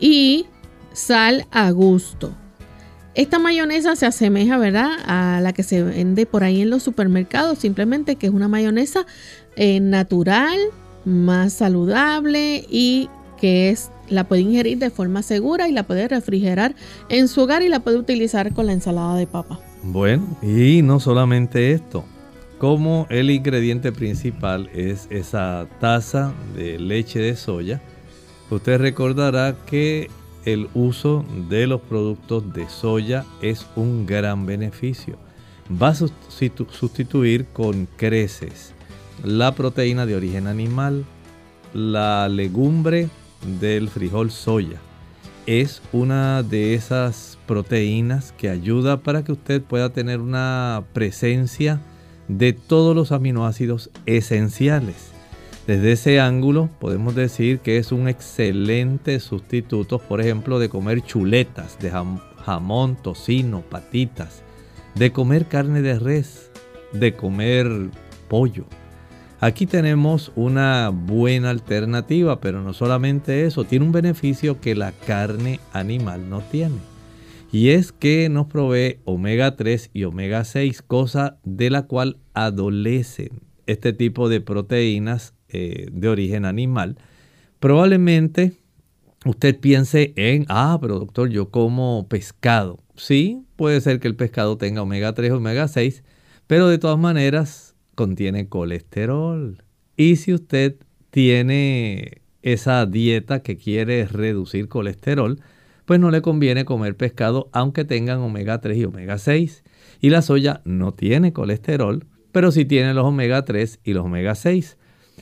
y 0.00 0.46
sal 0.94 1.46
a 1.50 1.70
gusto. 1.70 2.32
Esta 3.14 3.38
mayonesa 3.38 3.94
se 3.94 4.06
asemeja, 4.06 4.56
¿verdad?, 4.56 4.88
a 5.04 5.40
la 5.42 5.52
que 5.52 5.62
se 5.62 5.82
vende 5.82 6.24
por 6.24 6.44
ahí 6.44 6.62
en 6.62 6.70
los 6.70 6.82
supermercados, 6.82 7.58
simplemente 7.58 8.16
que 8.16 8.28
es 8.28 8.32
una 8.32 8.48
mayonesa 8.48 9.04
eh, 9.56 9.80
natural, 9.80 10.58
más 11.04 11.52
saludable 11.52 12.64
y 12.70 13.10
que 13.38 13.68
es 13.68 13.90
la 14.08 14.24
puede 14.24 14.42
ingerir 14.42 14.78
de 14.78 14.88
forma 14.88 15.22
segura 15.22 15.68
y 15.68 15.72
la 15.72 15.82
puede 15.82 16.08
refrigerar 16.08 16.74
en 17.10 17.28
su 17.28 17.42
hogar 17.42 17.62
y 17.62 17.68
la 17.68 17.80
puede 17.80 17.98
utilizar 17.98 18.54
con 18.54 18.66
la 18.66 18.72
ensalada 18.72 19.16
de 19.16 19.26
papa. 19.26 19.60
Bueno, 19.82 20.36
y 20.42 20.80
no 20.82 21.00
solamente 21.00 21.72
esto, 21.72 22.04
como 22.58 23.08
el 23.10 23.30
ingrediente 23.30 23.90
principal 23.90 24.70
es 24.72 25.08
esa 25.10 25.66
taza 25.80 26.32
de 26.54 26.78
leche 26.78 27.18
de 27.18 27.34
soya, 27.34 27.82
usted 28.48 28.78
recordará 28.78 29.56
que 29.66 30.08
el 30.44 30.68
uso 30.74 31.24
de 31.48 31.66
los 31.66 31.80
productos 31.80 32.52
de 32.52 32.68
soya 32.68 33.24
es 33.40 33.66
un 33.74 34.06
gran 34.06 34.46
beneficio. 34.46 35.16
Va 35.70 35.88
a 35.88 35.94
sustituir 35.94 37.46
con 37.46 37.88
creces 37.96 38.74
la 39.24 39.52
proteína 39.52 40.06
de 40.06 40.14
origen 40.14 40.46
animal, 40.46 41.04
la 41.74 42.28
legumbre 42.28 43.08
del 43.60 43.88
frijol 43.88 44.30
soya. 44.30 44.80
Es 45.46 45.82
una 45.92 46.44
de 46.44 46.74
esas 46.74 47.36
proteínas 47.46 48.32
que 48.38 48.48
ayuda 48.48 48.98
para 49.02 49.24
que 49.24 49.32
usted 49.32 49.60
pueda 49.60 49.92
tener 49.92 50.20
una 50.20 50.84
presencia 50.92 51.80
de 52.28 52.52
todos 52.52 52.94
los 52.94 53.10
aminoácidos 53.10 53.90
esenciales. 54.06 55.10
Desde 55.66 55.92
ese 55.92 56.20
ángulo 56.20 56.70
podemos 56.78 57.16
decir 57.16 57.58
que 57.58 57.78
es 57.78 57.90
un 57.90 58.06
excelente 58.06 59.18
sustituto, 59.18 59.98
por 59.98 60.20
ejemplo, 60.20 60.60
de 60.60 60.68
comer 60.68 61.02
chuletas, 61.02 61.76
de 61.80 61.90
jamón, 62.44 62.96
tocino, 63.02 63.62
patitas, 63.62 64.42
de 64.94 65.12
comer 65.12 65.46
carne 65.46 65.82
de 65.82 65.98
res, 65.98 66.52
de 66.92 67.14
comer 67.14 67.90
pollo. 68.28 68.64
Aquí 69.42 69.66
tenemos 69.66 70.32
una 70.36 70.90
buena 70.90 71.50
alternativa, 71.50 72.40
pero 72.40 72.62
no 72.62 72.72
solamente 72.72 73.44
eso, 73.44 73.64
tiene 73.64 73.84
un 73.84 73.92
beneficio 73.92 74.60
que 74.60 74.74
la 74.74 74.92
carne 74.92 75.60
animal 75.72 76.30
no 76.30 76.40
tiene 76.40 76.92
y 77.52 77.68
es 77.68 77.92
que 77.92 78.30
nos 78.30 78.46
provee 78.46 79.00
omega 79.04 79.56
3 79.56 79.90
y 79.92 80.04
omega 80.04 80.42
6, 80.44 80.80
cosa 80.80 81.38
de 81.44 81.68
la 81.68 81.82
cual 81.82 82.16
adolecen 82.32 83.42
este 83.66 83.92
tipo 83.92 84.30
de 84.30 84.40
proteínas 84.40 85.34
eh, 85.50 85.88
de 85.92 86.08
origen 86.08 86.46
animal. 86.46 86.96
Probablemente 87.60 88.54
usted 89.26 89.60
piense 89.60 90.14
en, 90.16 90.46
ah, 90.48 90.78
pero 90.80 90.98
doctor, 90.98 91.28
yo 91.28 91.50
como 91.50 92.08
pescado. 92.08 92.78
Sí, 92.96 93.44
puede 93.56 93.82
ser 93.82 94.00
que 94.00 94.08
el 94.08 94.16
pescado 94.16 94.56
tenga 94.56 94.80
omega 94.80 95.12
3 95.12 95.32
o 95.32 95.36
omega 95.36 95.68
6, 95.68 96.02
pero 96.46 96.68
de 96.68 96.78
todas 96.78 96.98
maneras 96.98 97.71
contiene 98.02 98.48
colesterol. 98.48 99.62
Y 99.96 100.16
si 100.16 100.34
usted 100.34 100.74
tiene 101.10 102.22
esa 102.42 102.84
dieta 102.84 103.44
que 103.44 103.56
quiere 103.56 104.06
reducir 104.06 104.66
colesterol, 104.66 105.38
pues 105.84 106.00
no 106.00 106.10
le 106.10 106.20
conviene 106.20 106.64
comer 106.64 106.96
pescado 106.96 107.48
aunque 107.52 107.84
tengan 107.84 108.18
omega 108.18 108.60
3 108.60 108.76
y 108.76 108.84
omega 108.86 109.18
6. 109.18 109.62
Y 110.00 110.10
la 110.10 110.20
soya 110.20 110.62
no 110.64 110.92
tiene 110.94 111.32
colesterol, 111.32 112.04
pero 112.32 112.50
sí 112.50 112.64
tiene 112.64 112.92
los 112.92 113.04
omega 113.04 113.44
3 113.44 113.78
y 113.84 113.92
los 113.92 114.04
omega 114.04 114.34
6. 114.34 114.78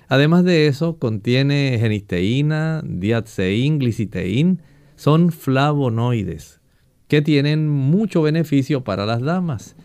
Además 0.08 0.44
de 0.44 0.66
eso, 0.66 0.98
contiene 0.98 1.76
genisteína, 1.78 2.80
diatseín, 2.82 3.78
gliciteín, 3.78 4.62
son 4.96 5.32
flavonoides 5.32 6.62
que 7.08 7.20
tienen 7.20 7.68
mucho 7.68 8.22
beneficio 8.22 8.84
para 8.84 9.04
las 9.04 9.20
damas. 9.20 9.76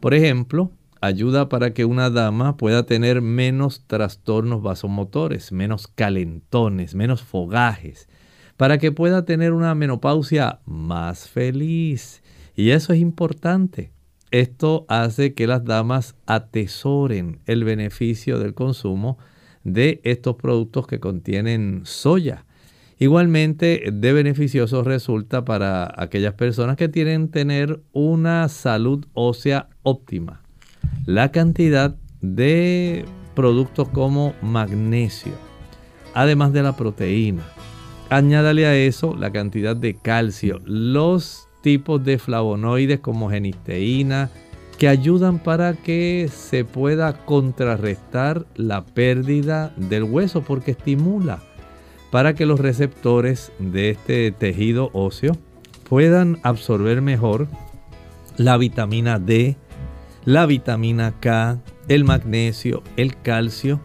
Por 0.00 0.12
ejemplo, 0.12 0.70
ayuda 1.02 1.50
para 1.50 1.74
que 1.74 1.84
una 1.84 2.08
dama 2.08 2.56
pueda 2.56 2.86
tener 2.86 3.20
menos 3.20 3.84
trastornos 3.86 4.62
vasomotores, 4.62 5.52
menos 5.52 5.86
calentones, 5.86 6.94
menos 6.94 7.22
fogajes 7.22 8.08
para 8.56 8.78
que 8.78 8.92
pueda 8.92 9.24
tener 9.24 9.52
una 9.52 9.74
menopausia 9.74 10.60
más 10.66 11.28
feliz. 11.28 12.22
Y 12.54 12.70
eso 12.70 12.92
es 12.92 13.00
importante. 13.00 13.90
Esto 14.30 14.86
hace 14.88 15.34
que 15.34 15.46
las 15.46 15.64
damas 15.64 16.14
atesoren 16.26 17.40
el 17.46 17.64
beneficio 17.64 18.38
del 18.38 18.54
consumo 18.54 19.18
de 19.64 20.00
estos 20.04 20.36
productos 20.36 20.86
que 20.86 21.00
contienen 21.00 21.82
soya. 21.84 22.46
Igualmente 22.98 23.90
de 23.92 24.12
beneficioso 24.12 24.84
resulta 24.84 25.44
para 25.44 25.92
aquellas 25.96 26.34
personas 26.34 26.76
que 26.76 26.88
tienen 26.88 27.30
tener 27.30 27.80
una 27.92 28.48
salud 28.48 29.06
ósea 29.12 29.70
óptima. 29.82 30.41
La 31.04 31.32
cantidad 31.32 31.96
de 32.20 33.04
productos 33.34 33.88
como 33.88 34.34
magnesio, 34.42 35.32
además 36.14 36.52
de 36.52 36.62
la 36.62 36.76
proteína, 36.76 37.42
Añádale 38.12 38.66
a 38.66 38.76
eso 38.76 39.16
la 39.18 39.32
cantidad 39.32 39.74
de 39.74 39.94
calcio. 39.94 40.60
Los 40.66 41.48
tipos 41.62 42.04
de 42.04 42.18
flavonoides 42.18 43.00
como 43.00 43.30
genisteína 43.30 44.28
que 44.76 44.86
ayudan 44.86 45.38
para 45.38 45.72
que 45.72 46.28
se 46.30 46.66
pueda 46.66 47.24
contrarrestar 47.24 48.44
la 48.54 48.84
pérdida 48.84 49.72
del 49.78 50.02
hueso 50.02 50.42
porque 50.42 50.72
estimula 50.72 51.42
para 52.10 52.34
que 52.34 52.44
los 52.44 52.60
receptores 52.60 53.50
de 53.58 53.88
este 53.88 54.30
tejido 54.30 54.90
óseo 54.92 55.34
puedan 55.88 56.38
absorber 56.42 57.00
mejor 57.00 57.48
la 58.36 58.58
vitamina 58.58 59.18
D, 59.18 59.56
la 60.24 60.46
vitamina 60.46 61.14
K, 61.20 61.58
el 61.88 62.04
magnesio, 62.04 62.82
el 62.96 63.20
calcio 63.20 63.80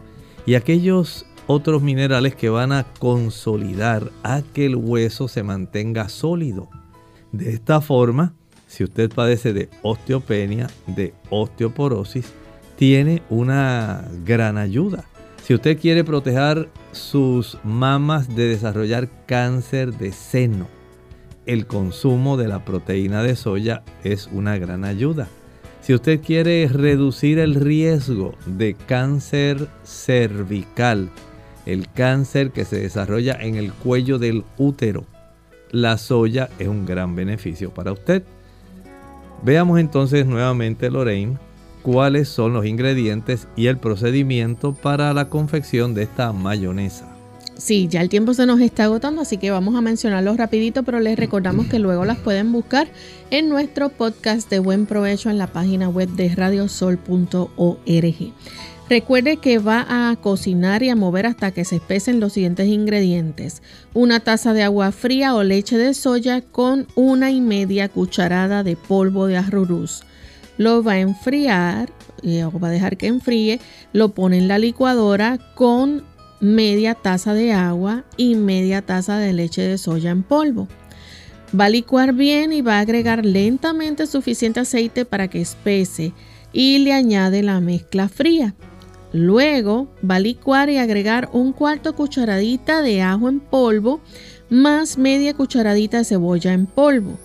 y 0.46 0.54
aquellos 0.54 1.26
otros 1.46 1.82
minerales 1.82 2.34
que 2.34 2.48
van 2.50 2.72
a 2.72 2.84
consolidar 2.98 4.10
a 4.22 4.42
que 4.52 4.66
el 4.66 4.76
hueso 4.76 5.28
se 5.28 5.42
mantenga 5.42 6.08
sólido. 6.08 6.68
De 7.32 7.52
esta 7.52 7.80
forma, 7.80 8.34
si 8.66 8.84
usted 8.84 9.10
padece 9.10 9.52
de 9.52 9.68
osteopenia, 9.82 10.68
de 10.86 11.14
osteoporosis, 11.30 12.32
tiene 12.76 13.22
una 13.30 14.04
gran 14.24 14.58
ayuda. 14.58 15.04
Si 15.42 15.54
usted 15.54 15.78
quiere 15.78 16.04
proteger 16.04 16.68
sus 16.92 17.58
mamas 17.64 18.34
de 18.36 18.48
desarrollar 18.48 19.08
cáncer 19.26 19.94
de 19.94 20.12
seno, 20.12 20.68
el 21.46 21.66
consumo 21.66 22.36
de 22.36 22.46
la 22.46 22.64
proteína 22.66 23.22
de 23.22 23.34
soya 23.34 23.82
es 24.04 24.28
una 24.30 24.58
gran 24.58 24.84
ayuda. 24.84 25.28
Si 25.88 25.94
usted 25.94 26.20
quiere 26.20 26.68
reducir 26.68 27.38
el 27.38 27.54
riesgo 27.54 28.34
de 28.44 28.74
cáncer 28.74 29.68
cervical, 29.84 31.08
el 31.64 31.88
cáncer 31.88 32.50
que 32.50 32.66
se 32.66 32.78
desarrolla 32.78 33.38
en 33.40 33.54
el 33.54 33.72
cuello 33.72 34.18
del 34.18 34.44
útero, 34.58 35.06
la 35.70 35.96
soya 35.96 36.50
es 36.58 36.68
un 36.68 36.84
gran 36.84 37.16
beneficio 37.16 37.72
para 37.72 37.92
usted. 37.92 38.22
Veamos 39.42 39.80
entonces 39.80 40.26
nuevamente, 40.26 40.90
Lorraine, 40.90 41.38
cuáles 41.80 42.28
son 42.28 42.52
los 42.52 42.66
ingredientes 42.66 43.48
y 43.56 43.68
el 43.68 43.78
procedimiento 43.78 44.74
para 44.74 45.14
la 45.14 45.30
confección 45.30 45.94
de 45.94 46.02
esta 46.02 46.34
mayonesa. 46.34 47.07
Sí, 47.58 47.88
ya 47.88 48.02
el 48.02 48.08
tiempo 48.08 48.34
se 48.34 48.46
nos 48.46 48.60
está 48.60 48.84
agotando, 48.84 49.20
así 49.20 49.36
que 49.36 49.50
vamos 49.50 49.74
a 49.74 49.80
mencionarlos 49.80 50.36
rapidito, 50.36 50.84
pero 50.84 51.00
les 51.00 51.18
recordamos 51.18 51.66
que 51.66 51.80
luego 51.80 52.04
las 52.04 52.18
pueden 52.18 52.52
buscar 52.52 52.86
en 53.32 53.48
nuestro 53.48 53.88
podcast 53.88 54.48
de 54.48 54.60
Buen 54.60 54.86
Provecho 54.86 55.28
en 55.28 55.38
la 55.38 55.48
página 55.48 55.88
web 55.88 56.08
de 56.10 56.32
radiosol.org. 56.32 58.32
Recuerde 58.88 59.38
que 59.38 59.58
va 59.58 59.84
a 59.88 60.14
cocinar 60.14 60.84
y 60.84 60.88
a 60.88 60.94
mover 60.94 61.26
hasta 61.26 61.50
que 61.50 61.64
se 61.64 61.76
espesen 61.76 62.20
los 62.20 62.34
siguientes 62.34 62.68
ingredientes. 62.68 63.60
Una 63.92 64.20
taza 64.20 64.54
de 64.54 64.62
agua 64.62 64.92
fría 64.92 65.34
o 65.34 65.42
leche 65.42 65.76
de 65.76 65.94
soya 65.94 66.42
con 66.42 66.86
una 66.94 67.32
y 67.32 67.40
media 67.40 67.88
cucharada 67.88 68.62
de 68.62 68.76
polvo 68.76 69.26
de 69.26 69.36
arroz. 69.36 70.04
Lo 70.58 70.84
va 70.84 70.92
a 70.92 71.00
enfriar, 71.00 71.90
o 72.22 72.60
va 72.60 72.68
a 72.68 72.70
dejar 72.70 72.96
que 72.96 73.08
enfríe, 73.08 73.58
lo 73.92 74.10
pone 74.10 74.38
en 74.38 74.46
la 74.46 74.58
licuadora 74.58 75.38
con 75.56 76.04
media 76.40 76.94
taza 76.94 77.34
de 77.34 77.52
agua 77.52 78.04
y 78.16 78.34
media 78.34 78.82
taza 78.82 79.18
de 79.18 79.32
leche 79.32 79.62
de 79.62 79.78
soya 79.78 80.10
en 80.10 80.22
polvo. 80.22 80.68
Va 81.58 81.66
a 81.66 81.70
licuar 81.70 82.12
bien 82.12 82.52
y 82.52 82.60
va 82.60 82.78
a 82.78 82.80
agregar 82.80 83.24
lentamente 83.24 84.06
suficiente 84.06 84.60
aceite 84.60 85.04
para 85.04 85.28
que 85.28 85.40
espese 85.40 86.12
y 86.52 86.78
le 86.78 86.92
añade 86.92 87.42
la 87.42 87.60
mezcla 87.60 88.08
fría. 88.08 88.54
Luego 89.12 89.88
va 90.08 90.16
a 90.16 90.20
licuar 90.20 90.68
y 90.68 90.76
agregar 90.76 91.30
un 91.32 91.52
cuarto 91.52 91.94
cucharadita 91.94 92.82
de 92.82 93.00
ajo 93.00 93.28
en 93.28 93.40
polvo 93.40 94.00
más 94.50 94.98
media 94.98 95.34
cucharadita 95.34 95.98
de 95.98 96.04
cebolla 96.04 96.52
en 96.52 96.66
polvo. 96.66 97.18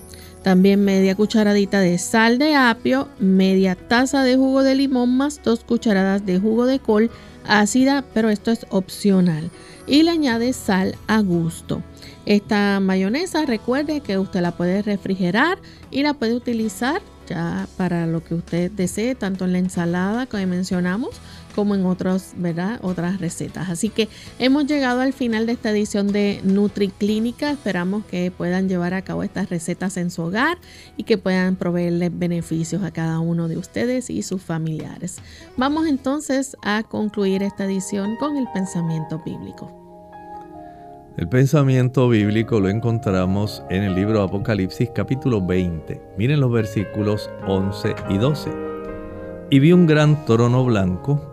También 0.43 0.84
media 0.84 1.16
cucharadita 1.16 1.80
de 1.80 1.97
sal 1.97 2.38
de 2.38 2.55
apio, 2.55 3.07
media 3.20 3.76
taza 3.76 4.24
de 4.24 4.36
jugo 4.36 4.64
de 4.64 4.76
limón 4.76 5.16
más 5.16 5.41
dos 5.43 5.64
cucharadas 5.64 6.26
de 6.26 6.39
jugo 6.39 6.66
de 6.66 6.80
col 6.80 7.11
ácida, 7.47 8.03
pero 8.13 8.29
esto 8.29 8.51
es 8.51 8.65
opcional. 8.69 9.49
Y 9.85 10.03
le 10.03 10.11
añade 10.11 10.53
sal 10.53 10.95
a 11.07 11.19
gusto. 11.19 11.81
Esta 12.25 12.79
mayonesa 12.79 13.45
recuerde 13.45 14.01
que 14.01 14.17
usted 14.17 14.41
la 14.41 14.55
puede 14.55 14.81
refrigerar 14.81 15.57
y 15.91 16.03
la 16.03 16.13
puede 16.13 16.35
utilizar 16.35 17.01
ya 17.27 17.67
para 17.77 18.05
lo 18.07 18.23
que 18.23 18.35
usted 18.35 18.71
desee, 18.71 19.15
tanto 19.15 19.45
en 19.45 19.53
la 19.53 19.59
ensalada 19.59 20.25
que 20.25 20.45
mencionamos 20.45 21.11
como 21.55 21.75
en 21.75 21.85
otros, 21.85 22.31
¿verdad? 22.35 22.79
otras 22.81 23.19
recetas. 23.19 23.69
Así 23.69 23.89
que 23.89 24.09
hemos 24.39 24.65
llegado 24.65 25.01
al 25.01 25.13
final 25.13 25.45
de 25.45 25.53
esta 25.53 25.71
edición 25.71 26.11
de 26.11 26.41
NutriClínica. 26.43 27.51
Esperamos 27.51 28.05
que 28.05 28.31
puedan 28.31 28.67
llevar 28.67 28.93
a 28.93 29.01
cabo 29.01 29.23
estas 29.23 29.49
recetas 29.49 29.97
en 29.97 30.11
su 30.11 30.23
hogar 30.23 30.57
y 30.97 31.03
que 31.03 31.17
puedan 31.17 31.55
proveerles 31.55 32.11
beneficios 32.17 32.83
a 32.83 32.91
cada 32.91 33.19
uno 33.19 33.47
de 33.47 33.57
ustedes 33.57 34.09
y 34.09 34.21
sus 34.23 34.41
familiares. 34.41 35.17
Vamos 35.57 35.87
entonces 35.87 36.57
a 36.63 36.83
concluir 36.83 37.43
esta 37.43 37.65
edición 37.65 38.15
con 38.17 38.37
el 38.37 38.47
pensamiento 38.53 39.21
bíblico. 39.25 39.79
El 41.15 41.29
pensamiento 41.29 42.09
bíblico 42.09 42.59
lo 42.59 42.69
encontramos 42.69 43.63
en 43.69 43.83
el 43.83 43.93
libro 43.93 44.23
Apocalipsis 44.23 44.89
capítulo 44.95 45.45
20. 45.45 46.01
Miren 46.17 46.39
los 46.39 46.51
versículos 46.51 47.29
11 47.45 47.95
y 48.09 48.17
12. 48.17 48.51
Y 49.51 49.59
vi 49.59 49.73
un 49.73 49.85
gran 49.85 50.25
trono 50.25 50.65
blanco 50.65 51.32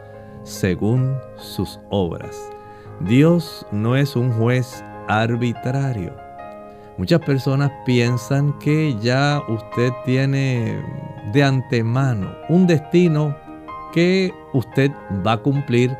según 0.43 1.17
sus 1.37 1.79
obras. 1.89 2.49
Dios 3.01 3.65
no 3.71 3.95
es 3.95 4.15
un 4.15 4.31
juez 4.33 4.83
arbitrario. 5.07 6.13
Muchas 6.97 7.19
personas 7.21 7.71
piensan 7.85 8.57
que 8.59 8.95
ya 8.99 9.41
usted 9.47 9.91
tiene 10.05 10.79
de 11.33 11.43
antemano 11.43 12.31
un 12.49 12.67
destino 12.67 13.35
que 13.91 14.33
usted 14.53 14.91
va 15.25 15.33
a 15.33 15.41
cumplir 15.41 15.97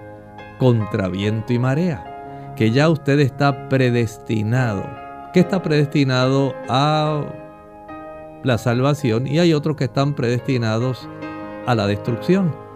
contra 0.59 1.07
viento 1.07 1.53
y 1.53 1.59
marea, 1.59 2.53
que 2.55 2.71
ya 2.71 2.89
usted 2.89 3.19
está 3.19 3.67
predestinado, 3.67 4.83
que 5.33 5.39
está 5.39 5.63
predestinado 5.63 6.53
a 6.69 7.25
la 8.43 8.57
salvación 8.57 9.27
y 9.27 9.39
hay 9.39 9.53
otros 9.53 9.75
que 9.75 9.85
están 9.85 10.13
predestinados 10.13 11.09
a 11.65 11.75
la 11.75 11.87
destrucción 11.87 12.70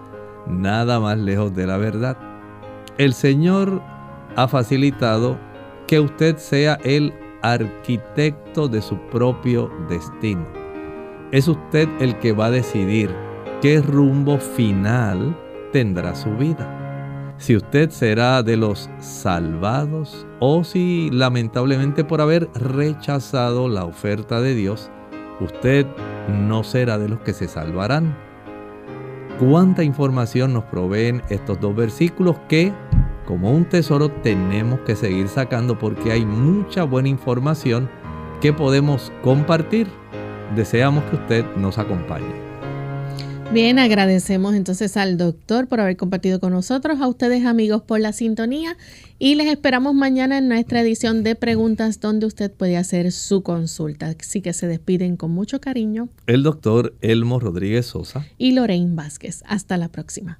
nada 0.48 1.00
más 1.00 1.18
lejos 1.18 1.54
de 1.56 1.68
la 1.68 1.78
verdad. 1.78 2.18
El 2.98 3.14
Señor 3.14 3.82
ha 4.36 4.48
facilitado 4.48 5.38
que 5.88 6.00
usted 6.00 6.38
sea 6.38 6.76
el 6.84 7.14
arquitecto 7.42 8.68
de 8.68 8.82
su 8.82 8.98
propio 9.10 9.72
destino. 9.88 10.46
Es 11.32 11.48
usted 11.48 11.88
el 12.00 12.18
que 12.20 12.32
va 12.32 12.48
a 12.48 12.52
decidir 12.52 13.10
qué 13.62 13.82
rumbo 13.82 14.38
final 14.38 15.38
tendrá 15.72 16.16
su 16.16 16.32
vida. 16.38 16.72
Si 17.38 17.56
usted 17.56 17.90
será 17.90 18.42
de 18.44 18.56
los 18.56 18.90
salvados 19.00 20.26
o 20.40 20.64
si 20.64 21.10
lamentablemente 21.12 22.04
por 22.06 22.22
haber 22.22 22.50
rechazado 22.54 23.68
la 23.68 23.84
oferta 23.84 24.40
de 24.40 24.56
Dios, 24.56 24.90
usted 25.42 25.86
no 26.30 26.64
será 26.64 26.98
de 26.98 27.10
los 27.10 27.20
que 27.20 27.34
se 27.34 27.48
salvarán 27.48 28.25
cuánta 29.40 29.84
información 29.84 30.54
nos 30.54 30.64
proveen 30.66 31.22
estos 31.30 31.60
dos 31.60 31.76
versículos 31.76 32.38
que 32.48 32.74
como 33.26 33.52
un 33.52 33.66
tesoro 33.66 34.10
tenemos 34.10 34.80
que 34.82 34.96
seguir 34.96 35.28
sacando 35.28 35.78
porque 35.78 36.12
hay 36.12 36.26
mucha 36.26 36.84
buena 36.84 37.10
información 37.10 37.90
que 38.40 38.54
podemos 38.54 39.12
compartir. 39.24 39.88
Deseamos 40.56 41.04
que 41.06 41.16
usted 41.16 41.46
nos 41.56 41.80
acompañe. 41.80 42.45
Bien, 43.52 43.80
agradecemos 43.80 44.54
entonces 44.54 44.98
al 44.98 45.18
doctor 45.18 45.68
por 45.68 45.80
haber 45.80 45.96
compartido 45.96 46.40
con 46.42 46.52
nosotros, 46.52 47.00
a 47.00 47.08
ustedes 47.08 47.46
amigos 47.46 47.84
por 47.84 48.02
la 48.02 48.12
sintonía 48.12 48.76
y 49.18 49.36
les 49.36 49.48
esperamos 49.48 49.94
mañana 49.94 50.40
en 50.40 50.50
nuestra 50.50 50.82
edición 50.82 51.24
de 51.24 51.36
preguntas 51.36 52.02
donde 52.02 52.26
usted 52.26 52.52
puede 52.52 52.76
hacer 52.76 53.12
su 53.14 53.44
consulta. 53.44 54.14
Así 54.20 54.42
que 54.42 54.52
se 54.52 54.68
despiden 54.68 55.16
con 55.16 55.32
mucho 55.32 55.62
cariño. 55.62 56.10
El 56.28 56.44
doctor 56.44 56.96
Elmo 57.02 57.40
Rodríguez 57.40 57.86
Sosa 57.86 58.26
y 58.38 58.52
Lorraine 58.52 58.96
Vázquez. 58.96 59.44
Hasta 59.48 59.78
la 59.78 59.88
próxima. 59.88 60.40